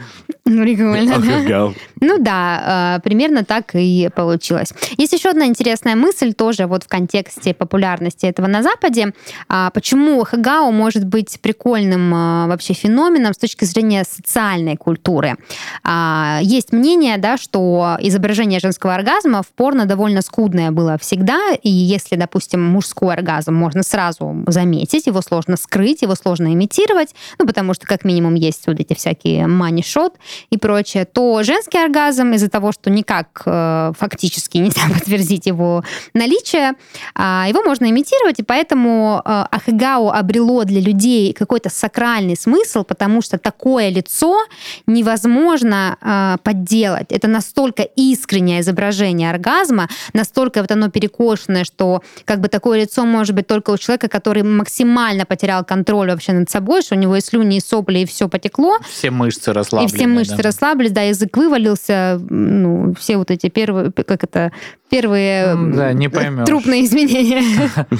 Ну, 0.44 0.62
Прикольно, 0.62 1.06
да? 1.06 1.16
охренел». 1.16 1.74
Ну 2.00 2.18
да, 2.18 3.00
примерно 3.04 3.44
так 3.44 3.74
и 3.74 4.08
получилось. 4.14 4.67
Есть 4.96 5.12
еще 5.12 5.30
одна 5.30 5.46
интересная 5.46 5.96
мысль 5.96 6.32
тоже 6.32 6.66
вот 6.66 6.84
в 6.84 6.88
контексте 6.88 7.54
популярности 7.54 8.26
этого 8.26 8.46
на 8.46 8.62
Западе. 8.62 9.12
А, 9.48 9.70
Почему 9.70 10.24
хагао 10.24 10.70
может 10.70 11.04
быть 11.04 11.40
прикольным 11.40 12.14
э, 12.14 12.46
вообще 12.48 12.74
феноменом 12.74 13.32
с 13.32 13.38
точки 13.38 13.64
зрения 13.64 14.04
социальной 14.04 14.76
культуры? 14.76 15.36
А, 15.84 16.40
Есть 16.42 16.72
мнение, 16.72 17.18
да, 17.18 17.36
что 17.36 17.96
изображение 18.00 18.60
женского 18.60 18.94
оргазма 18.94 19.42
в 19.42 19.48
порно 19.48 19.86
довольно 19.86 20.22
скудное 20.22 20.70
было 20.70 20.98
всегда, 20.98 21.52
и 21.62 21.70
если, 21.70 22.16
допустим, 22.16 22.62
мужской 22.62 23.14
оргазм 23.14 23.54
можно 23.54 23.82
сразу 23.82 24.44
заметить, 24.46 25.06
его 25.06 25.22
сложно 25.22 25.56
скрыть, 25.56 26.02
его 26.02 26.14
сложно 26.14 26.52
имитировать, 26.52 27.14
ну, 27.38 27.46
потому 27.46 27.74
что 27.74 27.86
как 27.86 28.04
минимум 28.04 28.34
есть 28.34 28.66
вот 28.66 28.80
эти 28.80 28.94
всякие 28.94 29.46
мани-шот 29.46 30.14
и 30.50 30.58
прочее, 30.58 31.04
то 31.04 31.42
женский 31.42 31.78
оргазм 31.78 32.32
из-за 32.32 32.48
того, 32.48 32.72
что 32.72 32.90
никак 32.90 33.42
э, 33.46 33.92
фактически 33.98 34.57
нельзя 34.60 34.82
подтвердить 34.94 35.46
его 35.46 35.84
наличие, 36.14 36.74
а, 37.14 37.46
его 37.48 37.62
можно 37.62 37.88
имитировать, 37.90 38.38
и 38.38 38.42
поэтому 38.42 39.22
э, 39.24 39.44
Ахигао 39.50 40.10
обрело 40.10 40.64
для 40.64 40.80
людей 40.80 41.32
какой-то 41.32 41.70
сакральный 41.70 42.36
смысл, 42.36 42.84
потому 42.84 43.22
что 43.22 43.38
такое 43.38 43.88
лицо 43.88 44.44
невозможно 44.86 45.96
э, 46.00 46.36
подделать. 46.42 47.10
Это 47.10 47.28
настолько 47.28 47.82
искреннее 47.82 48.60
изображение 48.60 49.30
оргазма, 49.30 49.88
настолько 50.12 50.60
вот 50.60 50.70
оно 50.70 50.88
перекошенное, 50.90 51.64
что 51.64 52.02
как 52.24 52.40
бы 52.40 52.48
такое 52.48 52.82
лицо 52.82 53.04
может 53.04 53.34
быть 53.34 53.46
только 53.46 53.70
у 53.70 53.78
человека, 53.78 54.08
который 54.08 54.42
максимально 54.42 55.24
потерял 55.24 55.64
контроль 55.64 56.10
вообще 56.10 56.32
над 56.32 56.50
собой, 56.50 56.82
что 56.82 56.94
у 56.94 56.98
него 56.98 57.16
и 57.16 57.20
слюни, 57.20 57.56
и 57.56 57.60
сопли, 57.60 58.00
и 58.00 58.06
все 58.06 58.28
потекло, 58.28 58.78
Все 58.90 59.10
мышцы 59.10 59.50
и 59.50 59.52
расслаблены. 59.52 59.96
все 59.96 60.06
мышцы 60.06 60.36
да. 60.36 60.42
расслабились, 60.42 60.92
да, 60.92 61.02
язык 61.02 61.36
вывалился, 61.36 62.20
ну, 62.28 62.94
все 62.94 63.16
вот 63.16 63.30
эти 63.30 63.48
первые, 63.48 63.92
как 63.92 64.24
это, 64.24 64.47
первые 64.90 65.56
да, 65.74 65.92
не 65.92 66.08
поймешь. 66.08 66.46
трупные 66.46 66.84
изменения. 66.84 67.42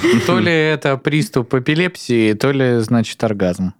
То 0.27 0.39
ли 0.39 0.51
это 0.51 0.97
приступ 0.97 1.53
эпилепсии, 1.53 2.33
то 2.33 2.51
ли, 2.51 2.79
значит, 2.79 3.23
оргазм. 3.23 3.73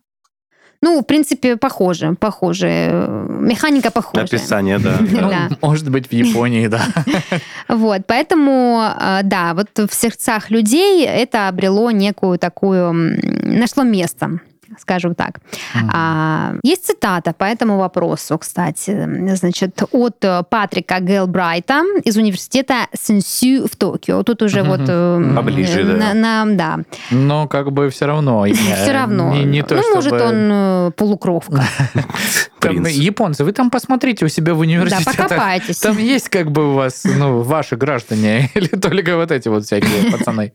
Ну, 0.82 1.02
в 1.02 1.04
принципе, 1.04 1.58
похоже, 1.58 2.16
похоже. 2.18 3.28
Механика 3.28 3.92
похожая. 3.92 4.26
Описание, 4.26 4.80
да. 4.80 4.98
Ну, 5.00 5.30
Да. 5.30 5.50
Может 5.62 5.90
быть, 5.90 6.08
в 6.08 6.14
Японии, 6.14 6.68
да. 6.68 6.82
Вот, 7.68 8.04
поэтому, 8.08 8.82
э, 8.98 9.20
да, 9.24 9.54
вот 9.54 9.68
в 9.78 9.94
сердцах 9.94 10.50
людей 10.50 11.06
это 11.06 11.50
обрело 11.50 11.92
некую 11.92 12.40
такую, 12.40 12.94
нашло 13.44 13.84
место 13.84 14.40
скажем 14.78 15.16
так. 15.16 15.40
А, 15.94 16.54
есть 16.64 16.86
цитата 16.86 17.34
по 17.34 17.44
этому 17.46 17.78
вопросу, 17.78 18.38
кстати, 18.38 19.36
значит, 19.36 19.82
от 19.92 20.24
Патрика 20.50 21.00
Гелбрайта 21.00 21.84
из 22.04 22.18
университета 22.18 22.88
Сенсю 22.94 23.68
в 23.68 23.76
Токио. 23.76 24.24
Тут 24.24 24.42
уже 24.42 24.64
вот... 24.64 24.82
э, 24.88 25.34
Поближе, 25.36 25.84
да. 25.84 26.14
на- 26.14 26.46
на- 26.46 26.56
да. 26.56 26.80
Но 27.12 27.48
как 27.48 27.72
бы 27.72 27.90
все 27.90 28.06
равно. 28.06 28.46
Все 28.54 28.92
равно. 28.92 29.34
Не, 29.34 29.44
не 29.46 29.64
то, 29.64 29.76
ну, 29.76 29.96
может, 29.96 30.14
чтобы- 30.14 30.26
он 30.26 30.50
э, 30.52 30.92
полукровка. 30.96 31.64
Там, 32.60 32.72
Принц. 32.84 32.90
японцы, 32.90 33.46
вы 33.46 33.54
там 33.54 33.70
посмотрите 33.70 34.26
у 34.26 34.28
себя 34.28 34.54
в 34.54 34.58
Да, 34.58 34.62
университетах. 34.62 35.16
покопайтесь. 35.30 35.80
Там 35.80 35.98
есть 35.98 36.28
как 36.28 36.52
бы 36.52 36.72
у 36.72 36.74
вас, 36.74 37.06
ну, 37.06 37.42
ваши 37.42 37.78
граждане, 37.78 38.50
или 38.56 38.68
только 38.68 39.16
вот 39.16 39.32
эти 39.32 39.48
вот 39.48 39.64
всякие 39.64 40.12
пацаны? 40.12 40.52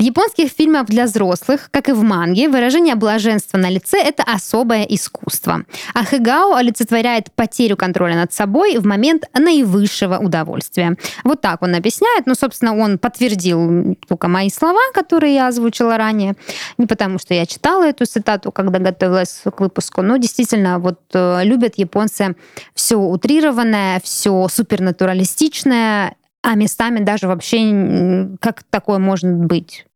В 0.00 0.02
японских 0.04 0.50
фильмах 0.50 0.86
для 0.86 1.06
взрослых, 1.06 1.70
как 1.72 1.88
и 1.88 1.92
в 1.92 2.04
манге, 2.04 2.48
выражение 2.48 2.94
блаженства 2.94 3.58
на 3.58 3.68
лице— 3.68 3.98
это 4.04 4.22
особое 4.22 4.84
искусство. 4.84 5.64
А 5.92 6.04
Хэгао 6.04 6.54
олицетворяет 6.54 7.32
потерю 7.32 7.76
контроля 7.76 8.14
над 8.14 8.32
собой 8.32 8.78
в 8.78 8.86
момент 8.86 9.24
наивысшего 9.36 10.18
удовольствия. 10.18 10.96
Вот 11.24 11.40
так 11.40 11.62
он 11.62 11.74
объясняет. 11.74 12.26
Ну, 12.26 12.36
собственно, 12.36 12.76
он 12.76 12.98
подтвердил 12.98 13.96
только 14.06 14.28
мои 14.28 14.50
слова, 14.50 14.78
которые 14.94 15.34
я 15.34 15.48
озвучила 15.48 15.96
ранее. 15.96 16.36
Не 16.78 16.86
потому, 16.86 17.18
что 17.18 17.34
я 17.34 17.44
читала 17.44 17.82
эту 17.82 18.06
цитату, 18.06 18.52
когда 18.52 18.78
готовилась 18.78 19.42
к 19.42 19.60
выпуску, 19.60 20.02
но 20.02 20.16
действительно 20.16 20.78
вот 20.78 21.00
э, 21.12 21.40
любят 21.42 21.74
японцы 21.76 22.36
все 22.72 22.94
утрированное, 22.94 24.00
все 24.04 24.46
супернатуралистичное, 24.46 26.14
а 26.42 26.54
местами 26.54 27.00
даже 27.00 27.26
вообще 27.26 28.28
как 28.40 28.62
такое 28.62 28.98
может 28.98 29.34
быть. 29.34 29.87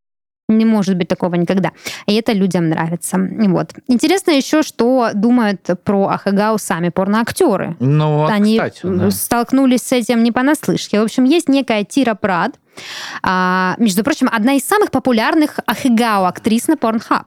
Не 0.59 0.65
может 0.65 0.97
быть 0.97 1.09
такого 1.09 1.35
никогда. 1.35 1.73
И 2.07 2.15
это 2.15 2.33
людям 2.33 2.69
нравится. 2.69 3.19
Вот. 3.19 3.73
Интересно 3.89 4.33
еще, 4.33 4.63
что 4.63 5.11
думают 5.15 5.69
про 5.85 6.09
Ахагау 6.09 6.59
сами 6.59 6.91
порноактеры. 6.91 7.77
Ну, 7.81 8.19
вот, 8.19 8.31
Они 8.31 8.59
кстати, 8.59 8.81
да. 8.85 9.11
столкнулись 9.11 9.83
с 9.83 9.93
этим 9.93 10.23
не 10.23 10.33
понаслышке. 10.33 11.01
В 11.01 11.05
общем, 11.05 11.25
есть 11.25 11.49
некая 11.49 11.85
Тира 11.85 12.15
Прад, 12.15 12.53
а, 13.23 13.75
между 13.79 14.03
прочим, 14.05 14.29
одна 14.33 14.55
из 14.55 14.65
самых 14.65 14.91
популярных 14.91 15.59
Ахагау 15.67 16.25
актрис 16.25 16.69
на 16.69 16.75
Pornhub. 16.75 17.25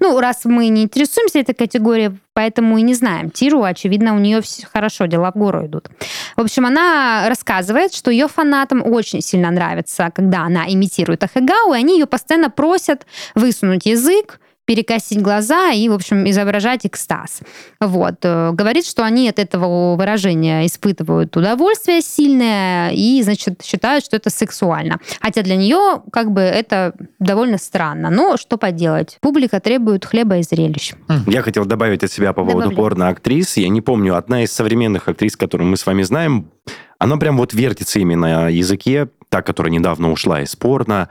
Ну, 0.00 0.20
раз 0.20 0.44
мы 0.44 0.68
не 0.68 0.82
интересуемся 0.82 1.38
этой 1.38 1.54
категорией, 1.54 2.18
поэтому 2.32 2.76
и 2.78 2.82
не 2.82 2.94
знаем 2.94 3.30
Тиру, 3.30 3.62
очевидно, 3.62 4.14
у 4.14 4.18
нее 4.18 4.40
все 4.40 4.66
хорошо, 4.66 5.06
дела 5.06 5.30
в 5.30 5.38
гору 5.38 5.66
идут. 5.66 5.88
В 6.36 6.40
общем, 6.40 6.66
она 6.66 7.28
рассказывает, 7.28 7.94
что 7.94 8.10
ее 8.10 8.26
фанатам 8.26 8.82
очень 8.84 9.20
сильно 9.20 9.50
нравится, 9.50 10.10
когда 10.14 10.42
она 10.42 10.64
имитирует 10.68 11.22
Ахагау, 11.22 11.72
и 11.72 11.78
они 11.78 11.98
ее 11.98 12.06
постоянно 12.06 12.50
просят 12.50 13.06
высунуть 13.34 13.86
язык, 13.86 14.40
перекосить 14.68 15.22
глаза 15.22 15.70
и, 15.70 15.88
в 15.88 15.94
общем, 15.94 16.28
изображать 16.28 16.84
экстаз. 16.84 17.40
Вот. 17.80 18.16
Э, 18.22 18.50
Говорит, 18.52 18.84
что 18.84 19.02
они 19.02 19.26
от 19.30 19.38
этого 19.38 19.96
выражения 19.96 20.66
испытывают 20.66 21.34
удовольствие 21.34 22.02
сильное 22.02 22.90
и, 22.90 23.22
значит, 23.22 23.62
считают, 23.64 24.04
что 24.04 24.16
это 24.16 24.28
сексуально. 24.28 24.98
Хотя 25.22 25.40
для 25.40 25.56
нее 25.56 26.02
как 26.12 26.32
бы 26.32 26.42
это 26.42 26.92
довольно 27.18 27.56
странно. 27.56 28.10
Но 28.10 28.36
что 28.36 28.58
поделать? 28.58 29.16
Публика 29.22 29.58
требует 29.58 30.04
хлеба 30.04 30.36
и 30.36 30.42
зрелищ. 30.42 30.92
Я 31.26 31.40
хотел 31.40 31.64
добавить 31.64 32.04
от 32.04 32.12
себя 32.12 32.34
по 32.34 32.44
поводу 32.44 32.70
порно-актрис. 32.72 33.56
Я 33.56 33.70
не 33.70 33.80
помню, 33.80 34.16
одна 34.16 34.42
из 34.42 34.52
современных 34.52 35.08
актрис, 35.08 35.34
которую 35.34 35.70
мы 35.70 35.78
с 35.78 35.86
вами 35.86 36.02
знаем, 36.02 36.50
она 36.98 37.16
прям 37.16 37.38
вот 37.38 37.54
вертится 37.54 38.00
именно 38.00 38.42
на 38.42 38.48
языке, 38.50 39.08
та, 39.30 39.40
которая 39.40 39.72
недавно 39.72 40.12
ушла 40.12 40.42
из 40.42 40.54
порно. 40.56 41.08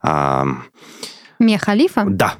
А, 0.00 0.46
Мия 1.40 1.58
Халифа? 1.58 2.04
да, 2.06 2.34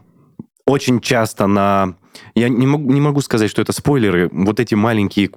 очень 0.70 1.00
часто 1.00 1.46
на... 1.46 1.94
Я 2.34 2.48
не 2.48 2.66
могу, 2.66 2.92
не 2.92 3.00
могу 3.00 3.20
сказать, 3.20 3.50
что 3.50 3.62
это 3.62 3.72
спойлеры, 3.72 4.28
вот 4.32 4.60
эти 4.60 4.74
маленькие 4.74 5.30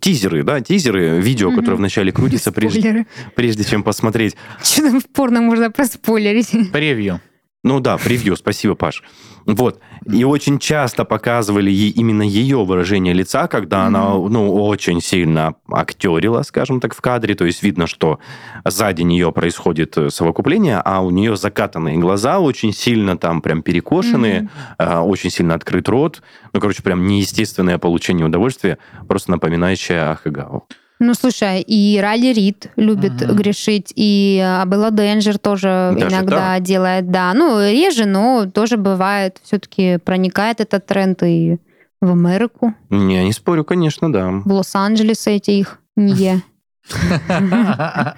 тизеры, 0.00 0.42
да, 0.42 0.60
тизеры, 0.60 1.20
видео, 1.20 1.48
Мгм. 1.50 1.58
которое 1.58 1.76
вначале 1.76 2.12
крутится, 2.12 2.52
прежде, 2.52 3.06
прежде 3.34 3.64
чем 3.64 3.82
посмотреть. 3.82 4.36
Что 4.62 4.82
там 4.82 5.00
в 5.00 5.06
порно 5.06 5.40
можно 5.40 5.70
проспойлерить? 5.70 6.72
Превью. 6.72 7.20
Ну 7.64 7.80
да, 7.80 7.96
превью, 7.96 8.36
спасибо, 8.36 8.74
Паш. 8.74 9.02
Вот. 9.46 9.80
И 10.06 10.22
очень 10.22 10.58
часто 10.58 11.06
показывали 11.06 11.70
ей 11.70 11.90
именно 11.90 12.22
ее 12.22 12.62
выражение 12.62 13.14
лица, 13.14 13.48
когда 13.48 13.86
она, 13.86 14.10
ну, 14.12 14.54
очень 14.54 15.00
сильно 15.00 15.54
актерила, 15.70 16.42
скажем 16.42 16.78
так, 16.78 16.94
в 16.94 17.00
кадре. 17.00 17.34
То 17.34 17.46
есть 17.46 17.62
видно, 17.62 17.86
что 17.86 18.18
сзади 18.66 19.00
нее 19.00 19.32
происходит 19.32 19.96
э, 19.96 20.10
совокупление, 20.10 20.80
а 20.84 21.00
у 21.00 21.10
нее 21.10 21.36
закатанные 21.36 21.96
глаза, 21.96 22.38
очень 22.38 22.74
сильно 22.74 23.16
там 23.16 23.40
прям 23.40 23.62
перекошенные, 23.62 24.50
э, 24.78 24.98
очень 24.98 25.30
сильно 25.30 25.54
открыт 25.54 25.88
рот. 25.88 26.22
Ну, 26.52 26.60
короче, 26.60 26.82
прям 26.82 27.06
неестественное 27.06 27.78
получение 27.78 28.26
удовольствия, 28.26 28.76
просто 29.08 29.30
напоминающее 29.30 30.02
Ахагау. 30.02 30.68
Ну, 31.00 31.14
слушай, 31.14 31.60
и 31.60 31.98
Ралли 32.00 32.32
Рид 32.32 32.70
любит 32.76 33.20
Мгм. 33.20 33.34
грешить, 33.36 33.92
и 33.96 34.40
Абелла 34.62 34.90
Денджер 34.90 35.38
тоже 35.38 35.92
Даже 35.98 36.14
иногда 36.16 36.60
делает, 36.60 37.10
да. 37.10 37.34
Ну, 37.34 37.60
реже, 37.60 38.04
но 38.06 38.46
тоже 38.46 38.76
бывает. 38.76 39.38
Все-таки 39.42 39.98
проникает 39.98 40.60
этот 40.60 40.86
тренд 40.86 41.22
и 41.24 41.58
в 42.00 42.10
Америку, 42.12 42.74
Не, 42.90 43.24
не 43.24 43.32
спорю, 43.32 43.64
конечно, 43.64 44.12
да. 44.12 44.30
в 44.44 44.52
Лос-Анджелес 44.52 45.26
эти 45.26 45.50
их 45.52 45.78
не. 45.96 46.42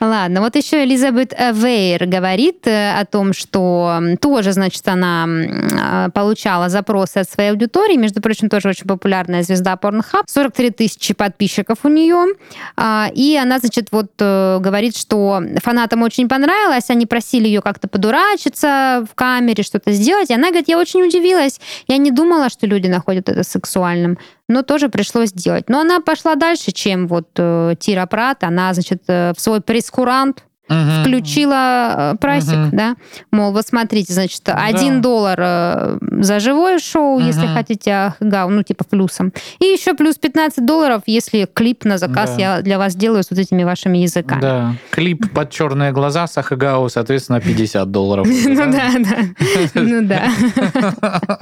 Ладно, 0.00 0.40
вот 0.40 0.56
еще 0.56 0.84
Элизабет 0.84 1.32
э, 1.36 1.52
Вейер 1.52 2.06
говорит 2.06 2.66
э, 2.66 3.00
о 3.00 3.04
том, 3.06 3.32
что 3.32 4.00
тоже, 4.20 4.52
значит, 4.52 4.86
она 4.88 5.26
а, 5.26 6.10
получала 6.10 6.68
запросы 6.68 7.18
от 7.18 7.30
своей 7.30 7.50
аудитории, 7.50 7.96
между 7.96 8.20
прочим, 8.20 8.48
тоже 8.48 8.68
очень 8.68 8.86
популярная 8.86 9.42
звезда 9.42 9.78
Pornhub, 9.80 10.24
43 10.26 10.70
тысячи 10.70 11.14
подписчиков 11.14 11.78
у 11.84 11.88
нее, 11.88 12.34
А, 12.76 13.08
и 13.14 13.36
она, 13.36 13.58
значит, 13.58 13.88
вот 13.90 14.10
э, 14.18 14.58
говорит, 14.60 14.96
что 14.96 15.42
фанатам 15.62 16.02
очень 16.02 16.28
понравилось, 16.28 16.90
они 16.90 17.06
просили 17.06 17.46
ее 17.46 17.62
как-то 17.62 17.88
подурачиться 17.88 19.06
в 19.10 19.14
камере, 19.14 19.62
что-то 19.62 19.92
сделать, 19.92 20.30
и 20.30 20.34
она 20.34 20.48
говорит, 20.48 20.68
я 20.68 20.78
очень 20.78 21.02
удивилась, 21.02 21.58
я 21.88 21.96
не 21.96 22.10
думала, 22.10 22.50
что 22.50 22.66
люди 22.66 22.88
находят 22.88 23.28
это 23.28 23.42
сексуальным, 23.44 24.18
но 24.48 24.62
тоже 24.62 24.88
пришлось 24.88 25.32
делать. 25.32 25.68
Но 25.68 25.80
она 25.80 26.00
пошла 26.00 26.34
дальше, 26.34 26.72
чем 26.72 27.08
вот 27.08 27.30
э, 27.36 27.74
Тира 27.78 28.06
Прат. 28.06 28.44
Она, 28.44 28.72
значит, 28.74 29.02
э, 29.08 29.32
в 29.36 29.40
свой 29.40 29.60
пресс-курант 29.60 30.44
Мгм. 30.68 31.00
включила 31.02 32.12
э, 32.14 32.16
прайсик, 32.20 32.56
Мгм. 32.56 32.70
да. 32.76 32.96
Мол, 33.30 33.52
вот 33.52 33.66
смотрите, 33.66 34.12
значит, 34.12 34.42
один 34.46 35.00
доллар 35.00 35.38
э, 35.40 35.98
за 36.20 36.40
живое 36.40 36.78
шоу, 36.78 37.18
если 37.20 37.46
Мгм. 37.46 37.54
хотите, 37.54 37.92
Ахгау, 37.92 38.50
ну, 38.50 38.62
типа 38.62 38.84
плюсом. 38.84 39.32
И 39.60 39.64
еще 39.64 39.94
плюс 39.94 40.16
15 40.16 40.64
долларов, 40.66 41.02
если 41.06 41.48
клип 41.52 41.84
на 41.84 41.98
заказ 41.98 42.30
Да. 42.36 42.40
я 42.40 42.62
для 42.62 42.78
вас 42.78 42.94
делаю 42.96 43.22
с 43.22 43.30
вот 43.30 43.38
этими 43.38 43.64
вашими 43.64 43.98
языками. 43.98 44.40
Да. 44.40 44.74
Клип 44.90 45.30
под 45.32 45.50
черные 45.50 45.92
глаза 45.92 46.26
Сахагау, 46.26 46.88
соответственно, 46.88 47.40
50 47.40 47.90
долларов. 47.90 48.26
Ну 48.46 48.54
да, 48.72 48.90
да. 48.98 49.16
Ну 49.74 50.02
да. 50.06 50.22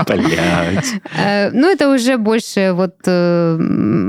Блять. 0.06 0.86
Э, 1.16 1.50
Ну, 1.52 1.70
это 1.70 1.88
уже 1.92 2.16
больше 2.18 2.72
вот 2.74 2.94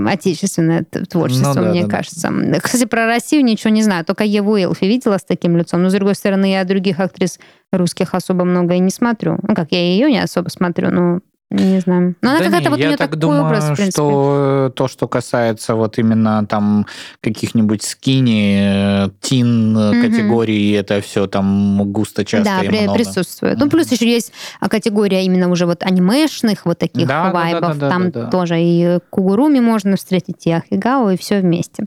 отечественное 0.09 0.83
творчество, 1.09 1.49
Ну 1.49 1.53
да, 1.55 1.61
мне 1.69 1.81
да, 1.81 1.87
да. 1.87 1.97
кажется. 1.97 2.31
Кстати, 2.61 2.85
про 2.85 3.05
Россию 3.05 3.43
ничего 3.43 3.71
не 3.71 3.83
знаю. 3.83 4.05
Только 4.05 4.23
Еву 4.23 4.55
Элфи 4.57 4.85
видела 5.05 5.17
с 5.17 5.23
таким 5.23 5.57
лицом. 5.57 5.83
Но, 5.83 5.89
с 5.89 5.93
другой 5.93 6.15
стороны, 6.15 6.51
я 6.51 6.63
других 6.63 6.99
актрис 6.99 7.39
русских 7.71 8.13
особо 8.13 8.43
много 8.45 8.73
и 8.75 8.79
не 8.79 8.89
смотрю. 8.91 9.37
Ну, 9.43 9.55
как, 9.55 9.71
я 9.71 9.79
ее 9.79 10.11
не 10.11 10.19
особо 10.19 10.49
смотрю, 10.49 10.91
но 10.91 11.19
не 11.51 11.79
знаю. 11.79 12.15
Но 12.21 12.31
она 12.31 12.39
Да 12.39 12.45
какая-то 12.45 12.69
вот 12.71 12.79
у 12.79 12.81
я 12.81 12.87
нее 12.87 12.97
так 12.97 13.09
такой 13.11 13.19
думаю, 13.21 13.43
образ, 13.45 13.65
в 13.65 13.75
принципе. 13.75 13.91
что 13.91 14.73
то, 14.75 14.87
что 14.87 15.07
касается 15.07 15.75
вот 15.75 15.99
именно 15.99 16.45
там 16.47 16.87
каких-нибудь 17.21 17.83
скини, 17.83 19.11
тин 19.21 19.73
Мгм. 19.73 20.01
категории, 20.01 20.75
это 20.75 21.01
все 21.01 21.27
там 21.27 21.91
густо 21.91 22.25
часто 22.25 22.45
да, 22.57 22.63
и 22.63 22.67
при- 22.67 22.81
много. 22.81 22.97
присутствует. 22.97 23.59
Ну, 23.59 23.69
плюс 23.69 23.91
еще 23.91 24.09
есть 24.11 24.33
а, 24.59 24.67
категория 24.69 25.23
именно 25.23 25.49
уже 25.49 25.65
вот 25.67 25.83
анимешных 25.83 26.65
вот 26.65 26.79
таких 26.79 27.07
Да, 27.07 27.25
да, 27.25 27.31
да, 27.31 27.33
вайбов. 27.33 27.61
да, 27.61 27.73
да, 27.75 27.89
Там 27.89 28.11
да, 28.11 28.21
да. 28.23 28.29
тоже 28.31 28.55
и 28.59 28.99
Кугуруми 29.11 29.59
можно 29.59 29.97
встретить, 29.97 30.47
и 30.47 30.51
Ахигао, 30.51 31.11
и 31.11 31.17
все 31.17 31.39
вместе. 31.41 31.85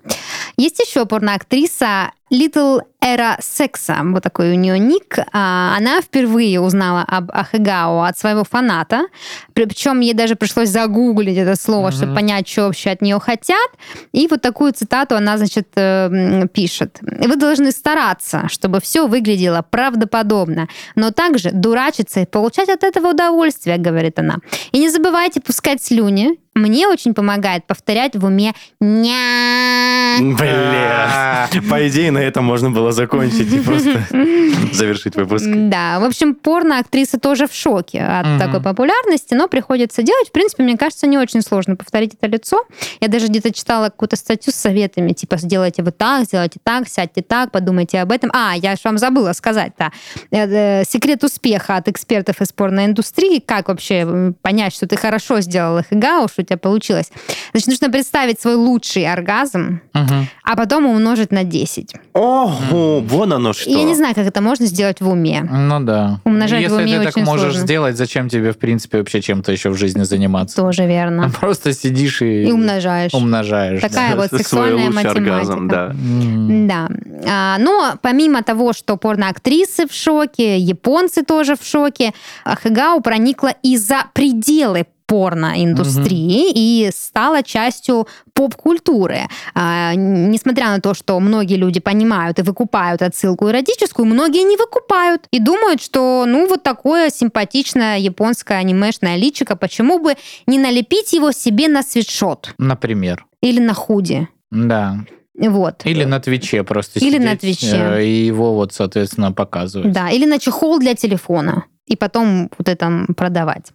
Есть 0.57 0.79
еще 0.79 1.05
порноактриса 1.05 2.13
Little 2.33 2.83
Era 3.03 3.37
Секса, 3.41 3.99
вот 4.03 4.23
такой 4.23 4.51
у 4.53 4.55
нее 4.55 4.79
ник. 4.79 5.17
А, 5.33 5.75
Она 5.77 6.01
впервые 6.01 6.61
узнала 6.61 7.03
об 7.07 7.31
Ахигао 7.33 8.03
от 8.03 8.19
своего 8.19 8.45
фаната, 8.45 9.07
причем 9.55 10.01
ей 10.01 10.15
даже 10.15 10.35
пришлось 10.35 10.69
загуглить 10.69 11.37
это 11.39 11.55
слово, 11.57 11.89
Мгм. 11.89 11.93
чтобы 11.97 12.15
понять, 12.15 12.49
что 12.49 12.63
вообще 12.67 12.91
от 12.91 13.03
нее 13.03 13.19
хотят. 13.21 13.71
И 14.13 14.27
вот 14.29 14.43
такую 14.43 14.73
цитату 14.73 15.17
она, 15.17 15.39
значит, 15.39 15.69
э, 15.77 16.09
м, 16.11 16.49
пишет. 16.49 16.99
Вы 17.03 17.37
должны 17.37 17.71
стараться, 17.71 18.49
чтобы 18.49 18.81
все 18.81 19.07
выглядело 19.07 19.63
правдоподобно, 19.71 20.69
но 20.97 21.11
также 21.11 21.51
дурачиться 21.53 22.21
и 22.21 22.27
получать 22.27 22.69
от 22.69 22.83
этого 22.85 23.11
удовольствие, 23.11 23.79
говорит 23.79 24.19
она. 24.19 24.37
И 24.73 24.79
не 24.79 24.91
забывайте 24.91 25.41
пускать 25.41 25.83
слюни. 25.83 26.39
Мне 26.59 26.89
очень 26.89 27.15
помогает 27.15 27.67
повторять 27.67 28.17
в 28.17 28.25
уме 28.25 28.53
ня. 28.81 30.19
Бля. 30.21 31.49
По 31.71 31.89
идее, 31.89 32.11
на 32.11 32.19
этом 32.19 32.45
можно 32.45 32.71
было 32.71 32.93
закончить 32.93 33.53
и 33.53 33.61
просто 33.61 34.03
завершить 34.73 35.15
выпуск. 35.15 35.47
Да, 35.47 36.01
в 36.01 36.05
общем, 36.05 36.35
порно-актриса 36.35 37.19
тоже 37.21 37.47
в 37.47 37.55
шоке 37.55 38.01
от 38.03 38.39
такой 38.39 38.61
популярности, 38.61 39.35
но 39.35 39.49
приходится 39.49 40.03
делать. 40.03 40.29
В 40.29 40.33
принципе, 40.33 40.65
мне 40.65 40.77
кажется, 40.77 41.07
не 41.07 41.19
очень 41.19 41.43
сложно 41.43 41.77
повторить 41.77 42.15
это 42.15 42.27
лицо. 42.27 42.65
Я 43.01 43.09
даже 43.09 43.29
где-то 43.29 43.53
читала 43.53 43.87
какую-то 43.87 44.17
статью 44.17 44.53
с 44.53 44.57
советами, 44.57 45.13
типа, 45.13 45.37
сделайте 45.37 45.83
вот 45.83 45.97
так, 45.97 46.25
сделайте 46.25 46.59
так, 46.63 46.89
сядьте 46.89 47.23
так, 47.23 47.53
подумайте 47.53 48.01
об 48.01 48.11
этом. 48.11 48.31
А, 48.35 48.55
я 48.57 48.75
же 48.75 48.81
вам 48.85 48.99
забыла 48.99 49.33
сказать, 49.33 49.73
да. 49.79 49.93
Э, 50.31 50.81
э, 50.81 50.85
Секрет 50.85 51.23
успеха 51.23 51.77
от 51.77 51.89
экспертов 51.89 52.41
из 52.41 52.53
порноиндустрии, 52.53 53.39
как 53.39 53.69
вообще 53.69 54.35
понять, 54.43 54.75
что 54.75 54.87
ты 54.87 54.97
хорошо 54.97 55.41
сделал 55.41 55.79
их 55.79 55.93
игау, 55.93 56.29
что 56.29 56.43
у 56.43 56.45
тебя 56.49 56.59
получилось. 56.59 57.11
Значит, 57.53 57.69
нужно 57.69 57.91
представить 57.91 58.41
свой 58.41 58.55
лучший 58.55 59.07
оргазм, 59.07 59.81
Мгм. 59.95 60.29
а 60.45 60.57
потом 60.57 60.87
умножить 60.87 61.31
на 61.33 61.45
10. 61.45 61.95
Ого, 62.13 63.01
вон 63.01 63.33
оно 63.33 63.53
что. 63.53 63.71
Я 63.71 63.83
не 63.85 63.95
знаю, 63.95 64.15
как 64.15 64.27
это 64.27 64.41
можно 64.41 64.67
сделать 64.67 65.01
в 65.01 65.09
уме. 65.09 65.47
Ну 65.51 65.81
да. 65.81 66.21
Умножать 66.25 66.59
в 66.61 66.63
Если 66.63 66.83
уме 66.83 66.99
ты 66.99 67.05
так 67.13 67.17
можешь 67.25 67.43
сложно. 67.53 67.61
сделать, 67.63 67.97
зачем 67.97 68.29
тебе, 68.29 68.53
в 68.53 68.59
принципе, 68.59 68.99
вообще 68.99 69.21
чем-то 69.23 69.53
еще 69.53 69.71
в 69.71 69.77
жизни 69.77 70.03
заниматься? 70.03 70.57
Тоже 70.57 70.87
верно. 70.87 71.31
Просто 71.41 71.73
сидишь 71.73 72.23
и, 72.23 72.45
И 72.49 72.53
умножаешь. 72.53 73.13
умножаешь. 73.15 73.81
Такая 73.81 74.17
вот 74.17 74.27
Свой 74.29 74.39
сексуальная 74.41 74.87
математика. 74.91 75.11
оргазм, 75.37 75.69
да. 75.69 75.93
Да. 75.95 76.89
А, 77.29 77.59
но 77.59 77.95
помимо 78.03 78.43
того, 78.43 78.73
что 78.73 78.97
порноактрисы 78.97 79.87
в 79.87 79.93
шоке, 79.93 80.59
японцы 80.59 81.23
тоже 81.23 81.57
в 81.57 81.65
шоке, 81.65 82.13
Хэгау 82.45 83.01
проникла 83.01 83.55
и 83.63 83.77
за 83.77 84.05
пределы 84.13 84.87
порноиндустрии 85.09 86.53
и 86.55 86.91
стала 86.95 87.43
частью 87.43 88.07
поп-культуры. 88.35 89.23
А, 89.55 89.95
несмотря 89.95 90.67
на 90.69 90.81
то, 90.81 90.95
что 90.95 91.19
многие 91.19 91.57
люди 91.57 91.81
понимают 91.81 92.39
и 92.39 92.43
выкупают 92.43 93.03
отсылку 93.03 93.49
эротическую, 93.49 94.07
многие 94.07 94.45
не 94.45 94.57
выкупают 94.57 95.27
и 95.33 95.41
думают, 95.41 95.83
что 95.83 96.25
ну 96.27 96.47
вот 96.47 96.63
такое 96.63 97.11
симпатичное 97.11 97.99
японское 97.99 98.59
анимешное 98.59 99.17
личико, 99.17 99.57
почему 99.57 99.99
бы 99.99 100.15
не 100.47 100.59
налепить 100.59 101.13
его 101.13 101.33
себе 101.33 101.69
на 101.69 101.83
свитшот 101.83 102.55
Например. 102.59 103.27
или 103.43 103.61
на 103.61 103.75
худи. 103.75 104.29
Да. 104.51 104.99
Вот. 105.41 105.83
Или 105.85 106.05
на 106.05 106.19
Твиче 106.21 106.65
просто 106.65 106.99
Или 106.99 107.19
на 107.19 107.37
Твиче. 107.37 107.77
э, 107.77 108.05
И 108.05 108.27
его 108.27 108.55
вот, 108.55 108.73
соответственно, 108.73 109.33
показывать. 109.33 109.93
Да, 109.93 110.11
или 110.11 110.27
на 110.27 110.39
чехол 110.39 110.79
для 110.81 110.95
телефона 110.95 111.65
и 111.89 111.97
потом 111.97 112.51
вот 112.59 112.69
это 112.69 113.07
продавать. 113.17 113.73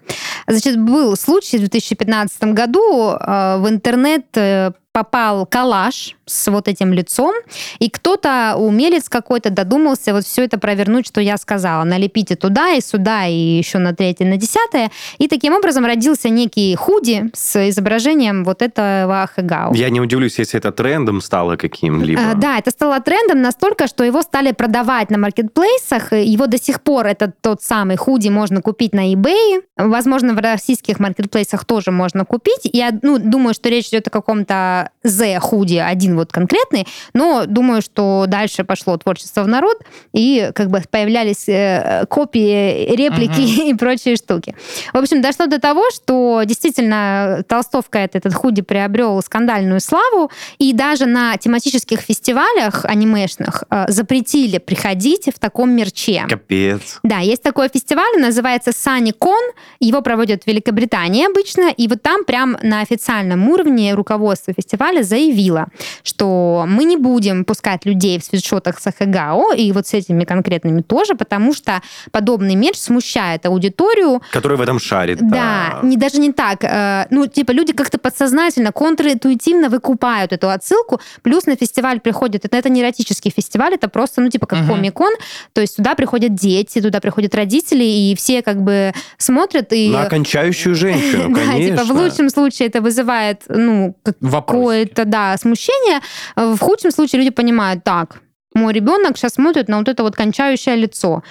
Значит, 0.47 0.79
был 0.79 1.15
случай 1.15 1.57
в 1.57 1.61
2015 1.61 2.43
году, 2.53 3.11
э, 3.11 3.57
в 3.57 3.69
интернет 3.69 4.25
э, 4.35 4.71
попал 4.93 5.47
коллаж 5.47 6.15
с 6.25 6.49
вот 6.49 6.67
этим 6.67 6.93
лицом, 6.93 7.33
и 7.79 7.89
кто-то, 7.89 8.55
умелец 8.57 9.09
какой-то, 9.09 9.49
додумался 9.49 10.13
вот 10.13 10.23
все 10.23 10.43
это 10.43 10.57
провернуть, 10.57 11.07
что 11.07 11.19
я 11.19 11.37
сказала. 11.37 11.83
Налепите 11.83 12.35
туда 12.35 12.73
и 12.73 12.81
сюда, 12.81 13.25
и 13.25 13.33
еще 13.33 13.79
на 13.79 13.93
третье, 13.93 14.25
на 14.25 14.37
десятое. 14.37 14.91
И 15.17 15.27
таким 15.27 15.53
образом 15.53 15.85
родился 15.85 16.29
некий 16.29 16.75
худи 16.75 17.31
с 17.33 17.69
изображением 17.69 18.45
вот 18.45 18.61
этого 18.61 19.27
Хэгау. 19.35 19.73
Я 19.73 19.89
не 19.89 19.99
удивлюсь, 19.99 20.37
если 20.37 20.59
это 20.59 20.71
трендом 20.71 21.21
стало 21.21 21.57
каким-либо. 21.57 22.21
А, 22.21 22.35
Да, 22.35 22.59
это 22.59 22.69
стало 22.69 23.01
трендом 23.01 23.41
настолько, 23.41 23.87
что 23.87 24.03
его 24.03 24.21
стали 24.21 24.51
продавать 24.51 25.09
на 25.09 25.17
маркетплейсах. 25.17 26.13
Его 26.13 26.45
до 26.45 26.59
сих 26.59 26.81
пор, 26.81 27.07
этот 27.07 27.41
тот 27.41 27.63
самый 27.63 27.97
худи, 27.97 28.29
можно 28.29 28.61
купить 28.61 28.93
на 28.93 29.11
eBay. 29.11 29.63
Возможно, 29.75 30.33
в 30.35 30.37
российских 30.37 30.99
маркетплейсах 30.99 31.65
тоже 31.65 31.91
можно 31.91 32.25
купить. 32.25 32.69
Я 32.71 32.91
ну, 33.01 33.17
думаю, 33.17 33.55
что 33.55 33.69
речь 33.69 33.87
идет 33.87 34.07
о 34.07 34.11
каком-то 34.11 34.82
Z 35.03 35.39
худи, 35.39 35.77
один 35.77 36.15
вот 36.15 36.31
конкретный, 36.31 36.87
но 37.13 37.45
думаю, 37.45 37.81
что 37.81 38.25
дальше 38.27 38.63
пошло 38.63 38.97
творчество 38.97 39.43
в 39.43 39.47
народ, 39.47 39.77
и 40.13 40.51
как 40.53 40.69
бы 40.69 40.81
появлялись 40.89 41.47
э, 41.47 42.05
копии, 42.09 42.95
реплики 42.95 43.41
и 43.69 43.73
прочие 43.73 44.15
штуки. 44.15 44.55
В 44.93 44.97
общем, 44.97 45.21
дошло 45.21 45.47
до 45.47 45.59
того, 45.59 45.89
что 45.91 46.43
действительно 46.45 47.43
толстовка 47.47 47.99
этот, 47.99 48.25
этот 48.25 48.33
худи 48.33 48.61
приобрел 48.61 49.21
скандальную 49.21 49.79
славу, 49.79 50.31
и 50.57 50.73
даже 50.73 51.05
на 51.05 51.37
тематических 51.37 51.99
фестивалях 51.99 52.85
анимешных 52.85 53.63
э, 53.69 53.85
запретили 53.87 54.57
приходить 54.57 55.29
в 55.33 55.39
таком 55.39 55.71
мерче. 55.71 56.25
Капец. 56.29 56.99
Да, 57.03 57.19
есть 57.19 57.43
такой 57.43 57.69
фестиваль, 57.69 58.19
называется 58.19 58.71
SunnyCon, 58.71 59.51
его 59.79 60.01
проводят 60.01 60.43
в 60.43 60.47
Великобритании 60.47 61.25
обычно, 61.25 61.71
и 61.75 61.87
вот 61.87 62.01
там 62.01 62.23
прям 62.25 62.57
на 62.61 62.81
официальном 62.81 63.49
уровне 63.49 63.93
руководство 63.93 64.53
фестиваля 64.53 64.72
заявило, 64.77 65.67
что 66.03 66.65
мы 66.67 66.83
не 66.85 66.97
будем 66.97 67.45
пускать 67.45 67.85
людей 67.85 68.19
в 68.19 68.23
свитшотах 68.23 68.79
с 68.79 68.87
Ахагао, 68.87 69.53
и 69.53 69.71
вот 69.71 69.87
с 69.87 69.93
этими 69.93 70.23
конкретными 70.23 70.81
тоже, 70.81 71.15
потому 71.15 71.53
что 71.53 71.81
подобный 72.11 72.55
мерч 72.55 72.77
смущает 72.77 73.45
аудиторию, 73.45 74.21
Который 74.31 74.57
в 74.57 74.61
этом 74.61 74.79
шарит. 74.79 75.19
да, 75.21 75.79
не, 75.83 75.97
даже 75.97 76.19
не 76.19 76.31
так. 76.31 76.63
э, 76.63 77.05
Ну, 77.09 77.27
типа, 77.27 77.51
люди 77.51 77.73
как-то 77.73 77.97
подсознательно, 77.97 78.71
контринтуитивно 78.71 79.69
выкупают 79.69 80.33
эту 80.33 80.49
отсылку. 80.49 80.99
Плюс 81.21 81.45
на 81.45 81.55
фестиваль 81.55 81.99
приходят, 81.99 82.45
это, 82.45 82.57
это 82.57 82.69
не 82.69 82.81
эротический 82.81 83.31
фестиваль, 83.35 83.73
это 83.75 83.87
просто, 83.87 84.21
ну, 84.21 84.29
типа, 84.29 84.45
как 84.47 84.59
Мгм. 84.59 84.67
комик-кон. 84.69 85.13
То 85.53 85.61
есть 85.61 85.77
туда 85.77 85.95
приходят 85.95 86.33
дети, 86.35 86.81
туда 86.81 86.99
приходят 86.99 87.35
родители, 87.35 87.83
и 87.83 88.15
все 88.15 88.41
как 88.41 88.61
бы 88.61 88.93
смотрят 89.17 89.71
и... 89.73 89.89
На 89.89 90.03
окончающую 90.03 90.75
женщину, 90.75 91.29
Да, 91.35 91.41
конечно. 91.45 91.77
типа 91.77 91.93
в 91.93 91.97
лучшем 91.97 92.29
случае 92.29 92.67
это 92.69 92.81
вызывает, 92.81 93.41
ну, 93.49 93.95
Вопросики. 94.19 94.62
Какое-то, 94.63 95.05
да, 95.05 95.37
смущение. 95.37 95.99
В 96.35 96.57
худшем 96.59 96.91
случае 96.91 97.19
люди 97.19 97.31
понимают, 97.31 97.83
так, 97.83 98.21
мой 98.53 98.73
ребенок 98.73 99.17
сейчас 99.17 99.33
смотрит 99.33 99.67
на 99.67 99.77
вот 99.79 99.87
это 99.87 100.03
вот 100.03 100.15
кончающее 100.15 100.75
лицо. 100.75 101.23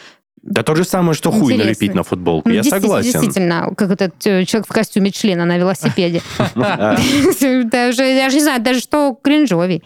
Да 0.42 0.64
то 0.64 0.74
же 0.74 0.82
самое, 0.84 1.14
что 1.14 1.30
хуй 1.30 1.52
Интересно. 1.52 1.64
налепить 1.64 1.94
на 1.94 2.02
футболку. 2.02 2.48
Ну, 2.48 2.54
Я 2.56 2.64
согласен. 2.64 3.12
Действительно, 3.12 3.72
как 3.76 3.92
этот 3.92 4.14
э, 4.26 4.44
человек 4.44 4.66
в 4.68 4.72
костюме 4.72 5.12
члена 5.12 5.44
на 5.44 5.56
велосипеде. 5.56 6.20
Я 6.56 7.92
же 7.92 8.34
не 8.34 8.40
знаю, 8.40 8.60
даже 8.60 8.80
что 8.80 9.16
кринжовей. 9.22 9.84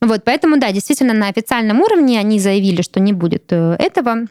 Вот, 0.00 0.24
поэтому, 0.24 0.58
да, 0.58 0.72
действительно, 0.72 1.12
на 1.12 1.28
официальном 1.28 1.82
уровне 1.82 2.18
они 2.18 2.40
заявили, 2.40 2.80
что 2.80 2.98
не 2.98 3.12
будет 3.12 3.52
э, 3.52 3.76
этого. 3.78 4.26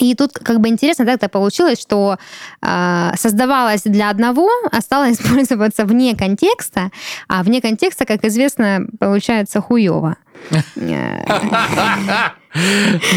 И 0.00 0.14
тут 0.14 0.32
как 0.32 0.60
бы 0.60 0.68
интересно 0.68 1.04
так-то 1.04 1.28
получилось, 1.28 1.80
что 1.80 2.16
э, 2.62 3.12
создавалось 3.16 3.82
для 3.82 4.10
одного, 4.10 4.48
а 4.72 4.80
стало 4.80 5.12
использоваться 5.12 5.84
вне 5.84 6.16
контекста, 6.16 6.90
а 7.28 7.42
вне 7.42 7.60
контекста, 7.60 8.06
как 8.06 8.24
известно, 8.24 8.86
получается 8.98 9.60
хуево. 9.60 10.16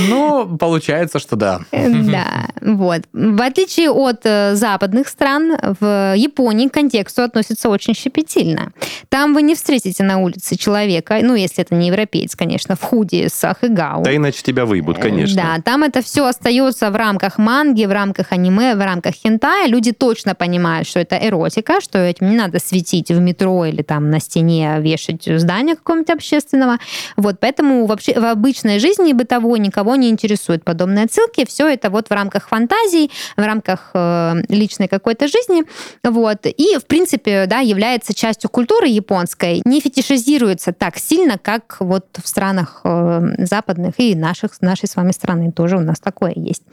Ну, 0.09 0.57
получается, 0.57 1.19
что 1.19 1.35
да. 1.35 1.61
Да, 1.71 2.47
вот. 2.61 3.01
В 3.13 3.41
отличие 3.41 3.89
от 3.89 4.21
э, 4.25 4.55
западных 4.55 5.07
стран, 5.07 5.57
в 5.79 6.13
Японии 6.15 6.67
к 6.67 6.73
контексту 6.73 7.23
относятся 7.23 7.69
очень 7.69 7.95
щепетильно. 7.95 8.71
Там 9.09 9.33
вы 9.33 9.41
не 9.41 9.55
встретите 9.55 10.03
на 10.03 10.19
улице 10.19 10.55
человека, 10.55 11.19
ну, 11.21 11.35
если 11.35 11.63
это 11.63 11.75
не 11.75 11.87
европеец, 11.87 12.35
конечно, 12.35 12.75
в 12.75 12.81
худи 12.81 13.27
с 13.27 13.43
ахыгау. 13.43 14.03
Да 14.03 14.15
иначе 14.15 14.43
тебя 14.43 14.65
выебут, 14.65 14.99
конечно. 14.99 15.41
Да, 15.41 15.61
там 15.61 15.83
это 15.83 16.01
все 16.01 16.25
остается 16.25 16.91
в 16.91 16.95
рамках 16.95 17.37
манги, 17.37 17.85
в 17.85 17.91
рамках 17.91 18.31
аниме, 18.31 18.75
в 18.75 18.79
рамках 18.79 19.15
хентая. 19.15 19.67
Люди 19.67 19.91
точно 19.91 20.35
понимают, 20.35 20.87
что 20.87 20.99
это 20.99 21.15
эротика, 21.15 21.81
что 21.81 21.99
этим 21.99 22.29
не 22.29 22.37
надо 22.37 22.59
светить 22.59 23.09
в 23.09 23.19
метро 23.19 23.65
или 23.65 23.81
там 23.81 24.09
на 24.09 24.19
стене 24.19 24.77
вешать 24.79 25.23
здание 25.25 25.75
какого-нибудь 25.75 26.11
общественного. 26.11 26.77
Вот, 27.17 27.39
поэтому 27.39 27.85
вообще 27.85 28.19
в 28.19 28.25
обычной 28.25 28.79
жизни 28.79 29.13
бытовой 29.23 29.59
никого 29.59 29.95
не 29.95 30.09
интересует 30.09 30.65
подобные 30.65 31.05
отсылки. 31.05 31.45
Все 31.45 31.67
это 31.67 31.89
вот 31.89 32.09
в 32.09 32.11
рамках 32.11 32.49
фантазий, 32.49 33.09
в 33.37 33.41
рамках 33.41 33.91
э, 33.93 34.33
личной 34.49 34.89
какой-то 34.89 35.27
жизни. 35.27 35.63
Вот. 36.03 36.45
И, 36.45 36.77
в 36.77 36.85
принципе, 36.85 37.45
да, 37.47 37.59
является 37.59 38.13
частью 38.13 38.49
культуры 38.49 38.87
японской, 38.87 39.61
не 39.63 39.79
фетишизируется 39.79 40.73
так 40.73 40.97
сильно, 40.97 41.37
как 41.37 41.77
вот 41.79 42.05
в 42.21 42.27
странах 42.27 42.81
э, 42.83 43.45
западных 43.45 43.93
и 43.97 44.13
наших, 44.15 44.61
нашей 44.61 44.89
с 44.89 44.95
вами 44.97 45.11
страны 45.11 45.51
тоже 45.51 45.77
у 45.77 45.81
нас 45.81 45.99
такое 45.99 46.33
есть. 46.35 46.63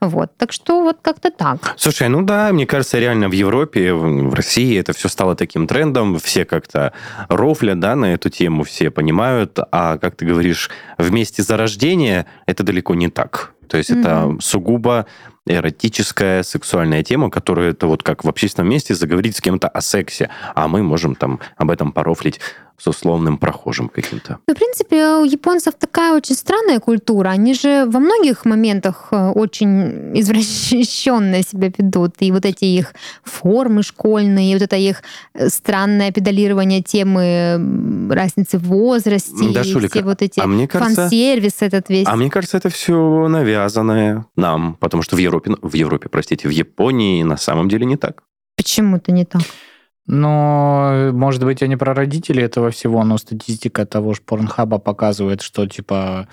Вот. 0.00 0.30
Так 0.36 0.52
что 0.52 0.82
вот 0.82 0.98
как-то 1.02 1.30
так. 1.30 1.74
Слушай, 1.76 2.08
ну 2.08 2.22
да, 2.22 2.52
мне 2.52 2.66
кажется, 2.66 2.98
реально 2.98 3.28
в 3.28 3.32
Европе, 3.32 3.92
в 3.92 4.34
России 4.34 4.76
это 4.78 4.92
все 4.92 5.08
стало 5.08 5.36
таким 5.36 5.68
трендом, 5.68 6.18
все 6.18 6.44
как-то 6.44 6.92
рофлят, 7.28 7.78
да, 7.78 7.94
на 7.94 8.14
эту 8.14 8.30
тему, 8.30 8.64
все 8.64 8.90
понимают, 8.90 9.58
а 9.70 9.98
как 9.98 10.16
ты 10.16 10.26
говоришь, 10.26 10.70
вместе 10.98 11.42
зарождения 11.42 11.99
это 12.46 12.62
далеко 12.62 12.94
не 12.94 13.08
так. 13.08 13.54
То 13.68 13.76
есть 13.78 13.90
это 13.90 14.26
Мгм. 14.26 14.40
сугубо 14.40 15.06
эротическая, 15.50 16.42
сексуальная 16.42 17.02
тема, 17.02 17.30
которую 17.30 17.70
это 17.70 17.86
вот 17.86 18.02
как 18.02 18.24
в 18.24 18.28
общественном 18.28 18.70
месте 18.70 18.94
заговорить 18.94 19.36
с 19.36 19.40
кем-то 19.40 19.68
о 19.68 19.80
сексе, 19.80 20.30
а 20.54 20.68
мы 20.68 20.82
можем 20.82 21.14
там 21.14 21.40
об 21.56 21.70
этом 21.70 21.92
порофлить 21.92 22.40
с 22.80 22.86
условным 22.86 23.36
прохожим 23.36 23.88
каким-то. 23.90 24.38
Ну, 24.46 24.54
в 24.54 24.56
принципе, 24.56 25.04
у 25.16 25.24
японцев 25.24 25.74
такая 25.78 26.14
очень 26.16 26.34
странная 26.34 26.80
культура. 26.80 27.28
Они 27.28 27.52
же 27.52 27.84
во 27.86 28.00
многих 28.00 28.46
моментах 28.46 29.08
э, 29.10 29.28
очень 29.32 30.18
извращенно 30.18 31.42
себя 31.42 31.70
ведут. 31.76 32.14
И 32.20 32.32
вот 32.32 32.46
эти 32.46 32.64
их 32.64 32.94
формы 33.22 33.82
школьные, 33.82 34.50
и 34.50 34.54
вот 34.54 34.62
это 34.62 34.76
их 34.76 35.02
э, 35.34 35.48
странное 35.50 36.10
педалирование 36.10 36.82
темы 36.82 38.08
разницы 38.10 38.58
в 38.58 38.64
возрасте, 38.64 39.50
Да, 39.52 39.60
и 39.60 39.72
Шулика, 39.72 39.98
все 39.98 40.02
вот 40.02 40.22
эти 40.22 40.40
а 40.40 40.46
мне 40.46 40.66
кажется- 40.66 41.02
фан-сервис 41.02 41.56
этот 41.60 41.88
весь. 41.90 42.06
А 42.06 42.16
мне 42.16 42.30
кажется, 42.30 42.56
это 42.56 42.70
все 42.70 43.28
навязанное 43.28 44.24
нам, 44.36 44.76
потому 44.80 45.02
что 45.02 45.16
в 45.16 45.18
Европе, 45.18 45.39
в 45.62 45.74
Европе, 45.74 46.08
простите, 46.08 46.48
в 46.48 46.52
Японии 46.52 47.22
на 47.22 47.36
самом 47.36 47.68
деле 47.68 47.86
не 47.86 47.96
так. 47.96 48.22
Почему-то 48.56 49.12
не 49.12 49.24
так. 49.24 49.42
Но, 50.06 51.10
может 51.12 51.44
быть, 51.44 51.62
они 51.62 51.76
про 51.76 51.94
родителей 51.94 52.42
этого 52.42 52.70
всего, 52.70 53.04
но 53.04 53.16
статистика 53.18 53.86
того 53.86 54.12
же 54.14 54.20
Порнхаба 54.26 54.78
показывает, 54.78 55.40
что, 55.40 55.66
типа, 55.66 56.26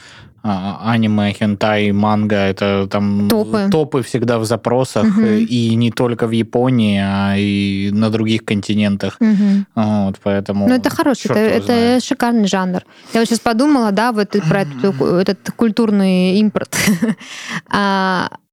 а, 0.44 0.80
аниме, 0.94 1.32
хентай, 1.34 1.92
манга, 1.92 2.36
это 2.38 2.88
там 2.90 3.28
Топы. 3.30 3.68
топы 3.70 4.02
всегда 4.02 4.40
в 4.40 4.46
запросах, 4.46 5.04
Мгм. 5.04 5.26
и 5.50 5.76
не 5.76 5.92
только 5.92 6.26
в 6.28 6.32
Японии, 6.32 7.00
а 7.04 7.36
и 7.38 7.92
на 7.92 8.10
других 8.10 8.46
континентах. 8.46 9.18
Мгм. 9.20 9.68
Вот, 9.76 10.16
поэтому... 10.24 10.68
Ну, 10.68 10.74
это 10.76 10.90
хороший, 10.90 11.30
это, 11.32 11.40
это 11.74 12.00
шикарный 12.06 12.48
жанр. 12.48 12.82
Я 13.14 13.20
вот 13.20 13.28
сейчас 13.28 13.40
подумала, 13.42 13.92
да, 13.92 14.12
вот 14.12 14.30
про 14.50 14.62
эту- 14.62 14.94
этот 15.18 15.52
культурный 15.56 16.40
импорт. 16.40 16.76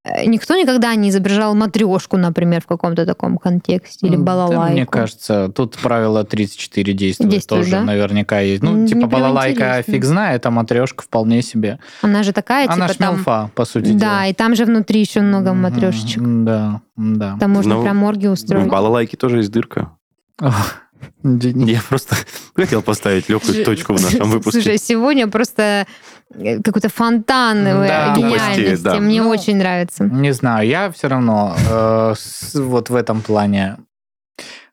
Э, 0.04 0.26
Никто 0.26 0.54
никогда 0.54 0.94
не 0.94 1.08
изображал 1.08 1.54
матрешку, 1.54 2.16
например, 2.18 2.60
в 2.60 2.66
каком-то 2.66 3.06
таком 3.06 3.38
контексте, 3.38 4.06
или 4.06 4.16
Да, 4.16 4.22
балалайку. 4.22 4.72
мне 4.72 4.84
кажется, 4.86 5.48
тут 5.48 5.76
правило 5.78 6.24
34 6.24 6.92
действует, 6.92 7.30
Действует, 7.30 7.62
тоже 7.64 7.70
да? 7.72 7.84
наверняка 7.84 8.40
есть. 8.40 8.62
Ну, 8.62 8.86
типа 8.86 9.08
прям 9.08 9.10
балалайка 9.10 9.64
интересно. 9.78 9.92
фиг 9.94 10.04
знает, 10.04 10.44
а 10.46 10.50
матрешка 10.50 11.02
вполне 11.02 11.40
себе. 11.42 11.78
Она 12.02 12.22
же 12.22 12.32
такая, 12.32 12.68
Она 12.70 12.86
типа 12.88 12.98
там... 12.98 13.14
шмелфа, 13.14 13.50
по 13.54 13.64
сути 13.64 13.92
Да, 13.92 13.98
дела. 13.98 14.26
и 14.26 14.34
там 14.34 14.54
же 14.54 14.66
внутри 14.66 15.00
еще 15.00 15.22
много 15.22 15.54
матрешечек. 15.54 16.22
Да, 16.22 16.82
да. 16.96 17.36
Там 17.40 17.50
можно 17.52 17.76
Ну, 17.76 17.82
прям 17.82 17.96
морги 17.96 18.26
В 18.26 18.32
устроить. 18.32 18.68
балалайке 18.68 19.16
тоже 19.16 19.38
есть 19.38 19.50
дырка. 19.52 19.90
Я 21.22 21.80
просто 21.88 22.16
хотел 22.56 22.82
поставить 22.82 23.28
легкую 23.28 23.64
точку 23.64 23.94
в 23.94 24.02
нашем 24.02 24.30
выпуске. 24.30 24.60
Слушай, 24.62 24.78
сегодня 24.78 25.26
просто 25.28 25.86
э, 26.34 26.60
какой-то 26.62 26.88
фонтан 26.88 27.64
Да, 27.64 28.14
гениальности. 28.16 28.64
тупости, 28.64 28.82
да. 28.84 28.96
Мне 29.00 29.22
Ну, 29.22 29.28
очень 29.30 29.56
нравится. 29.56 30.04
Не 30.04 30.32
знаю, 30.32 30.68
я 30.68 30.90
все 30.90 31.08
равно 31.08 31.56
э, 31.70 32.14
с- 32.16 32.54
вот 32.54 32.90
в 32.90 32.94
этом 32.94 33.20
плане 33.22 33.76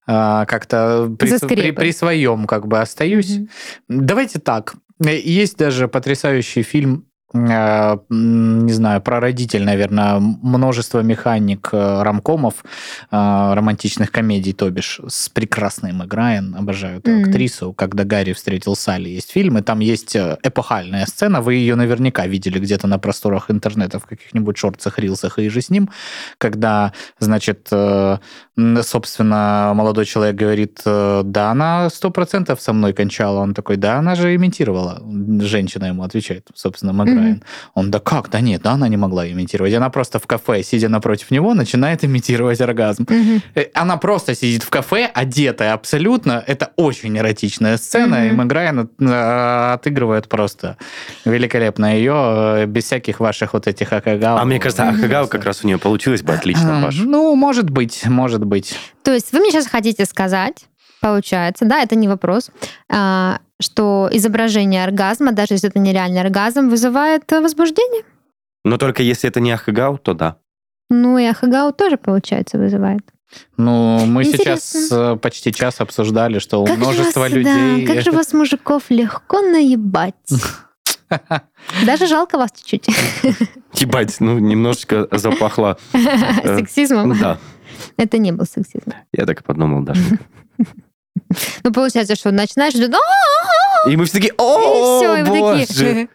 э, 0.08 0.46
как-то 0.48 1.14
при, 1.20 1.38
при, 1.48 1.72
при 1.72 1.92
своем 1.92 2.46
как 2.48 2.68
бы 2.68 2.80
остаюсь. 2.80 3.38
Мгм. 3.38 3.48
Давайте 4.06 4.40
так. 4.40 4.76
Э, 5.04 5.18
Есть 5.18 5.58
даже 5.58 5.88
потрясающий 5.88 6.64
фильм, 6.64 7.06
не 7.34 8.74
знаю, 8.74 9.02
прародитель, 9.02 9.64
наверное, 9.64 10.20
множество 10.20 11.00
механик 11.02 11.70
э, 11.72 12.04
рамкомов, 12.04 12.64
э, 13.12 13.54
романтичных 13.54 14.12
комедий, 14.12 14.54
то 14.54 14.70
бишь, 14.70 15.00
с 15.08 15.30
прекрасной 15.30 15.94
Мэг 15.94 16.14
Райан, 16.14 16.56
обожаю 16.56 17.00
эту 17.00 17.12
Мгм. 17.12 17.24
актрису, 17.30 17.74
«Когда 17.74 18.04
Гарри 18.04 18.34
встретил 18.34 18.76
Салли» 18.76 19.10
есть 19.10 19.32
фильм, 19.32 19.58
и 19.58 19.62
там 19.62 19.80
есть 19.80 20.16
э, 20.16 20.38
эпохальная 20.44 21.06
сцена, 21.06 21.42
вы 21.42 21.56
ее 21.56 21.76
наверняка 21.76 22.28
видели 22.28 22.60
где-то 22.60 22.88
на 22.88 23.00
просторах 23.00 23.50
интернета 23.50 24.00
в 24.00 24.06
каких-нибудь 24.06 24.58
шортсах, 24.58 25.00
рилсах 25.00 25.40
и 25.40 25.50
же 25.50 25.62
с 25.62 25.70
ним, 25.70 25.90
когда, 26.38 26.92
значит, 27.20 27.68
э, 27.72 28.18
собственно, 28.84 29.72
молодой 29.76 30.06
человек 30.06 30.36
говорит, 30.36 30.82
э, 30.86 31.22
да, 31.26 31.52
она 31.52 31.90
сто 31.90 32.10
процентов 32.12 32.62
со 32.62 32.74
мной 32.74 32.94
кончала. 32.94 33.40
Он 33.40 33.54
такой, 33.54 33.78
да, 33.78 33.98
она 34.00 34.16
же 34.16 34.36
имитировала. 34.36 35.02
Женщина 35.42 35.86
ему 35.86 36.04
отвечает, 36.04 36.48
собственно, 36.54 36.94
Мгм. 36.94 37.18
Райан. 37.18 37.44
Он, 37.76 37.92
да 37.92 38.00
как, 38.00 38.30
да 38.30 38.40
нет, 38.42 38.62
да, 38.64 38.72
она 38.72 38.88
не 38.88 38.98
могла 38.98 39.28
имитировать. 39.30 39.74
Она 39.74 39.90
просто 39.90 40.20
в 40.20 40.28
кафе, 40.28 40.64
сидя 40.64 40.90
напротив 40.90 41.32
него, 41.32 41.54
начинает 41.54 42.04
имитировать 42.04 42.62
оргазм. 42.62 43.06
Э, 43.56 43.66
Она 43.74 43.98
просто 43.98 44.36
сидит 44.36 44.64
в 44.64 44.70
кафе, 44.70 45.10
одетая 45.14 45.74
абсолютно. 45.74 46.44
Это 46.48 46.72
очень 46.76 47.18
эротичная 47.18 47.78
сцена, 47.78 48.16
Мгм. 48.18 48.28
и 48.28 48.32
Мэг 48.32 48.52
Райан 48.54 48.90
э, 49.00 49.74
отыгрывает 49.74 50.28
просто 50.28 50.78
великолепно 51.26 51.96
ее, 51.96 52.66
без 52.68 52.84
всяких 52.86 53.20
ваших 53.20 53.54
вот 53.54 53.68
этих 53.68 53.94
акагал. 53.94 54.38
А 54.38 54.46
мне 54.46 54.60
кажется, 54.60 54.84
Ахагава 54.90 55.28
как 55.28 55.46
раз 55.46 55.64
у 55.64 55.68
нее 55.68 55.78
получилось 55.78 56.22
бы 56.22 56.34
отлично, 56.34 56.82
Паш. 56.84 56.98
Ну, 57.00 57.36
может 57.36 57.70
быть, 57.70 58.06
может 58.08 58.44
быть. 58.46 58.51
То 59.04 59.14
есть 59.14 59.32
вы 59.32 59.40
мне 59.40 59.52
сейчас 59.52 59.68
хотите 59.68 60.06
сказать, 60.06 60.66
получается, 61.02 61.66
да, 61.66 61.82
это 61.82 61.96
не 61.96 62.08
вопрос, 62.08 62.50
а, 62.90 63.40
что 63.60 64.10
изображение 64.12 64.84
оргазма, 64.84 65.32
даже 65.32 65.54
если 65.56 65.70
это 65.70 65.80
нереальный 65.80 66.22
оргазм, 66.22 66.70
вызывает 66.70 67.30
возбуждение? 67.32 68.04
Но 68.64 68.78
только 68.78 69.04
если 69.04 69.30
это 69.30 69.40
не 69.40 69.52
Ахагау, 69.52 69.98
то 69.98 70.14
да. 70.14 70.38
Ну 70.94 71.18
и 71.18 71.26
ахагау 71.26 71.72
тоже, 71.72 71.96
получается, 71.96 72.58
вызывает. 72.58 73.02
Ну, 73.56 74.06
мы 74.06 74.24
Интересно. 74.24 74.58
сейчас 74.60 74.92
э, 74.92 75.16
почти 75.16 75.54
час 75.54 75.80
обсуждали, 75.80 76.40
что 76.40 76.62
у 76.62 76.66
Как 76.66 76.76
же 76.76 76.82
множества 76.82 77.22
вас, 77.22 77.32
людей... 77.32 77.86
Да, 77.86 77.94
как 77.94 78.04
же 78.04 78.12
вас, 78.12 78.34
мужиков, 78.34 78.84
легко 78.90 79.40
наебать. 79.40 80.16
Даже 81.86 82.08
жалко 82.08 82.38
вас 82.38 82.50
чуть-чуть. 82.62 82.94
Ебать, 83.76 84.18
ну, 84.20 84.38
немножечко 84.40 85.08
запахло. 85.12 85.78
Э, 85.94 86.58
Сексизмом. 86.58 87.18
Да, 87.18 87.38
Это 87.98 88.18
не 88.18 88.32
был 88.32 88.46
сексизм. 88.46 88.92
я 89.14 89.26
так 89.26 89.42
и 89.42 89.44
подумал, 89.44 89.84
Дашенька. 89.84 90.24
Ну, 91.64 91.72
получается, 91.72 92.16
что 92.16 92.32
начинаешь... 92.32 92.74
И 93.88 93.96
мы 93.96 94.06
все 94.06 94.14
такие, 94.18 94.34
о, 94.38 95.24
боже. 95.26 96.10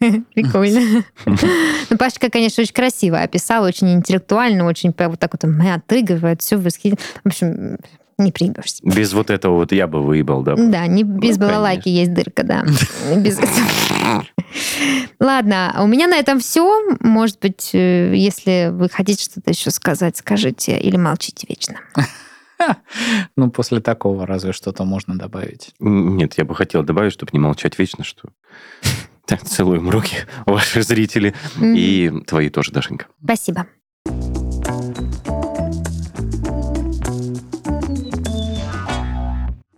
Прикольно. 0.34 1.04
Ну, 1.26 1.96
Пашка, 1.96 2.28
конечно, 2.30 2.62
очень 2.62 2.72
красиво 2.72 3.20
описал, 3.20 3.64
очень 3.64 3.92
интеллектуально, 3.92 4.64
очень 4.64 4.92
вот 4.96 5.20
так 5.20 5.32
вот 5.32 5.44
отыгрывает, 5.44 6.42
все 6.42 6.56
восхитительно. 6.56 6.98
В 7.22 7.28
общем, 7.28 7.78
не 8.18 8.32
приебешься. 8.32 8.82
Без 8.82 9.12
вот 9.12 9.30
этого 9.30 9.56
вот 9.56 9.72
я 9.72 9.86
бы 9.86 10.02
выебал, 10.02 10.42
да. 10.42 10.54
Да, 10.56 10.86
не 10.86 11.02
без 11.02 11.38
Ну, 11.38 11.46
балалайки 11.46 11.88
есть 11.88 12.12
дырка, 12.12 12.42
да. 12.42 12.64
Без 13.16 13.38
этого. 13.38 14.26
Ладно, 15.20 15.76
у 15.80 15.86
меня 15.86 16.06
на 16.08 16.16
этом 16.16 16.40
все. 16.40 16.96
Может 17.00 17.38
быть, 17.40 17.70
э, 17.74 18.14
если 18.14 18.70
вы 18.72 18.88
хотите 18.88 19.24
что-то 19.24 19.50
еще 19.50 19.70
сказать, 19.70 20.16
скажите 20.16 20.78
или 20.78 20.96
молчите 20.96 21.46
вечно. 21.48 21.76
Ну, 23.34 23.50
после 23.50 23.80
такого 23.80 24.24
разве 24.24 24.52
что-то 24.52 24.84
можно 24.84 25.18
добавить. 25.18 25.74
Нет, 25.80 26.34
я 26.38 26.44
бы 26.44 26.54
хотел 26.54 26.84
добавить, 26.84 27.12
чтобы 27.12 27.30
не 27.32 27.40
молчать 27.40 27.76
вечно, 27.76 28.04
что 28.04 28.28
Так, 29.26 29.42
целуем 29.42 29.88
руки, 29.88 30.16
ваши 30.46 30.82
зрители, 30.82 31.34
и 31.60 32.12
твои 32.26 32.50
тоже, 32.50 32.72
Дашенька. 32.72 33.06
Спасибо. 33.22 33.66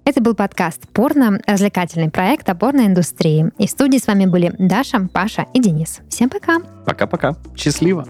Это 0.06 0.20
был 0.20 0.34
подкаст 0.34 0.86
«Порно», 0.92 1.40
развлекательный 1.46 2.10
проект 2.10 2.46
о 2.50 2.54
порноиндустрии. 2.54 3.50
И 3.58 3.66
в 3.66 3.70
студии 3.70 3.96
с 3.96 4.06
вами 4.06 4.26
были 4.26 4.54
Даша, 4.58 5.08
Паша 5.10 5.46
и 5.54 5.60
Денис. 5.60 6.00
Всем 6.10 6.28
пока! 6.28 6.58
Пока-пока. 6.84 7.36
Счастливо! 7.56 8.06